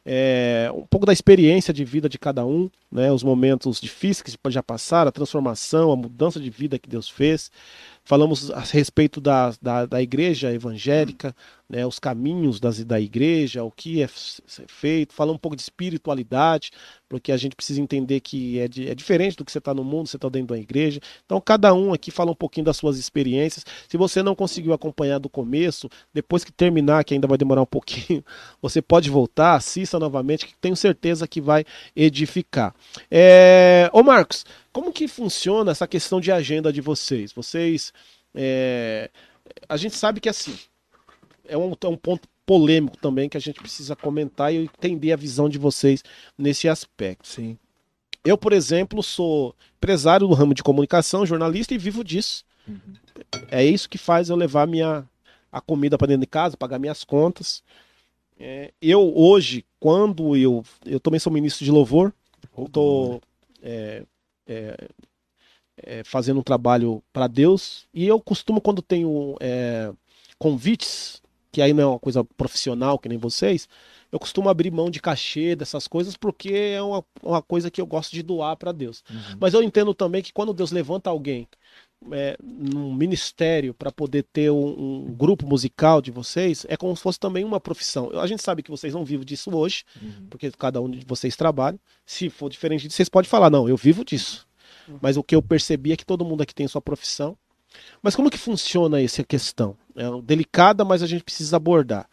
[0.05, 3.13] é, um pouco da experiência de vida de cada um, né?
[3.13, 7.51] Os momentos difíceis que já passaram, a transformação, a mudança de vida que Deus fez
[8.05, 11.35] falamos a respeito da, da, da igreja evangélica,
[11.69, 16.71] né, os caminhos das, da igreja, o que é feito, falamos um pouco de espiritualidade,
[17.09, 19.83] porque a gente precisa entender que é, de, é diferente do que você está no
[19.83, 21.01] mundo, você está dentro da igreja.
[21.25, 23.65] Então, cada um aqui fala um pouquinho das suas experiências.
[23.89, 27.67] Se você não conseguiu acompanhar do começo, depois que terminar, que ainda vai demorar um
[27.67, 28.23] pouquinho,
[28.61, 31.65] você pode voltar, assista novamente, que tenho certeza que vai
[31.97, 32.75] edificar.
[33.11, 33.89] É...
[33.93, 34.45] Ô Marcos,
[34.75, 37.33] como que funciona essa questão de agenda de vocês?
[37.33, 37.93] Vocês.
[38.35, 39.09] É...
[39.69, 40.59] A gente sabe que assim.
[41.47, 45.17] É um, é um ponto polêmico também que a gente precisa comentar e entender a
[45.17, 46.03] visão de vocês
[46.37, 47.29] nesse aspecto.
[47.29, 47.57] Sim.
[48.25, 52.45] Eu, por exemplo, sou empresário do ramo de comunicação, jornalista e vivo disso.
[52.67, 52.95] Uhum.
[53.51, 55.09] É isso que faz eu levar minha,
[55.53, 57.63] a comida para dentro de casa, pagar minhas contas.
[58.41, 62.13] É, eu hoje, quando eu, eu também sou ministro de louvor,
[62.59, 63.21] estou
[63.63, 64.03] é,
[64.47, 64.89] é,
[65.77, 67.87] é, fazendo um trabalho para Deus.
[67.93, 69.93] E eu costumo, quando tenho é,
[70.39, 73.69] convites, que aí não é uma coisa profissional que nem vocês,
[74.11, 77.87] eu costumo abrir mão de cachê, dessas coisas, porque é uma, uma coisa que eu
[77.87, 79.03] gosto de doar para Deus.
[79.11, 79.37] Uhum.
[79.41, 81.49] Mas eu entendo também que quando Deus levanta alguém
[82.13, 87.03] é, num ministério para poder ter um, um, grupo musical de vocês, é como se
[87.03, 88.11] fosse também uma profissão.
[88.19, 90.27] A gente sabe que vocês não vivem disso hoje, uhum.
[90.29, 91.79] porque cada um de vocês trabalha.
[92.05, 94.47] Se for diferente disso, vocês podem falar, não, eu vivo disso.
[94.89, 94.99] Uhum.
[95.01, 97.37] Mas o que eu percebi é que todo mundo aqui tem sua profissão.
[98.03, 99.77] Mas como que funciona essa questão?
[99.97, 102.09] É delicada, mas a gente precisa abordar.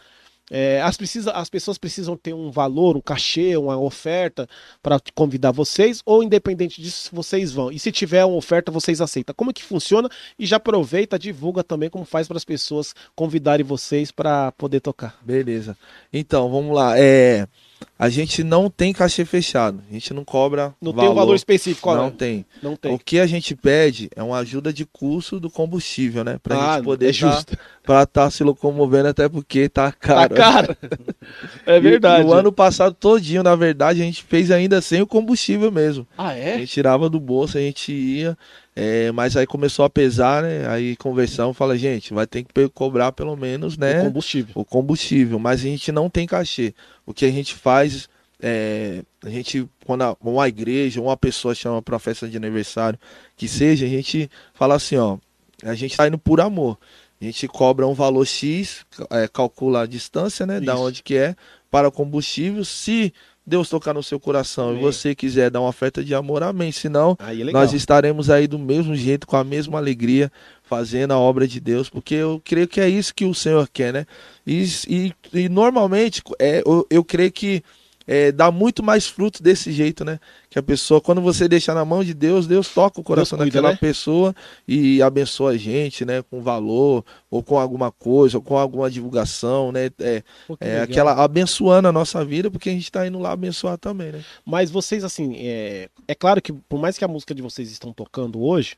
[0.54, 4.50] É, as, precisa, as pessoas precisam ter um valor, um cachê, uma oferta
[4.84, 7.72] para convidar vocês, ou independente disso, vocês vão.
[7.72, 9.34] E se tiver uma oferta, vocês aceitam.
[9.34, 10.10] Como que funciona?
[10.38, 15.18] E já aproveita, divulga também como faz para as pessoas convidarem vocês para poder tocar.
[15.22, 15.78] Beleza.
[16.12, 17.00] Então, vamos lá.
[17.00, 17.48] É
[17.98, 19.82] a gente não tem cachê fechado.
[19.90, 20.74] A gente não cobra.
[20.82, 21.02] Não valor.
[21.02, 22.46] tem um valor específico, Não tem.
[22.62, 22.94] Não tem.
[22.94, 26.40] O que a gente pede é uma ajuda de custo do combustível, né?
[26.42, 27.44] Pra ah, gente poder é tá,
[27.84, 30.36] pra estar tá se locomovendo, até porque tá caro.
[30.36, 30.78] Tá caro.
[31.66, 32.24] é verdade.
[32.24, 36.08] E, no ano passado todinho, na verdade, a gente fez ainda sem o combustível mesmo.
[36.18, 36.56] Ah, é?
[36.56, 38.38] A gente tirava do bolso, a gente ia.
[38.76, 40.68] É, mas aí começou a pesar, né?
[40.68, 44.02] Aí conversão fala, gente, vai ter que cobrar pelo menos, né?
[44.02, 44.52] O combustível.
[44.56, 46.74] O combustível, mas a gente não tem cachê.
[47.06, 48.08] O que a gente faz,
[48.40, 52.98] é, a gente, quando a, uma igreja, uma pessoa chama para festa de aniversário,
[53.36, 55.18] que seja, a gente fala assim, ó,
[55.64, 56.78] a gente tá indo por amor.
[57.22, 60.56] A gente cobra um valor X, é, calcula a distância, né?
[60.56, 60.66] Isso.
[60.66, 61.36] Da onde que é,
[61.70, 62.66] para o combustível.
[62.66, 63.14] Se
[63.46, 66.72] Deus tocar no seu coração e você quiser dar uma oferta de amor, amém.
[66.72, 70.32] Senão, é nós estaremos aí do mesmo jeito, com a mesma alegria,
[70.64, 73.94] fazendo a obra de Deus, porque eu creio que é isso que o Senhor quer,
[73.94, 74.06] né?
[74.46, 77.64] E, e, e normalmente, é, eu, eu creio que
[78.12, 80.20] é, dá muito mais fruto desse jeito, né?
[80.50, 83.50] Que a pessoa, quando você deixa na mão de Deus, Deus toca o coração cuida,
[83.50, 83.78] daquela né?
[83.80, 84.36] pessoa
[84.68, 86.22] e abençoa a gente, né?
[86.22, 89.90] Com valor, ou com alguma coisa, ou com alguma divulgação, né?
[89.98, 93.78] É, Pô, é aquela abençoando a nossa vida, porque a gente está indo lá abençoar
[93.78, 94.22] também, né?
[94.46, 97.94] Mas vocês, assim, é, é claro que por mais que a música de vocês estão
[97.94, 98.76] tocando hoje,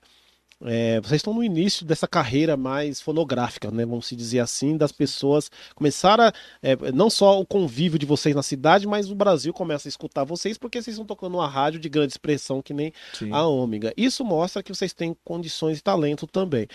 [0.65, 3.85] é, vocês estão no início dessa carreira mais fonográfica, né?
[3.85, 8.35] Vamos se dizer assim, das pessoas começaram a, é, não só o convívio de vocês
[8.35, 11.80] na cidade, mas o Brasil começa a escutar vocês porque vocês estão tocando uma rádio
[11.80, 13.31] de grande expressão que nem Sim.
[13.31, 13.94] a Ômega.
[13.98, 16.68] Isso mostra que vocês têm condições e talento também.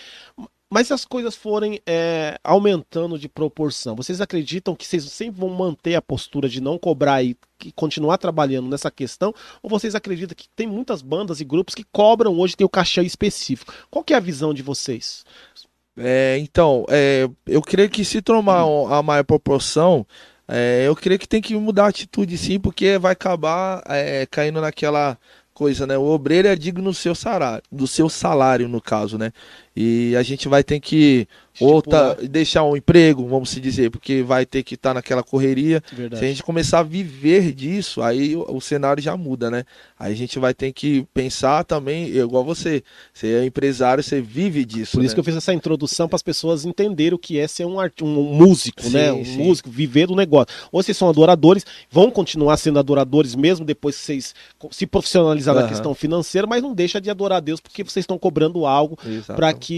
[0.71, 5.49] Mas se as coisas forem é, aumentando de proporção, vocês acreditam que vocês sempre vão
[5.49, 7.35] manter a postura de não cobrar e
[7.75, 9.33] continuar trabalhando nessa questão?
[9.63, 13.01] Ou vocês acreditam que tem muitas bandas e grupos que cobram hoje tem o cachê
[13.01, 13.73] específico?
[13.89, 15.25] Qual é a visão de vocês?
[15.97, 20.05] É, então, é, eu creio que se tomar a maior proporção,
[20.47, 24.61] é, eu creio que tem que mudar a atitude sim, porque vai acabar é, caindo
[24.61, 25.17] naquela
[25.59, 25.97] coisa, né?
[25.97, 29.33] O obreiro é digno do seu salário, do seu salário, no caso, né?
[29.81, 31.25] E a gente vai ter que
[31.59, 35.21] ou tá, deixar um emprego, vamos se dizer, porque vai ter que estar tá naquela
[35.21, 35.83] correria.
[35.91, 36.19] Verdade.
[36.19, 39.65] Se a gente começar a viver disso, aí o, o, cenário já muda, né?
[39.97, 42.81] Aí a gente vai ter que pensar também, igual você,
[43.13, 44.93] você é empresário, você vive disso.
[44.93, 45.05] Por né?
[45.05, 47.77] isso que eu fiz essa introdução para as pessoas entenderem o que é ser um,
[48.01, 49.11] um músico, sim, né?
[49.11, 49.37] Um sim.
[49.37, 50.47] músico, viver do negócio.
[50.71, 54.35] Ou vocês são adoradores, vão continuar sendo adoradores mesmo depois que vocês
[54.71, 55.61] se profissionalizar uhum.
[55.61, 58.97] na questão financeira, mas não deixa de adorar a Deus porque vocês estão cobrando algo
[59.35, 59.68] para que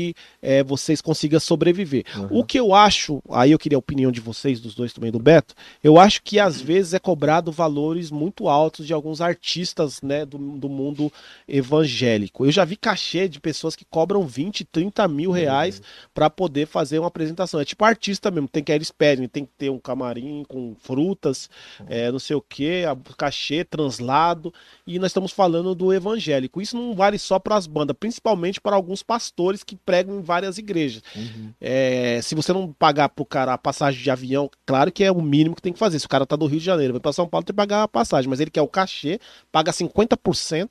[0.42, 2.04] é, vocês consigam sobreviver.
[2.16, 2.40] Uhum.
[2.40, 5.20] O que eu acho, aí eu queria a opinião de vocês, dos dois também, do
[5.20, 10.26] Beto, eu acho que às vezes é cobrado valores muito altos de alguns artistas né,
[10.26, 11.12] do, do mundo
[11.48, 12.46] evangélico.
[12.46, 15.84] Eu já vi cachê de pessoas que cobram 20, 30 mil reais uhum.
[16.14, 17.60] para poder fazer uma apresentação.
[17.60, 21.50] É tipo artista mesmo, tem que eles pedem, tem que ter um camarim com frutas,
[21.80, 21.86] uhum.
[21.90, 22.84] é, não sei o que,
[23.18, 24.54] cachê, translado,
[24.86, 26.62] e nós estamos falando do evangélico.
[26.62, 30.58] Isso não vale só para as bandas, principalmente para alguns pastores que pregam em várias
[30.58, 31.04] igrejas.
[31.16, 31.54] Uhum.
[31.60, 35.22] É, se você não pagar pro cara a passagem de avião, claro que é o
[35.22, 36.00] mínimo que tem que fazer.
[36.00, 37.84] Se o cara tá do Rio de Janeiro, vai para São Paulo, tem que pagar
[37.84, 39.20] a passagem, mas ele quer o cachê,
[39.52, 40.70] paga 50%,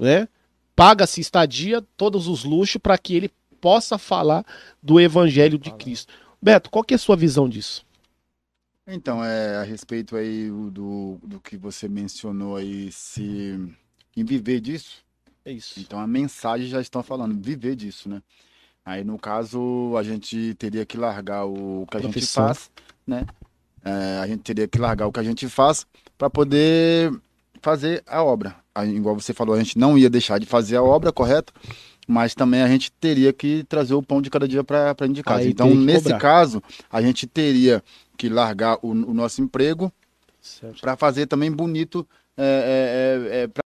[0.00, 0.28] né?
[0.76, 3.30] Paga-se estadia, todos os luxos para que ele
[3.60, 4.44] possa falar
[4.82, 6.12] do evangelho de Cristo.
[6.42, 7.86] Beto, qual que é a sua visão disso?
[8.86, 13.58] Então, é, a respeito aí do, do que você mencionou aí, se
[14.16, 15.03] em viver disso,
[15.44, 15.80] é isso.
[15.80, 18.22] Então a mensagem já estão falando, viver disso, né?
[18.84, 22.70] Aí no caso a gente teria que largar o que a gente faz,
[23.06, 23.26] né?
[23.84, 27.12] É, a gente teria que largar o que a gente faz para poder
[27.60, 28.56] fazer a obra.
[28.74, 31.52] Aí, igual você falou, a gente não ia deixar de fazer a obra, correto?
[32.06, 35.44] Mas também a gente teria que trazer o pão de cada dia para indicar.
[35.44, 36.18] Então, nesse cobrar.
[36.18, 37.82] caso, a gente teria
[38.16, 39.92] que largar o, o nosso emprego
[40.80, 42.06] para fazer também bonito
[42.36, 43.63] é, é, é, é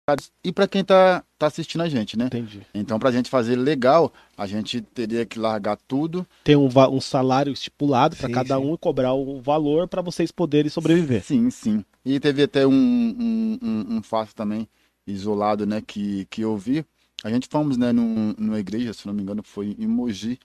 [0.42, 2.26] e para quem tá, tá assistindo a gente, né?
[2.26, 2.66] Entendi.
[2.74, 6.26] Então, pra gente fazer legal, a gente teria que largar tudo.
[6.42, 8.64] Ter um, um salário estipulado para cada sim.
[8.64, 11.22] um e cobrar o valor para vocês poderem sobreviver.
[11.22, 11.84] Sim, sim.
[12.04, 14.68] E teve até um, um, um, um fato também
[15.06, 16.84] isolado, né, que, que eu vi.
[17.22, 20.38] A gente fomos, né, num, numa igreja, se não me engano, foi em Mogi,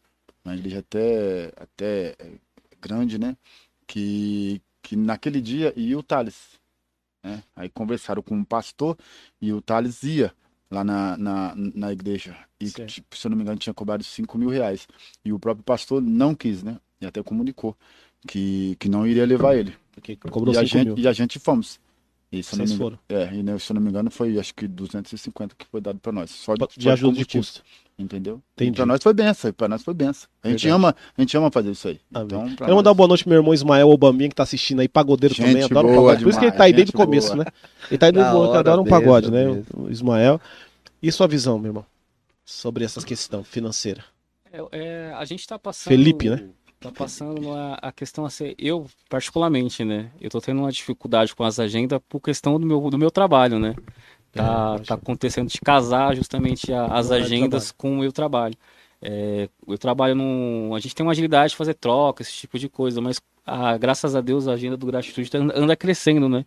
[0.46, 2.16] uma igreja até, até
[2.80, 3.36] grande, né,
[3.88, 6.60] que, que naquele dia, e o Thales,
[7.28, 7.44] né?
[7.56, 8.98] Aí conversaram com o um pastor
[9.42, 10.34] e o Thales ia
[10.72, 12.36] lá na, na, na igreja.
[12.60, 14.88] E, tipo, se eu não me engano, tinha cobrado 5 mil reais.
[15.24, 16.78] E o próprio pastor não quis, né?
[17.02, 17.76] E até comunicou
[18.28, 19.76] que, que não iria levar ele.
[19.92, 20.98] Porque cobrou e, a gente, mil.
[20.98, 21.80] e a gente fomos.
[22.32, 23.00] E, se Vocês foram?
[23.08, 25.98] É, e né, se eu não me engano, foi acho que 250 que foi dado
[26.00, 26.30] para nós.
[26.30, 27.64] Só de, de ajuda de custo.
[27.98, 28.42] Entendeu?
[28.76, 30.30] Para nós foi benção, para nós foi benção.
[30.44, 32.00] A gente, ama, a gente ama fazer isso aí.
[32.12, 34.88] Então, Quero mandar uma boa noite pro meu irmão Ismael Obaminha, que tá assistindo aí,
[34.88, 36.20] pagodeiro gente também, adora pagode.
[36.20, 37.46] Demais, Por isso que ele tá aí desde o começo, né?
[37.90, 39.64] Ele tá aí desde o começo, adora um pagode, né?
[39.74, 40.40] O Ismael.
[41.02, 41.86] E sua visão, meu irmão,
[42.46, 44.04] sobre essa questão financeira?
[44.52, 45.92] É, é, a gente tá passando.
[45.92, 46.50] Felipe, né?
[46.80, 48.56] Tá passando a, a questão a ser.
[48.58, 50.12] Eu, particularmente, né?
[50.22, 53.58] Eu tô tendo uma dificuldade com as agendas por questão do meu, do meu trabalho,
[53.58, 53.76] né?
[54.32, 58.56] Tá, é, tá acontecendo de casar justamente a, as agendas com o meu trabalho.
[59.02, 60.76] É, eu trabalho num.
[60.76, 64.16] A gente tem uma agilidade de fazer troca, esse tipo de coisa, mas a, graças
[64.16, 66.46] a Deus a agenda do Gratitude tá, anda crescendo, né?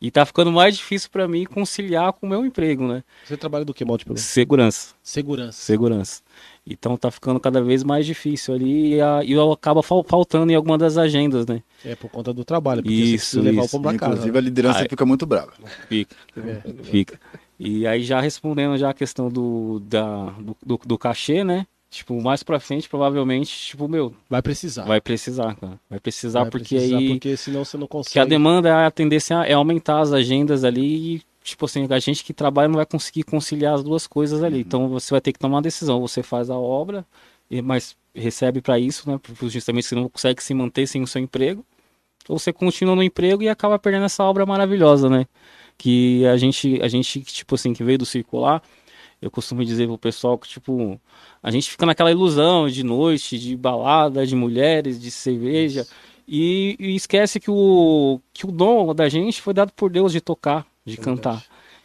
[0.00, 3.02] E tá ficando mais difícil para mim conciliar com o meu emprego, né?
[3.24, 4.04] Você trabalha do que, Malte?
[4.16, 4.94] Segurança.
[5.02, 5.52] Segurança.
[5.52, 6.22] Segurança.
[6.66, 10.76] Então tá ficando cada vez mais difícil ali e, a, e acaba faltando em alguma
[10.76, 11.62] das agendas, né?
[11.84, 14.12] É por conta do trabalho, porque isso, você levar o pão pra casa.
[14.12, 14.38] Inclusive né?
[14.38, 15.52] a liderança Aí, fica muito brava.
[15.88, 16.82] Fica, é.
[16.84, 17.20] fica.
[17.58, 21.66] E aí já respondendo já a questão do, da, do, do, do cachê, né?
[21.94, 24.12] Tipo, mais pra frente, provavelmente, tipo, meu.
[24.28, 24.82] Vai precisar.
[24.82, 25.78] Vai precisar, cara.
[25.88, 27.08] Vai precisar vai porque precisar aí.
[27.10, 28.14] Porque senão você não consegue.
[28.14, 32.24] Que a demanda, a tendência é aumentar as agendas ali e, tipo assim, a gente
[32.24, 34.56] que trabalha não vai conseguir conciliar as duas coisas ali.
[34.56, 34.60] Uhum.
[34.62, 36.00] Então você vai ter que tomar uma decisão.
[36.00, 37.06] Você faz a obra,
[37.62, 39.20] mas recebe para isso, né?
[39.42, 41.64] Justamente você não consegue se manter sem o seu emprego.
[42.28, 45.26] Ou você continua no emprego e acaba perdendo essa obra maravilhosa, né?
[45.78, 48.60] Que a gente, a gente, tipo assim, que veio do circular
[49.24, 51.00] eu costumo dizer pro pessoal que, tipo,
[51.42, 55.86] a gente fica naquela ilusão de noite, de balada, de mulheres, de cerveja,
[56.28, 60.20] e, e, esquece que o, que o dom da gente foi dado por Deus de
[60.20, 61.42] tocar, de é cantar.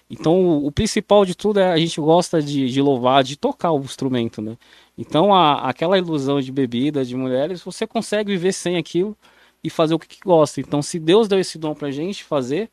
[0.10, 3.72] Então, o, o, principal de tudo é a gente gosta de, de louvar, de tocar
[3.72, 4.58] o instrumento, né?
[4.98, 9.16] Então, a, aquela ilusão de bebida, de mulheres, você consegue viver sem aquilo
[9.64, 10.60] e fazer o que, que gosta.
[10.60, 12.70] Então, se Deus deu esse dom pra gente fazer,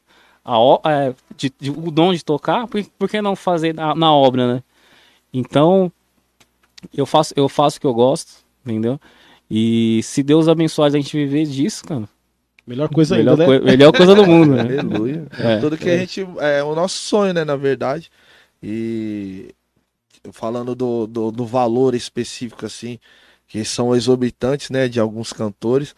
[0.47, 4.12] a, é, de, de, o dom de tocar, por, por que não fazer na, na,
[4.12, 4.62] obra, né?
[5.32, 5.90] Então,
[6.94, 9.01] eu faço, eu faço o que eu gosto, entendeu?
[9.51, 12.09] E se Deus abençoar a gente viver disso, cara.
[12.66, 13.64] Melhor coisa melhor ainda, né?
[13.64, 14.78] melhor coisa do mundo, né?
[14.78, 15.27] Aleluia.
[15.39, 15.94] É, Tudo que é.
[15.94, 16.27] a gente.
[16.39, 18.10] É o nosso sonho, né, na verdade.
[18.60, 19.55] E
[20.32, 22.98] falando do, do, do valor específico, assim,
[23.47, 25.94] que são exorbitantes, né, de alguns cantores.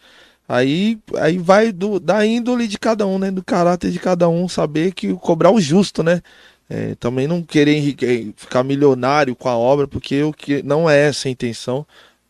[0.51, 3.29] Aí, aí vai do, da índole de cada um, né?
[3.29, 6.23] Do caráter de cada um, saber que cobrar o justo, né?
[6.67, 11.01] É, também não querer enrique, ficar milionário com a obra, porque o que não é
[11.07, 11.85] essa a intenção,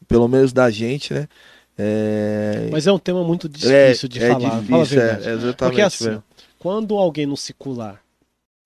[0.05, 1.29] pelo menos da gente, né?
[1.77, 2.67] É...
[2.69, 4.59] Mas é um tema muito difícil é, de é falar.
[4.59, 5.55] Difícil, Fala é, exatamente.
[5.55, 6.21] Porque assim,
[6.57, 8.01] quando alguém no secular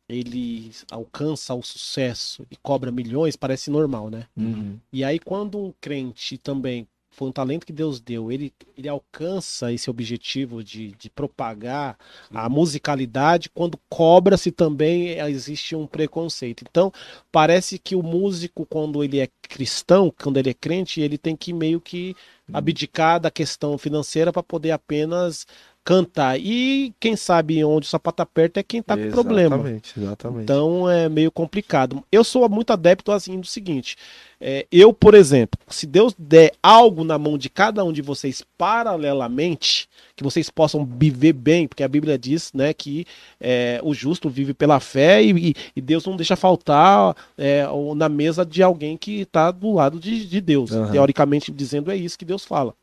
[0.09, 4.25] ele alcança o sucesso e cobra milhões, parece normal, né?
[4.35, 4.77] Uhum.
[4.91, 9.71] E aí quando um crente também foi um talento que Deus deu, ele, ele alcança
[9.71, 11.95] esse objetivo de, de propagar
[12.33, 16.65] a musicalidade quando cobra-se também existe um preconceito.
[16.67, 16.91] Então,
[17.31, 21.53] parece que o músico, quando ele é cristão, quando ele é crente, ele tem que
[21.53, 22.15] meio que
[22.49, 22.57] uhum.
[22.57, 25.45] abdicar da questão financeira para poder apenas
[25.83, 26.39] cantar.
[26.39, 29.55] E quem sabe onde o sapato aperta é quem tá com problema.
[29.55, 30.43] Exatamente, exatamente.
[30.43, 32.03] Então é meio complicado.
[32.11, 33.97] Eu sou muito adepto assim do seguinte.
[34.39, 38.43] É, eu, por exemplo, se Deus der algo na mão de cada um de vocês
[38.57, 39.87] paralelamente,
[40.17, 43.05] que vocês possam viver bem, porque a Bíblia diz né, que
[43.39, 47.65] é, o justo vive pela fé e, e Deus não deixa faltar é,
[47.95, 50.71] na mesa de alguém que está do lado de, de Deus.
[50.71, 50.91] Uhum.
[50.91, 52.73] Teoricamente dizendo, é isso que Deus fala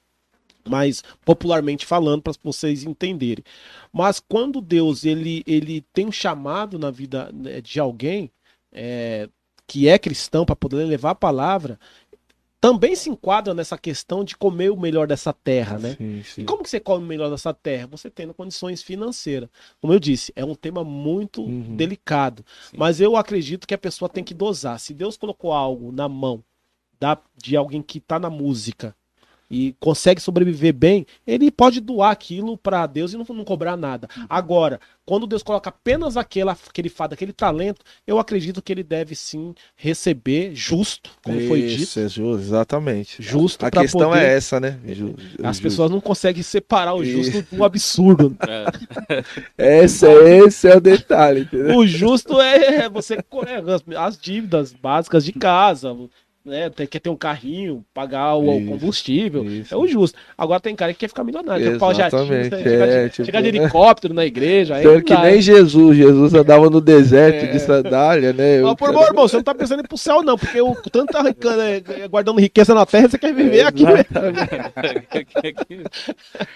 [0.68, 3.44] mais popularmente falando para vocês entenderem.
[3.92, 8.30] Mas quando Deus ele, ele tem um chamado na vida né, de alguém
[8.72, 9.28] é,
[9.66, 11.78] que é cristão para poder levar a palavra,
[12.60, 15.96] também se enquadra nessa questão de comer o melhor dessa terra, né?
[15.96, 16.42] Sim, sim.
[16.42, 17.86] E como que você come o melhor dessa terra?
[17.86, 19.48] Você tendo condições financeiras.
[19.80, 21.74] Como eu disse, é um tema muito uhum.
[21.74, 22.44] delicado.
[22.70, 22.76] Sim.
[22.76, 24.78] Mas eu acredito que a pessoa tem que dosar.
[24.78, 26.44] Se Deus colocou algo na mão
[27.00, 28.94] da, de alguém que está na música
[29.50, 34.08] e consegue sobreviver bem, ele pode doar aquilo para Deus e não, não, cobrar nada.
[34.28, 39.16] Agora, quando Deus coloca apenas aquela, aquele fado, aquele talento, eu acredito que ele deve
[39.16, 42.00] sim receber justo, como Isso, foi dito.
[42.00, 43.22] É justo, exatamente.
[43.22, 43.66] Justo.
[43.66, 44.22] A questão poder...
[44.22, 44.78] é essa, né?
[44.86, 45.62] Ju, As justo.
[45.62, 48.36] pessoas não conseguem separar o justo do absurdo.
[49.58, 49.84] É.
[49.84, 51.42] esse, esse é o detalhe.
[51.42, 51.76] Entendeu?
[51.76, 53.18] O justo é você
[53.96, 55.96] as dívidas básicas de casa
[56.50, 59.72] né, quer ter um carrinho, pagar o, isso, combustível, isso.
[59.72, 60.18] é o justo.
[60.36, 63.48] Agora tem cara que quer ficar milionário, quer pau jatinho, né, é, de, tipo, de
[63.48, 64.74] helicóptero na igreja.
[64.74, 67.52] Aí que nem Jesus, Jesus andava no deserto é.
[67.52, 68.60] de sandália, né?
[68.60, 69.04] Mas, por quero...
[69.04, 72.08] irmão, você não tá pensando em ir pro céu não, porque o tanto tá é,
[72.08, 73.84] guardando riqueza na terra, você quer viver aqui.
[73.84, 74.04] Né?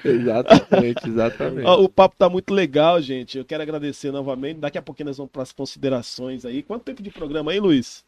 [0.04, 1.66] exatamente, exatamente.
[1.66, 3.38] o papo tá muito legal, gente.
[3.38, 4.58] Eu quero agradecer novamente.
[4.58, 6.62] Daqui a pouquinho nós vamos para as considerações aí.
[6.62, 8.04] Quanto tempo de programa aí, Luiz?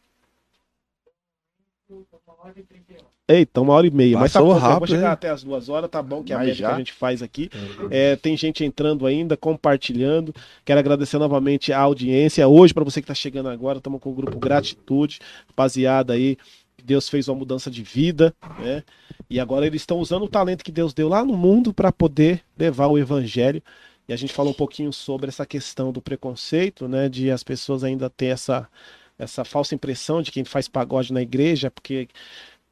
[3.27, 4.17] Eita, uma hora e meia.
[4.17, 6.35] Passou mas tá bom, rápido, vou chegar até as duas horas, tá bom, que é
[6.35, 7.49] a média que a gente faz aqui.
[7.91, 10.33] É, tem gente entrando ainda, compartilhando.
[10.63, 12.47] Quero agradecer novamente a audiência.
[12.47, 16.37] Hoje, para você que está chegando agora, estamos com o grupo Gratitude, rapaziada aí.
[16.81, 18.81] Deus fez uma mudança de vida, né?
[19.29, 22.41] E agora eles estão usando o talento que Deus deu lá no mundo para poder
[22.57, 23.61] levar o evangelho.
[24.07, 27.09] E a gente falou um pouquinho sobre essa questão do preconceito, né?
[27.09, 28.69] De as pessoas ainda ter essa
[29.17, 32.07] essa falsa impressão de quem faz pagode na igreja, porque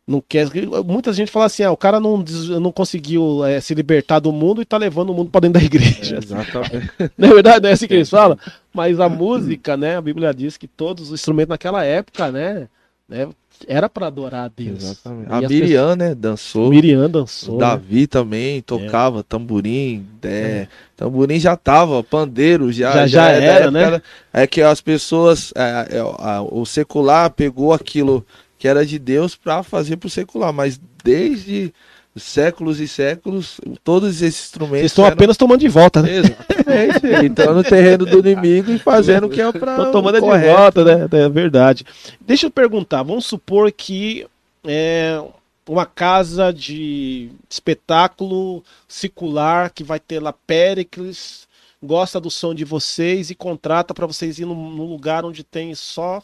[0.07, 0.47] não quer.
[0.85, 2.23] Muita gente fala assim: ah, o cara não,
[2.61, 5.65] não conseguiu é, se libertar do mundo e tá levando o mundo para dentro da
[5.65, 6.15] igreja.
[6.15, 6.91] É, exatamente.
[7.17, 8.37] Na verdade, não é assim que eles falam.
[8.73, 9.97] Mas a música, né?
[9.97, 12.67] A Bíblia diz que todos os instrumentos naquela época, né?
[13.07, 13.29] Né
[13.67, 14.83] era para adorar a Deus.
[14.83, 15.31] Exatamente.
[15.31, 15.97] a Miriam, pessoas...
[15.97, 16.69] né, dançou.
[16.69, 17.55] Miriam dançou.
[17.55, 18.07] O Davi né?
[18.07, 19.23] também tocava é.
[19.23, 20.67] tamborim, é, é.
[20.95, 24.01] tamborim já tava, pandeiro já já, já, já era, né?
[24.33, 26.03] É que as pessoas, é, é,
[26.51, 28.25] o secular pegou aquilo
[28.57, 31.73] que era de Deus para fazer para o secular, mas desde
[32.15, 34.79] séculos e séculos, todos esses instrumentos.
[34.79, 35.13] Vocês estão eram...
[35.13, 36.17] apenas tomando de volta, né?
[36.17, 37.05] Exatamente.
[37.25, 39.71] então no terreno do inimigo e fazendo o que é para.
[39.71, 41.07] Estão tomando de volta, né?
[41.11, 41.85] É verdade.
[42.21, 44.25] Deixa eu perguntar, vamos supor que
[44.65, 45.21] é
[45.67, 51.47] uma casa de espetáculo secular que vai ter lá Péricles,
[51.81, 56.21] gosta do som de vocês e contrata para vocês ir num lugar onde tem só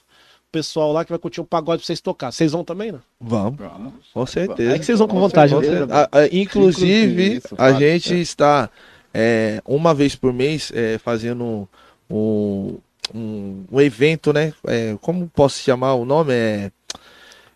[0.52, 2.32] pessoal lá que vai curtir um pagode pra vocês tocar.
[2.32, 3.00] Vocês vão também, né?
[3.20, 3.60] Vamos.
[3.60, 3.94] Vamos.
[4.14, 4.76] Com certeza.
[4.76, 5.56] É que vocês vão com, com vontade.
[5.56, 5.88] Né?
[5.90, 8.18] A, a, inclusive, isso, a gente é.
[8.18, 8.70] está
[9.14, 11.68] é, uma vez por mês é, fazendo
[12.10, 12.78] um,
[13.14, 14.54] um, um, evento, né?
[14.68, 16.34] É, como posso chamar o nome?
[16.34, 16.72] É,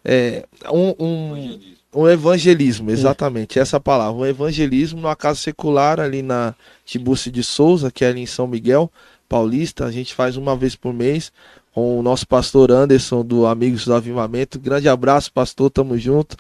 [0.04, 1.60] é um, um,
[1.94, 4.20] um evangelismo, exatamente, essa palavra.
[4.20, 6.56] Um evangelismo numa casa secular ali na
[6.86, 8.92] Tiburcio de Souza, que é ali em São Miguel
[9.28, 9.86] Paulista.
[9.86, 11.32] A gente faz uma vez por mês
[11.76, 14.58] com o nosso pastor Anderson do Amigos do Avivamento.
[14.58, 16.38] Grande abraço, pastor, tamo junto.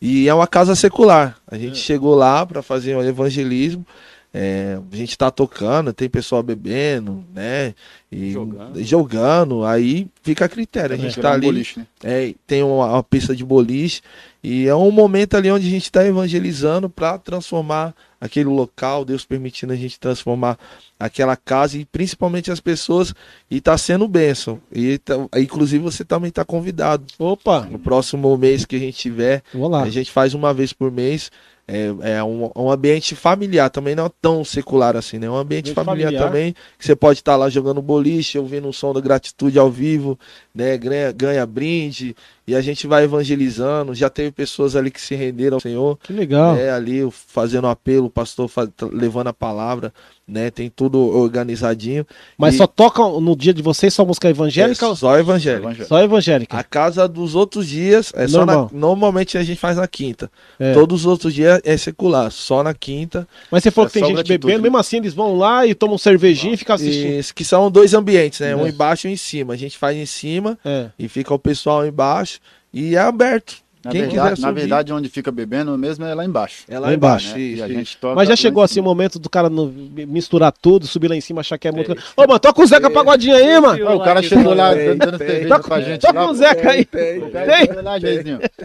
[0.00, 1.36] E é uma casa secular.
[1.46, 1.82] A gente é.
[1.82, 3.86] chegou lá para fazer um evangelismo.
[4.32, 7.74] É, a gente tá tocando, tem pessoal bebendo, né?
[8.12, 8.84] E jogando.
[8.84, 10.94] jogando aí fica a critério.
[10.94, 11.46] A gente é, tá ali.
[11.46, 11.86] Um boliche, né?
[12.04, 14.02] é, tem uma, uma, pista de boliche.
[14.44, 19.24] E é um momento ali onde a gente está evangelizando para transformar aquele local, Deus
[19.24, 20.58] permitindo a gente transformar
[20.98, 23.14] aquela casa e principalmente as pessoas
[23.50, 24.60] e tá sendo bênção.
[24.70, 27.04] E tá, inclusive você também está convidado.
[27.18, 27.62] Opa!
[27.62, 29.42] No próximo mês que a gente tiver,
[29.82, 31.30] a gente faz uma vez por mês.
[31.70, 35.26] É, é um, um, ambiente familiar, também não é tão secular assim, né?
[35.26, 38.66] É um ambiente familiar, familiar, também, que você pode estar tá lá jogando boliche, ouvindo
[38.66, 40.18] um som da gratitude ao vivo,
[40.54, 40.78] né?
[40.78, 42.16] Ganha, ganha brinde,
[42.48, 43.94] e a gente vai evangelizando.
[43.94, 45.98] Já teve pessoas ali que se renderam ao Senhor.
[46.02, 46.54] Que legal.
[46.54, 46.70] Né?
[46.70, 49.92] Ali fazendo apelo, o pastor faz, levando a palavra
[50.28, 50.50] né?
[50.50, 52.06] Tem tudo organizadinho.
[52.36, 52.58] Mas e...
[52.58, 54.86] só toca no dia de vocês só música evangélica?
[54.86, 55.86] É só evangélica.
[55.86, 56.58] Só evangélica.
[56.58, 58.68] A casa dos outros dias é só na...
[58.70, 60.30] normalmente a gente faz na quinta.
[60.58, 60.74] É.
[60.74, 63.26] Todos os outros dias é secular, só na quinta.
[63.50, 64.38] Mas você falou é que tem gente gratitude.
[64.38, 67.18] bebendo, mesmo assim eles vão lá e tomam cervejinha e ficam assistindo.
[67.18, 68.54] Isso, que são dois ambientes, né?
[68.54, 68.68] Um é.
[68.68, 69.54] embaixo e um em cima.
[69.54, 70.90] A gente faz em cima é.
[70.98, 72.37] e fica o pessoal embaixo
[72.72, 73.68] e é aberto.
[73.84, 76.64] Na, Quem verdade, na verdade, onde fica bebendo mesmo é lá embaixo.
[76.68, 77.32] É lá, lá embaixo.
[77.34, 77.40] Né?
[77.40, 77.98] Isso, isso.
[78.14, 81.40] Mas já chegou assim o momento do cara no, misturar tudo, subir lá em cima,
[81.40, 81.92] achar que é muito.
[82.16, 83.94] Ô, mano, toca o Zeca Pagodinho aí, mano.
[83.94, 86.00] o cara chegou lá dando cerveja pra gente.
[86.00, 86.88] Toca o Zeca aí.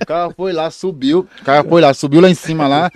[0.01, 1.27] O cara foi lá, subiu.
[1.41, 2.91] O cara foi lá, subiu lá em cima lá,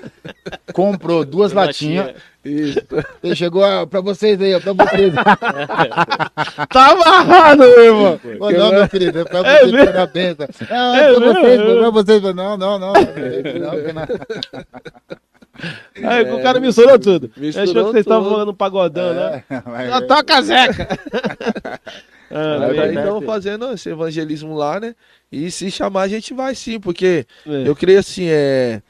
[0.73, 2.15] comprou duas latinhas.
[2.47, 2.79] Isso.
[3.23, 5.13] Ele chegou ó, pra vocês aí, ó, pra vocês.
[6.69, 8.19] tá amarrado, meu irmão.
[8.39, 10.37] Não, meu querido, é pra é vocês, é parabéns.
[10.69, 12.23] Não, é, é pra vocês, é pra vocês.
[12.23, 12.93] Não, não, não.
[12.93, 12.93] não,
[16.03, 17.31] Aí é, o cara misturou tudo.
[17.35, 19.43] Misturou Achou que vocês estavam falando pagodão, né?
[19.65, 19.89] Mas...
[19.89, 20.99] Já toca Zeca!
[22.29, 24.95] ah, aí estamos fazendo esse evangelismo lá, né?
[25.31, 28.81] E se chamar, a gente vai sim, porque eu creio assim, é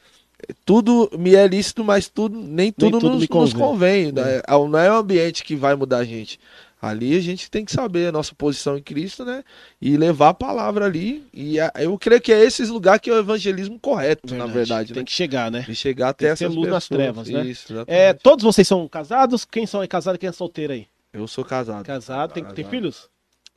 [0.64, 3.44] tudo me é lícito, mas tudo, nem tudo, nem tudo nos, convém.
[3.44, 4.38] Nos convém né?
[4.38, 4.52] É.
[4.52, 6.38] Não é o ambiente que vai mudar a gente.
[6.80, 9.42] Ali a gente tem que saber a nossa posição em Cristo, né?
[9.82, 11.26] E levar a palavra ali.
[11.34, 14.48] E eu creio que é esses lugares que é o evangelismo correto, verdade.
[14.48, 14.92] na verdade.
[14.92, 15.04] Tem né?
[15.04, 15.66] que chegar, né?
[15.68, 17.44] E chegar até essa luz nas trevas, né?
[17.44, 19.44] Isso, é, todos vocês são casados?
[19.44, 20.86] Quem são casados e quem é solteiro aí?
[21.12, 21.84] Eu sou casado.
[21.84, 23.08] Casado, tem, tem filhos?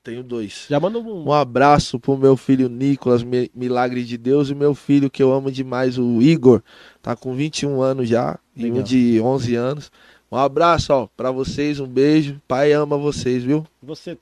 [0.03, 0.65] Tenho dois.
[0.67, 1.27] Já manda um...
[1.27, 3.23] um abraço pro meu filho Nicolas,
[3.53, 6.63] Milagre de Deus, e meu filho que eu amo demais, o Igor.
[7.01, 8.77] Tá com 21 anos já, Legal.
[8.77, 9.91] e um de 11 anos.
[10.31, 12.41] Um abraço, ó, pra vocês, um beijo.
[12.47, 13.65] Pai ama vocês, viu?
[13.81, 14.15] Você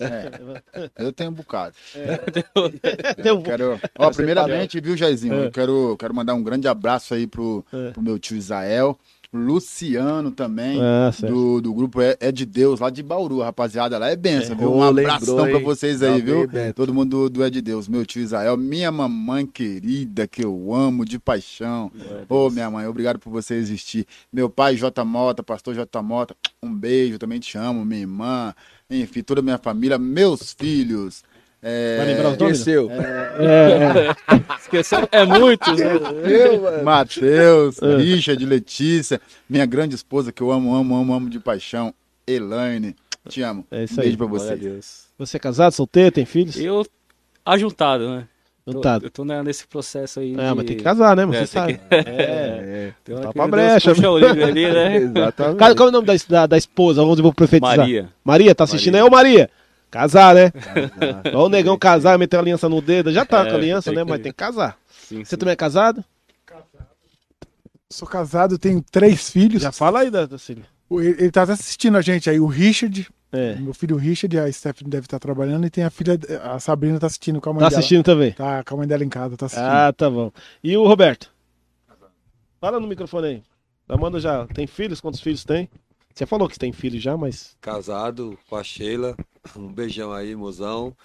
[0.00, 0.08] é...
[0.72, 1.76] É, eu tenho um bocado.
[1.94, 2.18] É.
[3.44, 5.34] quero, ó, primeiramente, viu, Jairzinho?
[5.34, 5.46] É.
[5.46, 7.90] Eu quero, quero mandar um grande abraço aí pro, é.
[7.90, 8.98] pro meu tio Israel.
[9.34, 13.98] Luciano também, é, do, do grupo é, é, de Deus, lá de Bauru, rapaziada.
[13.98, 14.72] Lá é benção, é, viu?
[14.72, 16.46] Um abração lembrou, pra vocês aí, viu?
[16.46, 20.44] Bem, Todo mundo do, do, É de Deus, meu tio Israel, minha mamãe querida, que
[20.44, 21.90] eu amo de paixão.
[22.28, 24.06] Ô, oh, minha mãe, obrigado por você existir.
[24.32, 25.04] Meu pai, J.
[25.04, 26.00] Mota, pastor J.
[26.00, 28.54] Mota, um beijo, também te amo, minha irmã,
[28.88, 31.24] enfim, toda a minha família, meus filhos.
[31.66, 31.96] É...
[31.96, 32.58] Vai lembrar os nomes?
[32.58, 32.90] Esqueceu.
[32.90, 34.36] É, é.
[34.60, 35.70] Esqueceu é muito.
[35.74, 36.82] Né?
[36.82, 37.96] Matheus, é.
[37.96, 39.18] Richard, Letícia,
[39.48, 41.94] minha grande esposa que eu amo, amo, amo, amo de paixão,
[42.26, 42.94] Elaine.
[43.26, 43.66] Te amo.
[43.70, 44.16] É isso um beijo aí.
[44.18, 44.80] pra você.
[45.16, 46.58] Você é casado, solteiro, tem filhos?
[46.58, 46.84] Eu,
[47.46, 48.28] ajuntado, né?
[48.82, 48.98] Tá.
[49.02, 50.32] Eu tô nesse processo aí.
[50.32, 50.54] É, de...
[50.54, 51.24] mas tem que casar, né?
[51.26, 51.74] Você é, sabe.
[51.74, 51.94] Que...
[51.94, 53.20] É, é.
[53.22, 53.90] Tá pra brecha.
[53.90, 54.96] Ali, né?
[55.04, 55.58] Exatamente.
[55.58, 57.02] Cara, qual é o nome da, da, da esposa?
[57.02, 57.78] Onde eu vou profetizar?
[57.78, 58.08] Maria.
[58.22, 59.04] Maria, tá assistindo Maria.
[59.04, 59.08] aí?
[59.08, 59.50] Ô, Maria!
[59.94, 60.50] Casar, né?
[60.50, 61.36] Casar.
[61.36, 63.12] o negão casar, meter a aliança no dedo.
[63.12, 64.02] Já tá é, com a aliança, né?
[64.02, 64.10] Que...
[64.10, 64.76] Mas tem que casar.
[64.88, 65.36] Sim, Você sim.
[65.36, 66.04] também é casado?
[66.44, 66.88] Casado.
[67.88, 69.62] Sou casado, tenho três filhos.
[69.62, 73.56] Já fala aí da, da Ele, ele tá assistindo a gente aí, o Richard, é.
[73.56, 77.06] Meu filho Richard, a Stephanie deve estar trabalhando e tem a filha, a Sabrina tá
[77.06, 77.72] assistindo com a mãe tá dela.
[77.72, 78.32] Tá assistindo também?
[78.32, 79.68] Tá com a mãe dela em casa, tá assistindo.
[79.68, 80.30] Ah, tá bom.
[80.62, 81.32] E o Roberto?
[82.60, 83.42] Fala no microfone aí.
[83.88, 85.00] Amanda já tem filhos?
[85.00, 85.68] Quantos filhos tem?
[86.14, 87.56] Você falou que tem filho já, mas.
[87.60, 89.16] Casado com a Sheila.
[89.56, 90.96] Um beijão aí, mozão.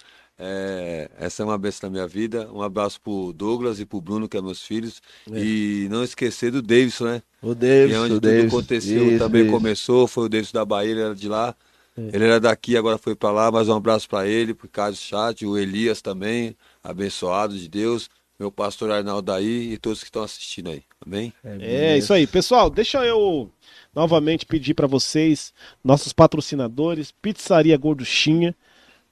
[0.42, 2.50] É, essa é uma bênção na minha vida.
[2.50, 5.02] Um abraço pro Douglas e pro Bruno, que é meus filhos.
[5.30, 5.38] É.
[5.38, 7.22] E não esquecer do Davidson, né?
[7.42, 7.88] O Davidson.
[7.88, 9.50] Que é onde tudo aconteceu, isso, também isso.
[9.50, 10.06] começou.
[10.06, 11.54] Foi o Davidson da Bahia, ele era de lá.
[11.96, 12.16] É.
[12.16, 15.44] Ele era daqui, agora foi para lá, mas um abraço para ele, pro Carlos Chat,
[15.44, 18.08] o Elias também, abençoado de Deus,
[18.38, 20.82] meu pastor Arnaldo aí e todos que estão assistindo aí.
[21.04, 21.32] Amém?
[21.44, 22.26] É isso aí.
[22.26, 23.50] Pessoal, deixa eu
[23.94, 25.52] novamente pedir para vocês,
[25.82, 28.54] nossos patrocinadores, Pizzaria Gorduchinha.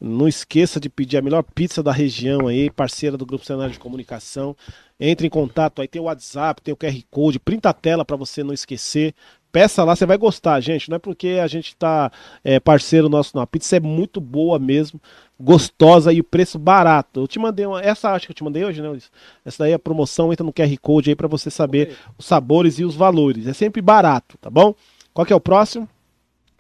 [0.01, 3.81] Não esqueça de pedir a melhor pizza da região aí, parceira do Grupo Cenário de
[3.81, 4.57] Comunicação.
[5.01, 8.17] Entre em contato, aí tem o WhatsApp, tem o QR Code, printa a tela para
[8.17, 9.13] você não esquecer.
[9.51, 10.91] Peça lá, você vai gostar, gente.
[10.91, 12.11] Não é porque a gente tá
[12.45, 15.01] é, parceiro nosso na pizza, é muito boa mesmo,
[15.41, 17.21] gostosa e o preço barato.
[17.21, 19.11] Eu te mandei uma, essa acho que eu te mandei hoje, né, Luiz?
[19.45, 22.79] Essa daí é a promoção, entra no QR Code aí para você saber os sabores
[22.79, 23.47] e os valores.
[23.47, 24.75] É sempre barato, tá bom?
[25.15, 25.89] Qual que é o próximo?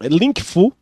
[0.00, 0.72] É Linkful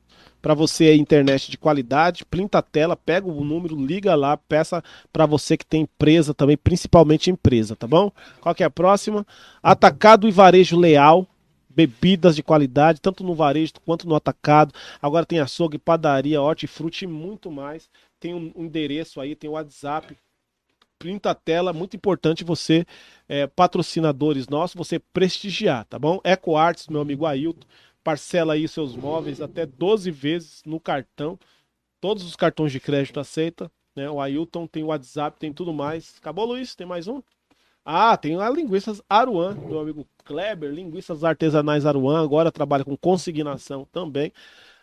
[0.46, 4.80] para você internet de qualidade, printa a tela, pega o número, liga lá, peça
[5.12, 8.12] para você que tem empresa também, principalmente empresa, tá bom?
[8.40, 9.26] Qual que é a próxima?
[9.60, 11.26] Atacado e varejo leal,
[11.76, 14.72] bebidas de qualidade, tanto no varejo quanto no atacado.
[15.00, 17.90] Agora tem açougue, padaria, hortifruti e muito mais.
[18.18, 20.16] Tem um endereço aí, tem o WhatsApp.
[20.98, 22.86] Printa a tela, muito importante você,
[23.28, 26.18] é, patrocinadores nossos, você prestigiar, tá bom?
[26.24, 27.66] Eco Arts, meu amigo Ailton,
[28.02, 31.38] parcela aí seus móveis até 12 vezes no cartão.
[32.00, 33.70] Todos os cartões de crédito aceita.
[33.94, 34.08] Né?
[34.08, 36.14] O Ailton tem o WhatsApp, tem tudo mais.
[36.18, 36.74] Acabou, Luiz?
[36.74, 37.20] Tem mais um?
[37.88, 43.86] Ah, tem a Linguiças Aruan, meu amigo Kleber, Linguiças Artesanais Aruan, agora trabalha com consignação
[43.92, 44.32] também.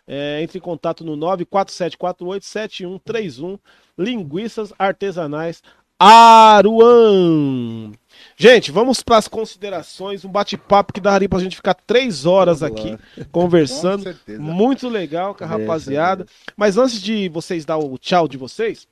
[0.06, 3.58] É, entre em contato no 947487131,
[3.98, 5.62] Linguiças Artesanais
[5.98, 7.92] Aruan.
[8.38, 12.62] Gente, vamos para as considerações, um bate-papo que daria para a gente ficar três horas
[12.62, 12.96] aqui
[13.30, 14.16] conversando.
[14.24, 16.24] Com Muito legal com a rapaziada.
[16.56, 18.88] Mas antes de vocês dar o tchau de vocês,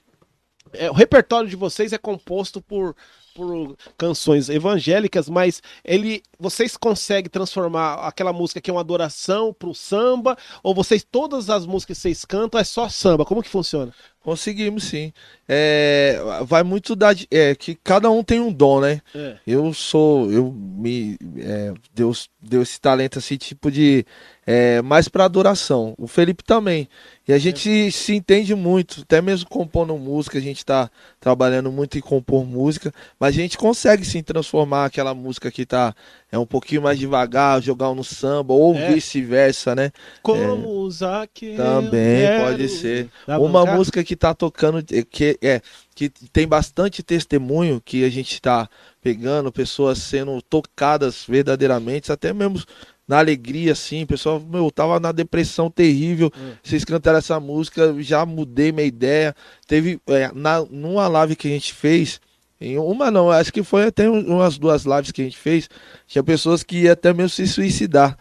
[0.75, 2.95] é, o repertório de vocês é composto por
[3.35, 9.75] por canções evangélicas, mas ele, vocês conseguem transformar aquela música que é uma adoração pro
[9.75, 13.25] samba, ou vocês todas as músicas que vocês cantam é só samba?
[13.25, 13.93] Como que funciona?
[14.23, 15.13] Conseguimos sim.
[15.49, 19.01] É, vai muito da é, que cada um tem um dom, né?
[19.15, 19.37] É.
[19.47, 24.07] Eu sou, eu me é, Deus deu esse talento assim tipo de
[24.47, 25.95] é, mais para adoração.
[25.99, 26.89] O Felipe também.
[27.27, 27.91] E a gente é.
[27.91, 30.91] se entende muito, até mesmo compondo música, a gente está
[31.21, 35.95] trabalhando muito em compor música, mas a gente consegue sim transformar aquela música que tá
[36.33, 38.93] é um pouquinho mais devagar, jogar um no samba, ou é.
[38.93, 39.93] vice-versa, né?
[40.23, 43.09] Como usar que Também pode ser.
[43.39, 45.61] Uma música que tá tocando, que é
[45.95, 48.69] que tem bastante testemunho que a gente está
[49.01, 52.63] pegando, pessoas sendo tocadas verdadeiramente, até mesmo
[53.07, 56.53] na alegria, assim, pessoal, meu, eu tava na depressão terrível, hum.
[56.63, 59.35] vocês cantaram essa música, já mudei minha ideia.
[59.67, 62.21] Teve, é, na, numa live que a gente fez,
[62.61, 65.69] em uma não, acho que foi até umas duas lives que a gente fez,
[66.07, 68.17] tinha pessoas que iam até mesmo se suicidar.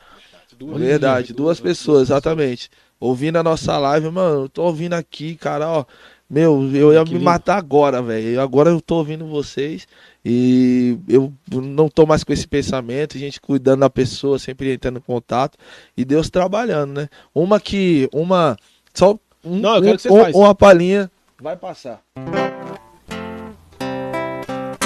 [0.57, 2.69] Duas Verdade, duas, duas pessoas, exatamente.
[3.01, 5.85] Ouvindo a nossa live, mano, eu tô ouvindo aqui, cara, ó,
[6.29, 7.25] meu, eu ia que me lindo.
[7.25, 8.39] matar agora, velho.
[8.39, 9.87] Agora eu tô ouvindo vocês
[10.23, 14.99] e eu não tô mais com esse pensamento, a gente cuidando da pessoa, sempre entrando
[14.99, 15.57] em contato
[15.97, 17.09] e Deus trabalhando, né?
[17.33, 18.55] Uma que, uma,
[18.93, 21.11] só um, não, eu quero que você um, uma palhinha
[21.41, 22.01] vai passar.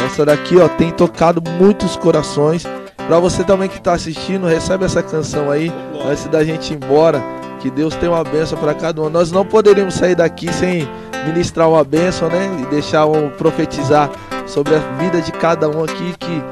[0.06, 2.64] Essa daqui, ó, tem tocado muitos corações.
[2.96, 5.70] Pra você também que tá assistindo, recebe essa canção aí
[6.10, 7.22] antes da gente ir embora.
[7.66, 9.10] Que Deus tenha uma bênção para cada um.
[9.10, 10.88] Nós não poderíamos sair daqui sem
[11.26, 12.48] ministrar uma bênção, né?
[12.62, 14.08] E deixar um profetizar
[14.46, 16.44] sobre a vida de cada um aqui que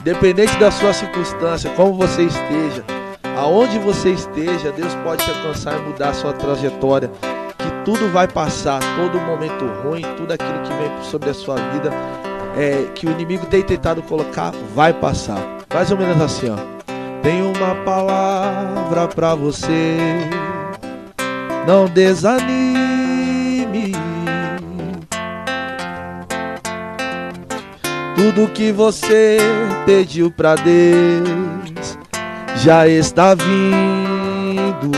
[0.00, 2.82] independente da sua circunstância, como você esteja,
[3.36, 7.10] aonde você esteja, Deus pode te alcançar e mudar a sua trajetória.
[7.58, 11.90] Que tudo vai passar, todo momento ruim, tudo aquilo que vem sobre a sua vida,
[12.56, 15.38] é, que o inimigo tem tentado colocar, vai passar.
[15.70, 16.56] Mais ou menos assim, ó.
[17.22, 19.98] Tenho uma palavra para você.
[21.66, 22.82] Não desanime
[28.22, 29.38] Tudo que você
[29.84, 31.98] pediu pra Deus
[32.54, 34.92] já está vindo.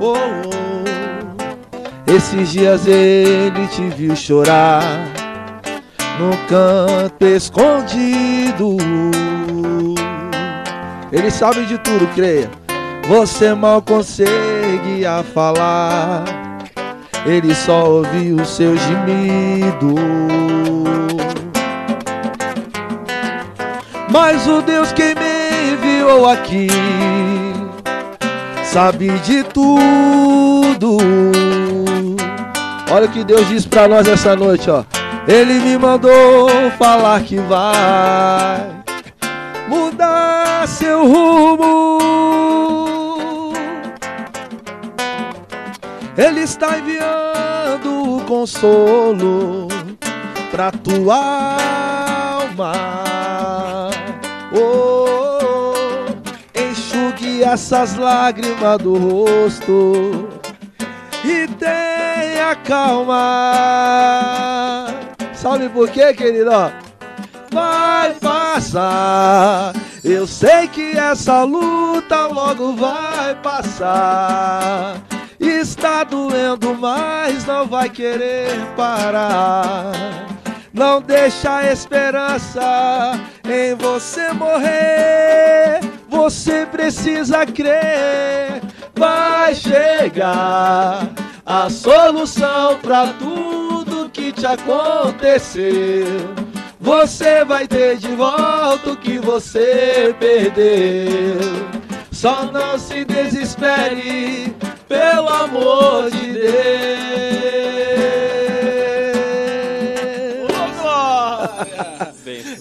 [0.00, 2.10] Oh, oh.
[2.10, 4.82] Esses dias ele te viu chorar
[6.20, 8.76] no canto escondido.
[11.10, 12.61] Ele sabe de tudo, creia.
[13.08, 16.24] Você mal consegue a falar.
[17.26, 19.94] Ele só ouviu o seu gemido.
[24.10, 26.68] Mas o Deus que me enviou aqui
[28.64, 30.98] sabe de tudo.
[32.90, 34.84] Olha o que Deus disse para nós essa noite, ó.
[35.26, 36.48] Ele me mandou
[36.78, 38.82] falar que vai
[39.68, 42.71] mudar seu rumo.
[46.16, 49.68] Ele está enviando o consolo
[50.50, 51.56] pra tua
[52.42, 53.90] alma.
[54.52, 55.72] Oh,
[56.54, 60.28] enxugue essas lágrimas do rosto
[61.24, 63.18] e tenha calma.
[65.32, 66.50] Sabe por quê, querido?
[67.50, 69.72] Vai passar.
[70.04, 75.00] Eu sei que essa luta logo vai passar.
[75.42, 79.92] Está doendo, mas não vai querer parar.
[80.72, 85.80] Não deixa a esperança em você morrer.
[86.08, 88.62] Você precisa crer,
[88.94, 91.08] vai chegar
[91.44, 96.06] a solução para tudo que te aconteceu.
[96.80, 101.40] Você vai ter de volta o que você perdeu.
[102.10, 104.54] Só não se desespere,
[104.92, 106.52] pelo amor de Deus.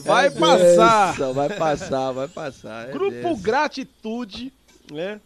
[0.06, 1.34] Vai passar.
[1.34, 2.90] vai passar, vai passar.
[2.90, 3.42] É Grupo desse.
[3.42, 4.54] Gratitude,
[4.92, 5.20] né?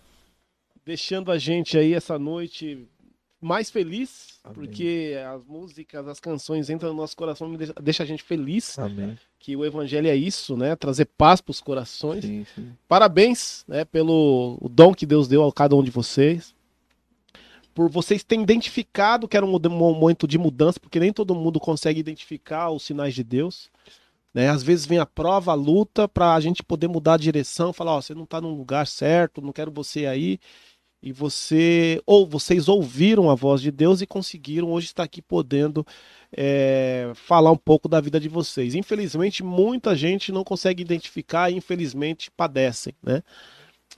[0.85, 2.87] Deixando a gente aí essa noite
[3.41, 4.55] mais feliz, Amém.
[4.55, 8.77] porque as músicas, as canções entram no nosso coração e deixa, deixa a gente feliz.
[8.77, 9.17] Amém.
[9.39, 10.75] Que o evangelho é isso, né?
[10.75, 12.23] Trazer paz para os corações.
[12.23, 12.71] Sim, sim.
[12.87, 16.55] Parabéns, né, pelo o dom que Deus deu a cada um de vocês.
[17.75, 21.99] Por vocês terem identificado que era um momento de mudança, porque nem todo mundo consegue
[21.99, 23.69] identificar os sinais de Deus.
[24.33, 24.49] Né?
[24.49, 27.97] Às vezes vem a prova, a luta, para a gente poder mudar a direção, falar,
[27.97, 30.39] ó, você não está no lugar certo, não quero você aí.
[31.03, 35.85] E você, ou vocês ouviram a voz de Deus e conseguiram hoje estar aqui podendo
[36.35, 38.73] é, falar um pouco da vida de vocês.
[38.73, 43.21] Infelizmente, muita gente não consegue identificar e infelizmente padecem, né?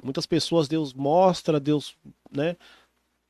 [0.04, 1.96] Muitas pessoas Deus mostra, Deus,
[2.32, 2.58] né?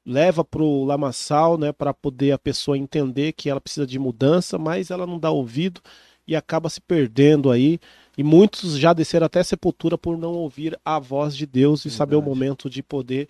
[0.08, 4.58] Leva para o lamaçal, né, para poder a pessoa entender que ela precisa de mudança,
[4.58, 5.82] mas ela não dá ouvido
[6.26, 7.78] e acaba se perdendo aí.
[8.18, 11.90] E muitos já desceram até a sepultura por não ouvir a voz de Deus e
[11.90, 11.98] Verdade.
[11.98, 13.28] saber o momento de poder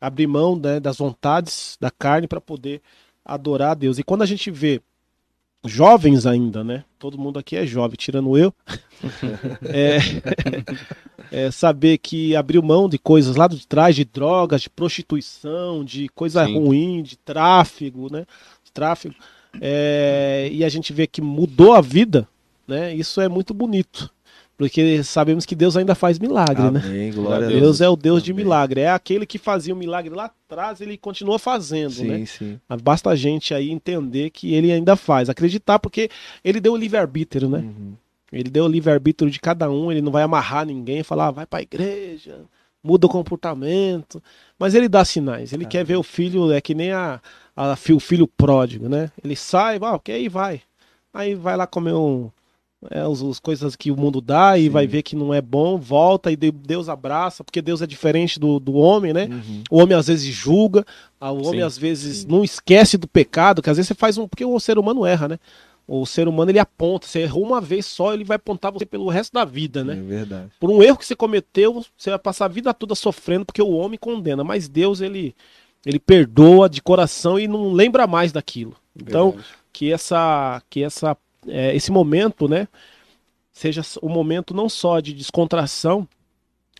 [0.00, 2.82] abrir mão né, das vontades da carne para poder
[3.24, 3.96] adorar a Deus.
[3.96, 4.82] E quando a gente vê
[5.66, 6.84] jovens ainda, né?
[6.98, 8.52] Todo mundo aqui é jovem, tirando eu.
[9.64, 9.98] é,
[11.30, 16.08] é, saber que abriu mão de coisas lá de trás, de drogas, de prostituição, de
[16.08, 16.58] coisa Sim.
[16.58, 18.26] ruim, de tráfego, né?
[18.64, 19.14] De tráfego.
[19.60, 22.28] É, e a gente vê que mudou a vida
[22.66, 22.94] né?
[22.94, 24.10] Isso é muito bonito.
[24.56, 26.80] Porque sabemos que Deus ainda faz milagre, né?
[26.82, 27.12] Amém, né?
[27.12, 28.24] Glória Deus, Deus é o Deus Amém.
[28.24, 28.80] de milagre.
[28.80, 32.24] É aquele que fazia o milagre lá atrás, ele continua fazendo, sim, né?
[32.24, 32.58] Sim.
[32.82, 36.08] Basta a gente aí entender que ele ainda faz, acreditar, porque
[36.42, 37.58] ele deu o livre-arbítrio, né?
[37.58, 37.94] Uhum.
[38.32, 41.46] Ele deu o livre-arbítrio de cada um, ele não vai amarrar ninguém, falar, ah, vai
[41.46, 42.40] pra igreja,
[42.82, 44.22] muda o comportamento.
[44.58, 45.68] Mas ele dá sinais, ele ah.
[45.68, 47.20] quer ver o filho, é que nem a,
[47.54, 49.10] a, o filho pródigo, né?
[49.22, 50.62] Ele sai, ah, ok, aí vai.
[51.12, 52.30] Aí vai lá comer um,
[52.90, 54.68] é, as, as, coisas que o mundo dá e Sim.
[54.68, 58.60] vai ver que não é bom, volta e Deus abraça, porque Deus é diferente do,
[58.60, 59.26] do homem, né?
[59.30, 59.62] Uhum.
[59.70, 60.84] O homem às vezes julga,
[61.20, 61.62] o homem Sim.
[61.62, 62.26] às vezes Sim.
[62.28, 64.28] não esquece do pecado, que às vezes você faz um.
[64.28, 65.38] Porque o ser humano erra, né?
[65.88, 69.08] O ser humano ele aponta, você errou uma vez só, ele vai apontar você pelo
[69.08, 69.94] resto da vida, né?
[69.94, 70.50] É verdade.
[70.58, 73.70] Por um erro que você cometeu, você vai passar a vida toda sofrendo, porque o
[73.70, 75.34] homem condena, mas Deus ele,
[75.84, 78.76] ele perdoa de coração e não lembra mais daquilo.
[79.00, 79.48] Então, verdade.
[79.72, 81.16] que essa que essa
[81.48, 82.68] é, esse momento, né,
[83.52, 86.08] seja um momento não só de descontração,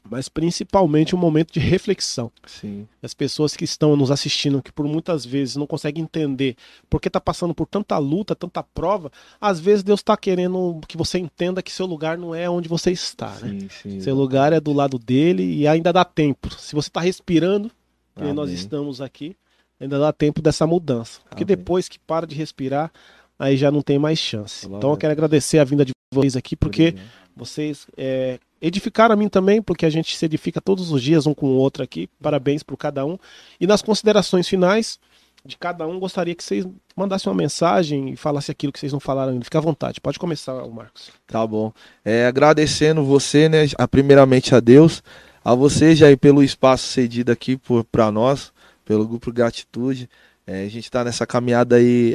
[0.09, 2.31] mas principalmente um momento de reflexão.
[2.47, 2.87] Sim.
[3.03, 6.57] As pessoas que estão nos assistindo, que por muitas vezes não conseguem entender
[6.89, 9.11] porque está passando por tanta luta, tanta prova,
[9.41, 12.93] às vezes Deus está querendo que você entenda que seu lugar não é onde você
[12.93, 13.31] está.
[13.41, 13.49] Né?
[13.49, 13.69] Sim, né?
[13.83, 16.53] sim, seu lugar é do lado dele e ainda dá tempo.
[16.55, 17.71] Se você está respirando,
[18.15, 19.37] que nós estamos aqui,
[19.79, 21.21] ainda dá tempo dessa mudança.
[21.29, 21.57] Porque Amém.
[21.57, 22.91] depois que para de respirar,
[23.39, 24.67] aí já não tem mais chance.
[24.67, 26.95] Então eu quero agradecer a vinda de vocês aqui, porque
[27.37, 31.35] vocês é, edificaram a mim também, porque a gente se edifica todos os dias um
[31.35, 32.09] com o outro aqui.
[32.21, 33.19] Parabéns por cada um.
[33.61, 34.99] E nas considerações finais
[35.45, 38.99] de cada um, gostaria que vocês mandassem uma mensagem e falassem aquilo que vocês não
[38.99, 39.45] falaram ainda.
[39.45, 40.01] Fica à vontade.
[40.01, 41.11] Pode começar, Marcos.
[41.27, 41.73] Tá bom.
[42.05, 45.03] É, agradecendo você, né, primeiramente a Deus,
[45.45, 47.61] a você, Jair, pelo espaço cedido aqui
[47.93, 48.53] para nós,
[48.85, 50.09] pelo Grupo Gratitude.
[50.47, 52.15] É, a gente está nessa caminhada aí.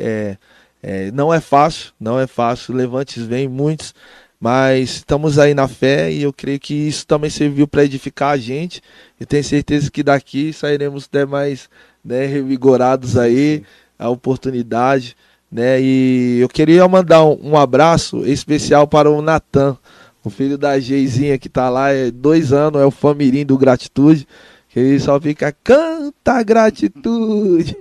[0.83, 2.73] É, não é fácil, não é fácil.
[2.73, 3.93] Levantes vêm muitos,
[4.39, 8.37] mas estamos aí na fé e eu creio que isso também serviu para edificar a
[8.37, 8.81] gente.
[9.19, 11.69] E tenho certeza que daqui sairemos até mais
[12.03, 13.63] né, revigorados aí,
[13.97, 15.15] a oportunidade.
[15.51, 19.77] Né, e eu queria mandar um, um abraço especial para o Natan,
[20.23, 24.27] o filho da Geizinha que está lá, é dois anos, é o famirim do Gratitude.
[24.71, 27.75] Que ele só fica, canta gratitude.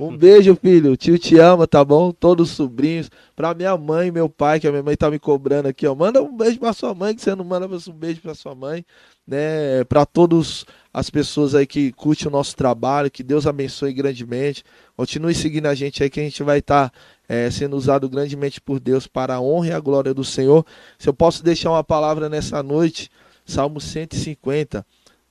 [0.00, 0.92] Um beijo, filho.
[0.92, 2.10] O tio te ama, tá bom?
[2.10, 3.10] Todos os sobrinhos.
[3.36, 5.94] Pra minha mãe meu pai, que a minha mãe tá me cobrando aqui, ó.
[5.94, 8.82] Manda um beijo pra sua mãe, que você não manda um beijo pra sua mãe.
[9.26, 9.84] Né?
[9.84, 14.64] Pra todos as pessoas aí que curtem o nosso trabalho, que Deus abençoe grandemente.
[14.96, 16.98] Continue seguindo a gente aí, que a gente vai estar tá,
[17.28, 20.64] é, sendo usado grandemente por Deus para a honra e a glória do Senhor.
[20.98, 23.10] Se eu posso deixar uma palavra nessa noite,
[23.44, 24.82] Salmo 150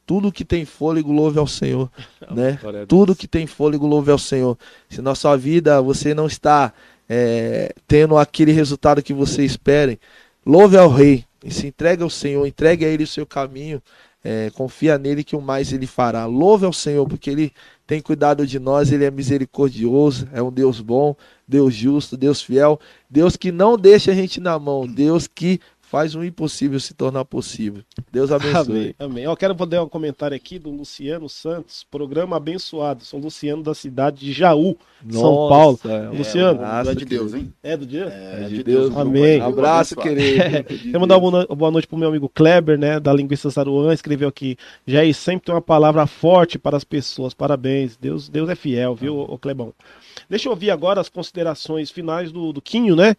[0.06, 1.90] tudo que tem fôlego louve ao Senhor,
[2.32, 2.60] né?
[2.88, 4.57] Tudo que tem fôlego louve ao Senhor.
[4.90, 6.73] Se na sua vida você não está
[7.07, 9.99] é, tendo aquele resultado que você espere,
[10.45, 13.82] louve ao Rei e se entregue ao Senhor, entregue a Ele o seu caminho,
[14.23, 16.26] é, confia nele que o mais Ele fará.
[16.26, 17.52] Louve ao Senhor porque Ele
[17.88, 21.15] tem cuidado de nós, Ele é misericordioso, é um Deus bom,
[21.48, 22.80] Deus justo, Deus fiel,
[23.10, 25.60] Deus que não deixa a gente na mão, Deus que
[25.91, 27.84] faz o impossível se tornar possível.
[28.09, 28.61] Deus abençoe.
[28.61, 28.95] Amém.
[28.97, 29.23] Amém.
[29.26, 33.03] Eu quero poder um comentário aqui do Luciano Santos, programa abençoado.
[33.03, 35.80] Sou Luciano da cidade de Jaú, Nossa, São Paulo.
[35.84, 36.61] É, Luciano.
[36.63, 37.53] É, de Deus, hein?
[37.61, 38.05] É do dia?
[38.05, 38.95] É, é de Deus.
[38.95, 39.41] Amém.
[39.41, 40.41] Um abraço, querido.
[40.41, 40.63] É.
[40.63, 44.55] Quero mandar uma boa noite pro meu amigo Kleber, né, da Linguista Saruan, escreveu aqui,
[44.88, 47.34] Jair, sempre tem uma palavra forte para as pessoas.
[47.34, 47.97] Parabéns.
[47.97, 49.73] Deus, Deus é fiel, viu, o Clebão?
[50.30, 53.18] Deixa eu ouvir agora as considerações finais do, do Quinho, né?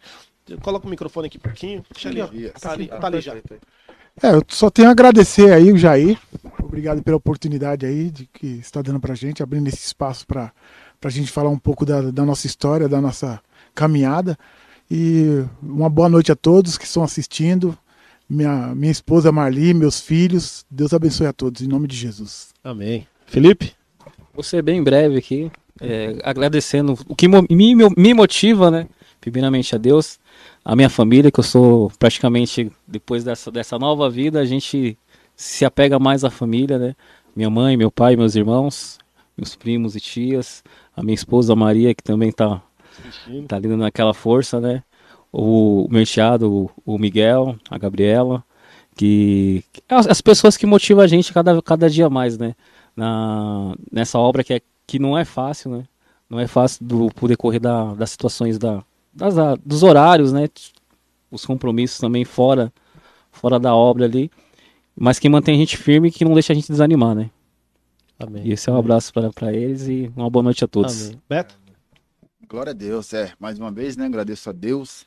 [0.61, 1.85] Coloca o microfone aqui um pouquinho.
[1.91, 3.35] Deixa ali, Tá ali, tá ali já.
[4.21, 6.17] É, eu só tenho a agradecer aí o Jair.
[6.61, 10.51] Obrigado pela oportunidade aí de que está dando pra gente, abrindo esse espaço para
[11.03, 13.41] a gente falar um pouco da, da nossa história, da nossa
[13.73, 14.37] caminhada.
[14.91, 17.77] E uma boa noite a todos que estão assistindo.
[18.29, 20.65] Minha, minha esposa Marli, meus filhos.
[20.69, 22.53] Deus abençoe a todos, em nome de Jesus.
[22.63, 23.07] Amém.
[23.25, 23.73] Felipe?
[24.33, 28.87] Vou ser bem breve aqui, é, agradecendo o que me, me motiva, né?
[29.21, 30.19] Primeiramente a Deus,
[30.63, 34.97] a minha família, que eu sou praticamente, depois dessa, dessa nova vida, a gente
[35.35, 36.95] se apega mais à família, né?
[37.35, 38.97] Minha mãe, meu pai, meus irmãos,
[39.37, 40.63] meus primos e tias,
[40.95, 42.61] a minha esposa Maria, que também tá,
[43.47, 44.83] tá ali naquela força, né?
[45.31, 48.43] O, o meu enteado, o, o Miguel, a Gabriela,
[48.95, 52.55] que, que as, as, pessoas que motivam a gente cada, cada dia mais, né?
[52.95, 55.83] Na, nessa obra que, é, que não é fácil, né?
[56.29, 58.83] Não é fácil do, por decorrer da, das situações da,
[59.13, 60.47] das, dos horários, né?
[61.31, 62.71] Os compromissos também fora,
[63.31, 64.31] fora da obra ali.
[64.95, 67.29] Mas que mantém a gente firme e que não deixa a gente desanimar, né?
[68.19, 68.43] Amém.
[68.45, 71.07] E esse é um abraço para eles e uma boa noite a todos.
[71.07, 71.21] Amém.
[71.27, 71.59] Beto?
[72.47, 73.33] Glória a Deus, é.
[73.39, 74.05] Mais uma vez, né?
[74.05, 75.05] Agradeço a Deus,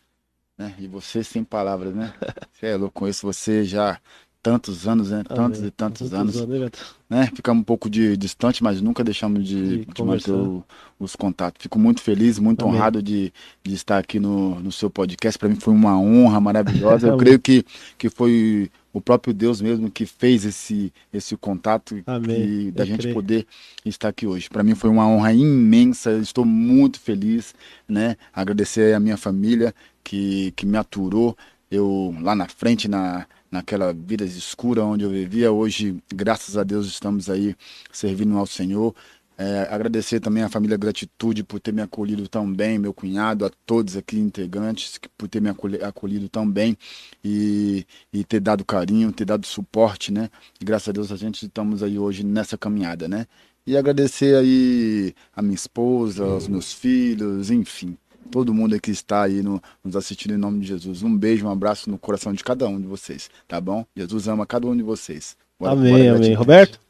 [0.58, 0.74] né?
[0.78, 2.12] E você sem palavras, né?
[2.52, 4.00] Você é louco, conheço você já
[4.46, 5.24] tantos anos, né?
[5.24, 6.36] Tantos e tantos, anos.
[6.36, 6.70] anos
[7.10, 7.28] né?
[7.34, 10.62] Ficamos um pouco de distante, mas nunca deixamos de, de, manter o,
[11.00, 11.60] os contatos.
[11.60, 12.76] Fico muito feliz, muito Amém.
[12.76, 13.32] honrado de,
[13.64, 15.36] de estar aqui no, no seu podcast.
[15.36, 17.08] Para mim foi uma honra maravilhosa.
[17.10, 17.64] Eu creio que,
[17.98, 23.00] que foi o próprio Deus mesmo que fez esse, esse contato e da Eu gente
[23.00, 23.14] creio.
[23.14, 23.46] poder
[23.84, 24.48] estar aqui hoje.
[24.48, 27.52] Para mim foi uma honra imensa, estou muito feliz,
[27.88, 28.16] né?
[28.32, 29.74] Agradecer a minha família
[30.04, 31.36] que, que me aturou.
[31.68, 35.52] Eu lá na frente, na, naquela vida escura onde eu vivia.
[35.52, 37.54] Hoje, graças a Deus, estamos aí
[37.92, 38.94] servindo ao Senhor.
[39.38, 43.50] É, agradecer também à família Gratitude por ter me acolhido tão bem, meu cunhado, a
[43.66, 46.76] todos aqui integrantes por ter me acolhido tão bem
[47.22, 50.30] e, e ter dado carinho, ter dado suporte, né?
[50.58, 53.26] E graças a Deus a gente estamos aí hoje nessa caminhada, né?
[53.66, 57.98] E agradecer aí a minha esposa, aos meus filhos, enfim,
[58.30, 61.02] todo mundo que está aí no, nos assistindo em nome de Jesus.
[61.02, 63.84] Um beijo, um abraço no coração de cada um de vocês, tá bom?
[63.96, 65.36] Jesus ama cada um de vocês.
[65.58, 66.34] Bora, amém, bora, amém.
[66.34, 66.80] Roberto?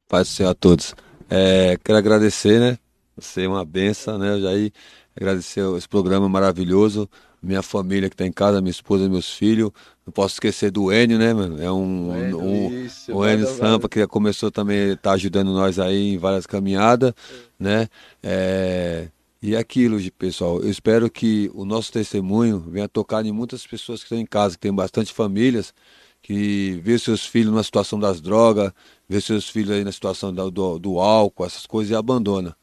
[0.09, 0.94] Paz do Senhor a todos.
[1.28, 2.78] É, quero agradecer, né?
[3.16, 4.35] Você é uma benção, né?
[4.35, 4.73] Eu já aí
[5.16, 7.09] agradecer esse programa maravilhoso.
[7.43, 9.70] minha família que está em casa, minha esposa, meus filhos.
[10.06, 11.62] Não posso esquecer do Enio, né, mano?
[11.62, 12.14] É um.
[12.16, 16.47] Enio, um, isso, o Enio Sampa, que começou também, tá ajudando nós aí em várias
[16.47, 17.14] caminhadas,
[17.59, 17.89] né?
[18.22, 19.09] É,
[19.43, 24.01] e é aquilo, pessoal, eu espero que o nosso testemunho venha tocar em muitas pessoas
[24.01, 25.74] que estão em casa, que tem bastante famílias,
[26.22, 28.72] que vê seus filhos numa situação das drogas,
[29.06, 32.56] vê seus filhos aí na situação do, do, do álcool, essas coisas e abandona.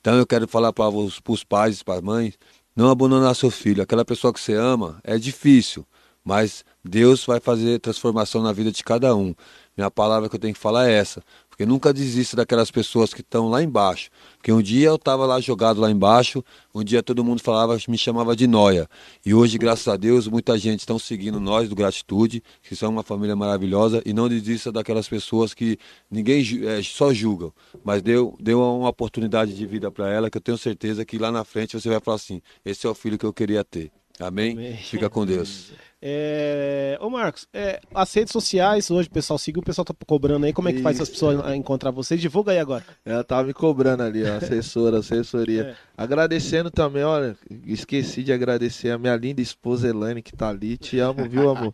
[0.00, 2.34] Então eu quero falar para os, pais e para as mães,
[2.74, 3.82] não abandonar seu filho.
[3.82, 5.86] Aquela pessoa que você ama é difícil,
[6.24, 9.34] mas Deus vai fazer transformação na vida de cada um.
[9.76, 11.22] Minha palavra que eu tenho que falar é essa.
[11.48, 14.10] Porque nunca desista daquelas pessoas que estão lá embaixo.
[14.36, 16.42] Porque um dia eu estava lá jogado lá embaixo,
[16.74, 18.88] um dia todo mundo falava, me chamava de noia.
[19.24, 23.04] E hoje, graças a Deus, muita gente está seguindo nós do Gratitude, que são uma
[23.04, 25.78] família maravilhosa, e não desista daquelas pessoas que
[26.10, 27.52] ninguém é, só julga,
[27.84, 31.30] mas deu, deu uma oportunidade de vida para ela, que eu tenho certeza que lá
[31.30, 33.92] na frente você vai falar assim: esse é o filho que eu queria ter.
[34.18, 34.52] Amém?
[34.52, 34.76] Amém.
[34.76, 35.72] Fica com Deus.
[36.06, 36.98] É...
[37.00, 40.52] Ô Marcos, é, as redes sociais hoje, o pessoal seguiu, o pessoal tá cobrando aí,
[40.52, 40.84] como é que Isso.
[40.84, 42.14] faz as pessoas encontrar você?
[42.14, 42.84] Divulga aí agora.
[43.06, 45.54] Ela tava me cobrando ali, ó, assessora, assessoria.
[45.64, 45.74] É.
[45.96, 50.76] Agradecendo também, olha, esqueci de agradecer a minha linda esposa Elaine que tá ali.
[50.76, 51.72] Te amo, viu, amor?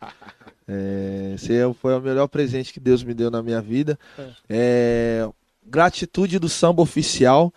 [0.69, 3.99] É, esse é foi o melhor presente que Deus me deu na minha vida.
[4.19, 5.29] É, é
[5.67, 7.53] gratitude do samba oficial.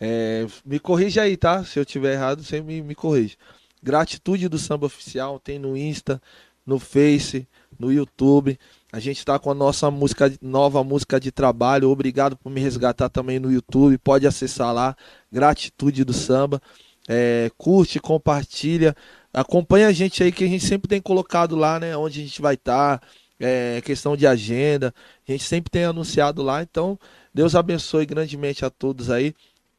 [0.00, 1.62] É, me corrija aí, tá?
[1.64, 3.36] Se eu tiver errado, você me, me corrige.
[3.82, 6.20] Gratitude do Samba Oficial tem no Insta,
[6.64, 7.46] no Face,
[7.78, 8.58] no YouTube.
[8.92, 11.90] A gente está com a nossa música, nova música de trabalho.
[11.90, 13.98] Obrigado por me resgatar também no YouTube.
[13.98, 14.96] Pode acessar lá.
[15.30, 16.60] Gratitude do Samba.
[17.08, 18.96] É, curte, compartilha.
[19.32, 21.96] Acompanha a gente aí que a gente sempre tem colocado lá, né?
[21.96, 22.98] Onde a gente vai estar.
[22.98, 23.06] Tá,
[23.38, 24.94] é, questão de agenda.
[25.28, 26.62] A gente sempre tem anunciado lá.
[26.62, 26.98] Então,
[27.32, 29.34] Deus abençoe grandemente a todos aí.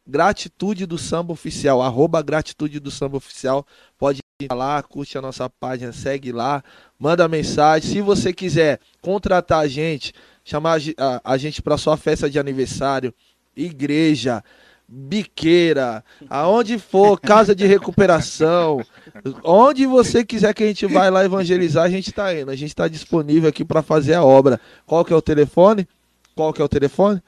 [0.08, 3.66] Gratitude do Samba Oficial, arroba Gratitude do Samba Oficial.
[3.98, 6.64] Pode ir lá, curte a nossa página, segue lá,
[6.98, 7.92] manda mensagem.
[7.92, 10.14] Se você quiser contratar a gente,
[10.46, 13.14] chamar a, a gente para sua festa de aniversário,
[13.56, 14.44] igreja,
[14.88, 18.82] biqueira, aonde for, casa de recuperação,
[19.44, 22.50] onde você quiser que a gente vá lá evangelizar, a gente está indo.
[22.50, 24.60] A gente está disponível aqui para fazer a obra.
[24.86, 25.88] Qual que é o telefone?
[26.34, 27.22] Qual que é o telefone?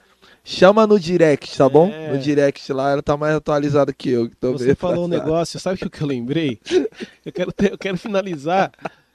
[0.44, 1.90] Chama no direct, tá bom?
[1.90, 2.12] É.
[2.12, 4.30] No direct lá, ela tá mais atualizada que eu.
[4.30, 6.60] Que Você falou um negócio, sabe o que eu lembrei?
[7.26, 8.72] Eu quero, ter, eu quero finalizar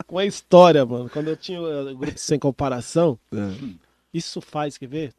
[0.07, 1.11] com a história, mano.
[1.11, 3.75] Quando eu tinha o grupo sem comparação, é.
[4.13, 5.13] isso faz, quer ver?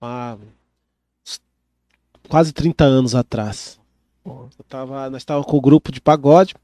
[0.00, 0.36] Ah,
[2.28, 3.78] quase 30 anos atrás.
[4.24, 6.54] Eu tava, nós estávamos com o grupo de pagode.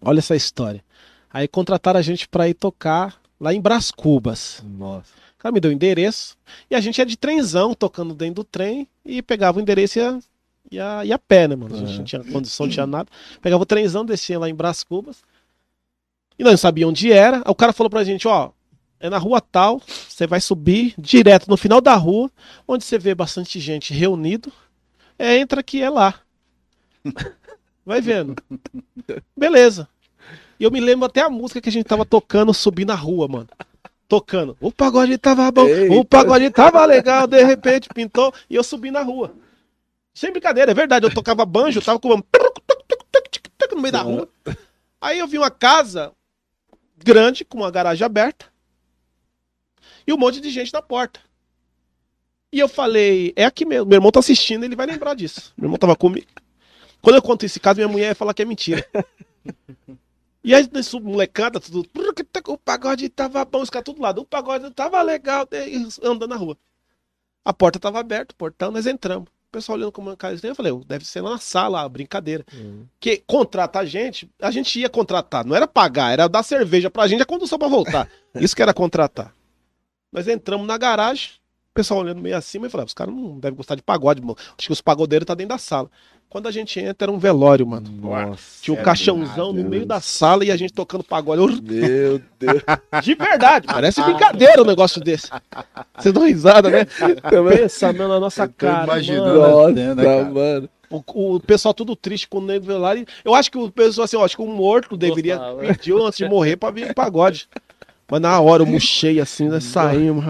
[0.00, 0.84] Olha essa história.
[1.32, 4.62] Aí contrataram a gente para ir tocar lá em Brás Cubas.
[4.64, 6.36] Nossa cara me deu o endereço.
[6.70, 10.02] E a gente ia de trenzão, tocando dentro do trem, e pegava o endereço e
[10.02, 10.18] ia,
[10.70, 11.74] ia, ia a pé, né, mano?
[11.74, 13.10] A gente não tinha condição, não tinha nada.
[13.40, 15.22] Pegava o trenzão, descia lá em Brás Cubas.
[16.38, 17.38] E nós não sabíamos onde era.
[17.38, 18.52] Aí o cara falou pra gente, ó,
[19.00, 22.30] é na rua tal, você vai subir direto no final da rua,
[22.66, 24.52] onde você vê bastante gente reunido.
[25.18, 26.14] É, entra aqui, é lá.
[27.84, 28.36] Vai vendo.
[29.36, 29.88] Beleza.
[30.58, 33.26] E eu me lembro até a música que a gente tava tocando subir na rua,
[33.26, 33.48] mano
[34.12, 34.54] tocando.
[34.60, 35.94] O pagode tava bom, Eita.
[35.94, 39.34] o pagode tava legal, de repente pintou e eu subi na rua.
[40.12, 41.06] Sem brincadeira, é verdade.
[41.06, 44.28] Eu tocava banjo, tava com no meio da rua.
[45.00, 46.12] Aí eu vi uma casa
[46.98, 48.52] grande, com uma garagem aberta,
[50.06, 51.18] e um monte de gente na porta.
[52.52, 53.86] E eu falei, é aqui mesmo.
[53.86, 55.54] Meu irmão tá assistindo, ele vai lembrar disso.
[55.56, 56.26] Meu irmão tava comigo.
[57.00, 58.86] Quando eu conto esse caso, minha mulher ia falar que é mentira.
[60.44, 61.86] E aí, nesse molecada, tudo.
[62.48, 64.20] O pagode tava bom, os caras tudo lado.
[64.20, 65.46] O pagode tava legal,
[66.02, 66.56] andando na rua.
[67.44, 69.28] A porta tava aberta, o portão, nós entramos.
[69.28, 72.44] O pessoal olhando como cara eu falei, deve ser na sala, brincadeira.
[72.54, 72.86] Uhum.
[72.98, 77.06] Que contrata a gente, a gente ia contratar, não era pagar, era dar cerveja pra
[77.06, 78.08] gente, a condução pra voltar.
[78.36, 79.34] Isso que era contratar.
[80.10, 81.32] Nós entramos na garagem,
[81.74, 84.36] pessoal olhando meio acima e falava, os caras não devem gostar de pagode, mano.
[84.58, 85.90] Acho que os pagodeiros tá dentro da sala.
[86.32, 87.90] Quando a gente entra, era um velório, mano.
[87.90, 91.60] Nossa, Tinha um é caixãozão no meio da sala e a gente tocando pagode.
[91.60, 92.62] Meu Deus.
[93.04, 95.28] De verdade, parece brincadeira um negócio desse.
[95.98, 96.86] Você dá risada, né?
[97.54, 98.84] Pensa na nossa cara.
[98.84, 100.68] Imaginando, né, Nossa, mano.
[100.88, 103.06] O, o, pessoal tudo triste com o nego velório.
[103.22, 106.26] Eu acho que o pessoal assim, eu acho que o morto deveria pedir antes de
[106.26, 107.46] morrer pra vir em pagode.
[108.12, 110.22] Mas na hora eu murchei assim, nós saímos.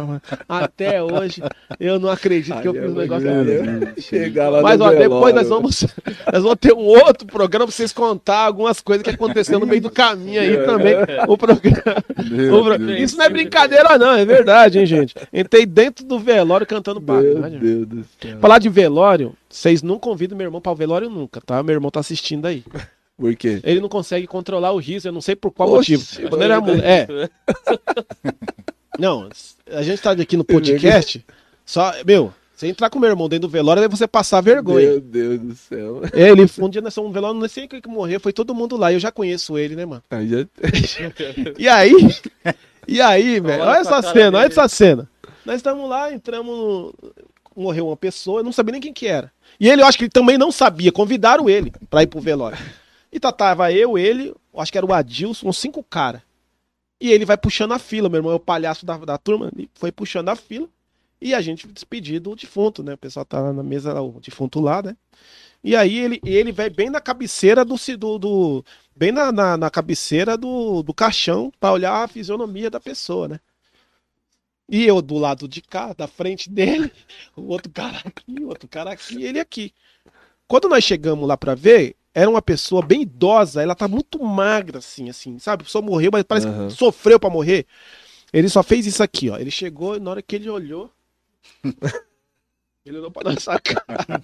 [0.48, 1.42] Até hoje
[1.80, 5.82] eu não acredito que eu fiz um negócio lá Mas ó, depois nós vamos,
[6.32, 9.80] nós vamos ter um outro programa pra vocês contar algumas coisas que aconteceram no meio
[9.80, 10.94] do caminho aí também.
[11.26, 12.04] O programa.
[12.56, 12.92] O pro...
[12.92, 15.16] Isso não é brincadeira, não, é verdade, hein, gente?
[15.32, 17.58] Entrei dentro do velório cantando pagode.
[17.58, 18.38] Meu Deus do céu.
[18.38, 21.60] Falar de velório, vocês não convidam meu irmão para o velório nunca, tá?
[21.64, 22.62] Meu irmão tá assistindo aí.
[23.16, 23.60] Por quê?
[23.62, 26.28] Ele não consegue controlar o riso, eu não sei por qual Oxi, motivo.
[26.28, 27.06] Quando ele era É.
[28.98, 29.28] Não,
[29.70, 31.24] a gente tá aqui no podcast,
[31.64, 34.86] só, meu, você entrar com meu irmão dentro do velório, é você passar vergonha.
[34.86, 36.02] Meu Deus do céu.
[36.12, 38.54] É, ele, um dia nós fomos no velório, não sei quem que morreu, foi todo
[38.54, 40.02] mundo lá, eu já conheço ele, né, mano?
[40.10, 40.36] Aí já...
[41.58, 41.92] e aí,
[42.86, 45.08] e aí, velho, olha essa cena, olha essa cena.
[45.44, 46.94] Nós estamos lá, entramos no...
[47.54, 49.30] Morreu uma pessoa, eu não sabia nem quem que era.
[49.58, 52.58] E ele, eu acho que ele também não sabia, convidaram ele pra ir pro velório.
[53.12, 56.22] E tava eu, ele, acho que era o Adilson, uns cinco caras.
[56.98, 59.68] E ele vai puxando a fila, meu irmão é o palhaço da, da turma, ele
[59.74, 60.68] foi puxando a fila.
[61.20, 62.94] E a gente despedir do defunto, né?
[62.94, 64.96] O pessoal tá na mesa, o defunto lá, né?
[65.62, 67.76] E aí ele, ele vai bem na cabeceira do.
[67.96, 68.64] do, do
[68.96, 73.40] bem na, na, na, cabeceira do, do caixão para olhar a fisionomia da pessoa, né?
[74.68, 76.90] E eu do lado de cá, da frente dele,
[77.36, 79.72] o outro cara aqui, o outro cara aqui, ele aqui.
[80.48, 84.78] Quando nós chegamos lá para ver, era uma pessoa bem idosa, ela tá muito magra,
[84.78, 85.64] assim, assim, sabe?
[85.64, 86.68] Pessoa morreu, mas parece uhum.
[86.68, 87.66] que sofreu para morrer.
[88.32, 89.38] Ele só fez isso aqui, ó.
[89.38, 90.90] Ele chegou e na hora que ele olhou.
[92.84, 94.20] ele olhou pra nossa cara.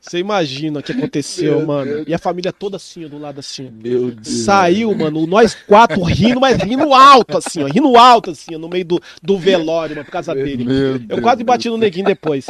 [0.00, 1.94] Você imagina o que aconteceu, Meu mano.
[1.96, 2.08] Deus.
[2.08, 3.70] E a família toda assim, ó, do lado assim.
[3.70, 4.44] Meu Deus.
[4.44, 7.66] Saiu, mano, nós quatro rindo, mas rindo alto, assim, ó.
[7.66, 10.64] Rindo alto, assim, ó, no meio do, do velório, mano, por causa dele.
[10.64, 12.48] Meu eu Deus quase bati no neguinho depois.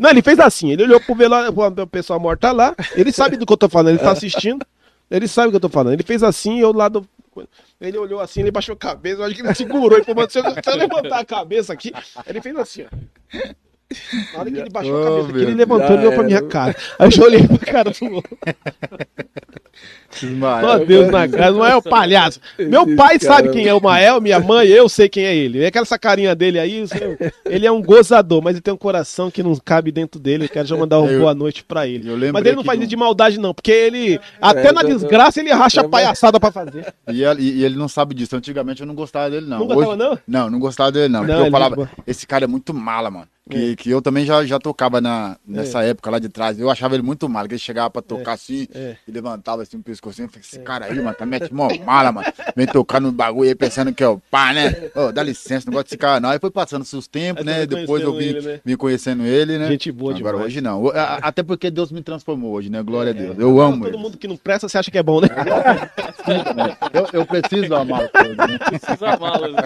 [0.00, 2.74] Não, ele fez assim, ele olhou pro velório, pro pessoal morta lá.
[2.96, 4.64] Ele sabe do que eu tô falando, ele tá assistindo.
[5.10, 5.92] Ele sabe o que eu tô falando.
[5.92, 7.06] Ele fez assim, eu lá do.
[7.78, 10.30] Ele olhou assim, ele baixou a cabeça, eu acho que ele segurou e falou: eu,
[10.30, 11.92] se eu levantar a cabeça aqui,
[12.26, 13.48] ele fez assim, ó.
[14.32, 16.42] Na hora que ele baixou oh, a cabeça aqui, ele levantou e olhou pra minha
[16.42, 16.76] cara.
[16.98, 18.38] Aí eu já olhei pra cara do outro.
[20.22, 22.40] Meu Deus na cara, não é o palhaço.
[22.58, 25.62] Meu pai sabe quem é o Mael, minha mãe, eu sei quem é ele.
[25.62, 26.84] É aquela carinha dele aí,
[27.46, 30.44] ele é um gozador, mas ele tem um coração que não cabe dentro dele.
[30.44, 32.10] Eu quero já mandar uma boa noite pra ele.
[32.32, 35.52] Mas ele não faz isso de maldade, não, porque ele, é, até na desgraça, ele
[35.52, 36.92] racha palhaçada pra fazer.
[37.08, 38.36] E ele, e ele não sabe disso.
[38.36, 39.60] Antigamente eu não gostava dele, não.
[39.60, 40.18] Não gostava, não?
[40.26, 41.20] Não, não gostava dele, não.
[41.20, 43.28] não porque eu falava, esse cara é muito mala, mano.
[43.50, 43.76] Que, é.
[43.76, 45.90] que eu também já, já tocava na, nessa é.
[45.90, 46.58] época lá de trás.
[46.58, 48.34] Eu achava ele muito mal, que ele chegava pra tocar é.
[48.34, 48.96] assim é.
[49.06, 50.26] e levantava assim o pescocinho.
[50.26, 50.62] Eu falei, esse é.
[50.62, 52.32] cara aí, mano, tá mete mó mala, mano.
[52.56, 54.90] Vem tocar no bagulho aí pensando que é o pá, né?
[54.94, 56.30] Oh, dá licença, não gosto desse cara não.
[56.30, 57.66] Aí foi passando seus tempos, né?
[57.66, 58.60] Depois eu vim, ele, né?
[58.64, 59.68] vim conhecendo ele, né?
[59.68, 60.46] Gente boa Agora demais.
[60.46, 60.90] hoje não.
[61.22, 62.82] Até porque Deus me transformou hoje, né?
[62.82, 63.38] Glória a Deus.
[63.38, 64.02] Eu amo Todo ele.
[64.02, 65.28] mundo que não presta, você acha que é bom, né?
[66.92, 68.58] eu, eu preciso amar né?
[68.58, 69.62] Preciso amá-lo, né?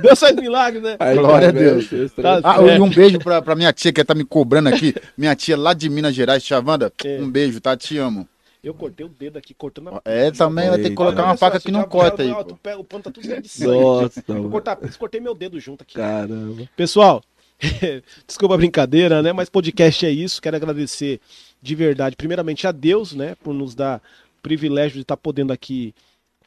[0.00, 0.96] Deus faz milagre, né?
[1.14, 1.88] Glória a Deus.
[2.20, 5.34] Tá ah, e um beijo pra, pra minha tia que tá me cobrando aqui, minha
[5.34, 7.20] tia lá de Minas Gerais, Chavanda, é.
[7.20, 7.76] um beijo, tá?
[7.76, 8.28] Te amo.
[8.62, 11.58] Eu cortei o dedo aqui, cortando a É, também vai ter que colocar uma faca
[11.58, 12.34] que não corta aí.
[12.44, 13.80] Tu pega, o pano tá tudo cheio de sangue.
[13.80, 15.94] Nossa, eu cortar, cortei meu dedo junto aqui.
[15.94, 16.68] Caramba.
[16.76, 17.22] Pessoal,
[18.26, 19.32] desculpa a brincadeira, né?
[19.32, 20.42] Mas podcast é isso.
[20.42, 21.20] Quero agradecer
[21.62, 23.34] de verdade, primeiramente a Deus, né?
[23.42, 24.02] Por nos dar
[24.42, 25.94] privilégio de estar tá podendo aqui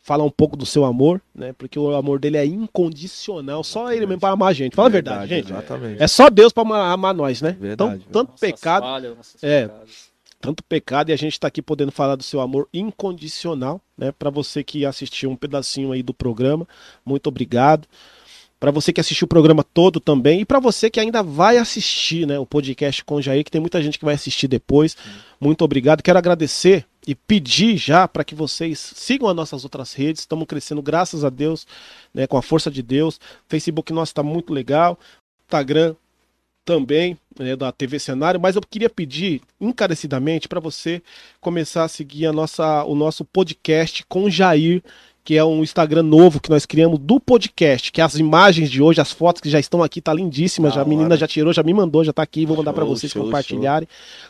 [0.04, 1.54] falar um pouco do seu amor, né?
[1.58, 3.68] Porque o amor dele é incondicional, exatamente.
[3.68, 4.76] só ele mesmo para amar a gente.
[4.76, 5.52] Fala verdade, a verdade, gente.
[5.52, 6.04] Exatamente.
[6.04, 7.56] É só Deus para amar, amar, nós, né?
[7.58, 9.70] Verdade, então, tanto nossas pecado, falhas, é,
[10.42, 14.12] tanto pecado e a gente está aqui podendo falar do seu amor incondicional, né?
[14.12, 16.68] Para você que assistiu um pedacinho aí do programa,
[17.06, 17.88] muito obrigado.
[18.60, 22.26] Para você que assistiu o programa todo também e para você que ainda vai assistir,
[22.26, 24.96] né, o podcast com o Jair, que tem muita gente que vai assistir depois.
[25.38, 26.02] Muito obrigado.
[26.02, 30.22] Quero agradecer e pedir já para que vocês sigam as nossas outras redes.
[30.22, 31.68] Estamos crescendo, graças a Deus,
[32.14, 33.20] né, com a força de Deus.
[33.48, 34.98] Facebook nosso está muito legal.
[35.46, 35.96] Instagram
[36.66, 41.02] também, né, da TV Cenário, mas eu queria pedir encarecidamente para você
[41.42, 44.82] começar a seguir a nossa, o nosso podcast com Jair
[45.24, 49.00] que é um Instagram novo que nós criamos do podcast, que as imagens de hoje,
[49.00, 50.74] as fotos que já estão aqui, tá lindíssimas.
[50.74, 53.12] já, a menina já tirou, já me mandou, já tá aqui, vou mandar para vocês
[53.12, 53.88] show, compartilharem.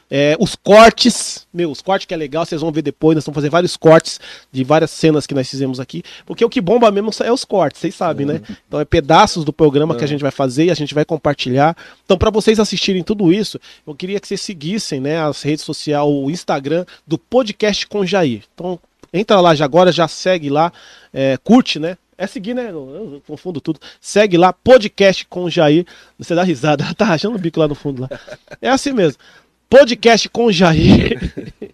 [0.09, 3.35] É, os cortes, meu, os cortes que é legal, vocês vão ver depois, nós vamos
[3.35, 4.19] fazer vários cortes
[4.51, 7.81] de várias cenas que nós fizemos aqui, porque o que bomba mesmo é os cortes,
[7.81, 8.41] vocês sabem, né?
[8.67, 11.75] Então é pedaços do programa que a gente vai fazer e a gente vai compartilhar.
[12.05, 16.05] Então para vocês assistirem tudo isso, eu queria que vocês seguissem, né, as redes sociais,
[16.05, 18.43] o Instagram do podcast com Jair.
[18.53, 18.79] Então
[19.13, 20.73] Entra lá já agora, já segue lá,
[21.13, 21.97] é, curte, né?
[22.17, 22.69] É seguir, né?
[22.71, 23.79] Eu confundo tudo.
[23.99, 25.85] Segue lá, podcast com o Jair.
[26.17, 28.09] Você dá risada, tá rachando o bico lá no fundo lá.
[28.61, 29.19] É assim mesmo.
[29.69, 31.19] Podcast com o Jair.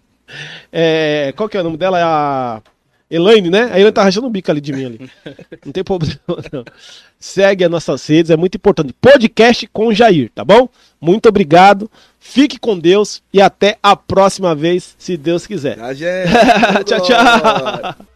[0.72, 1.98] É, qual que é o nome dela?
[1.98, 2.62] É a
[3.10, 3.64] Elaine, né?
[3.64, 5.10] A Elaine tá rachando o bico ali de mim ali.
[5.64, 6.18] Não tem problema,
[6.52, 6.64] não.
[7.18, 8.94] Segue as nossas redes, é muito importante.
[9.00, 10.68] Podcast com o Jair, tá bom?
[11.00, 11.90] Muito obrigado.
[12.18, 15.78] Fique com Deus e até a próxima vez, se Deus quiser.
[16.86, 18.06] tchau, tchau.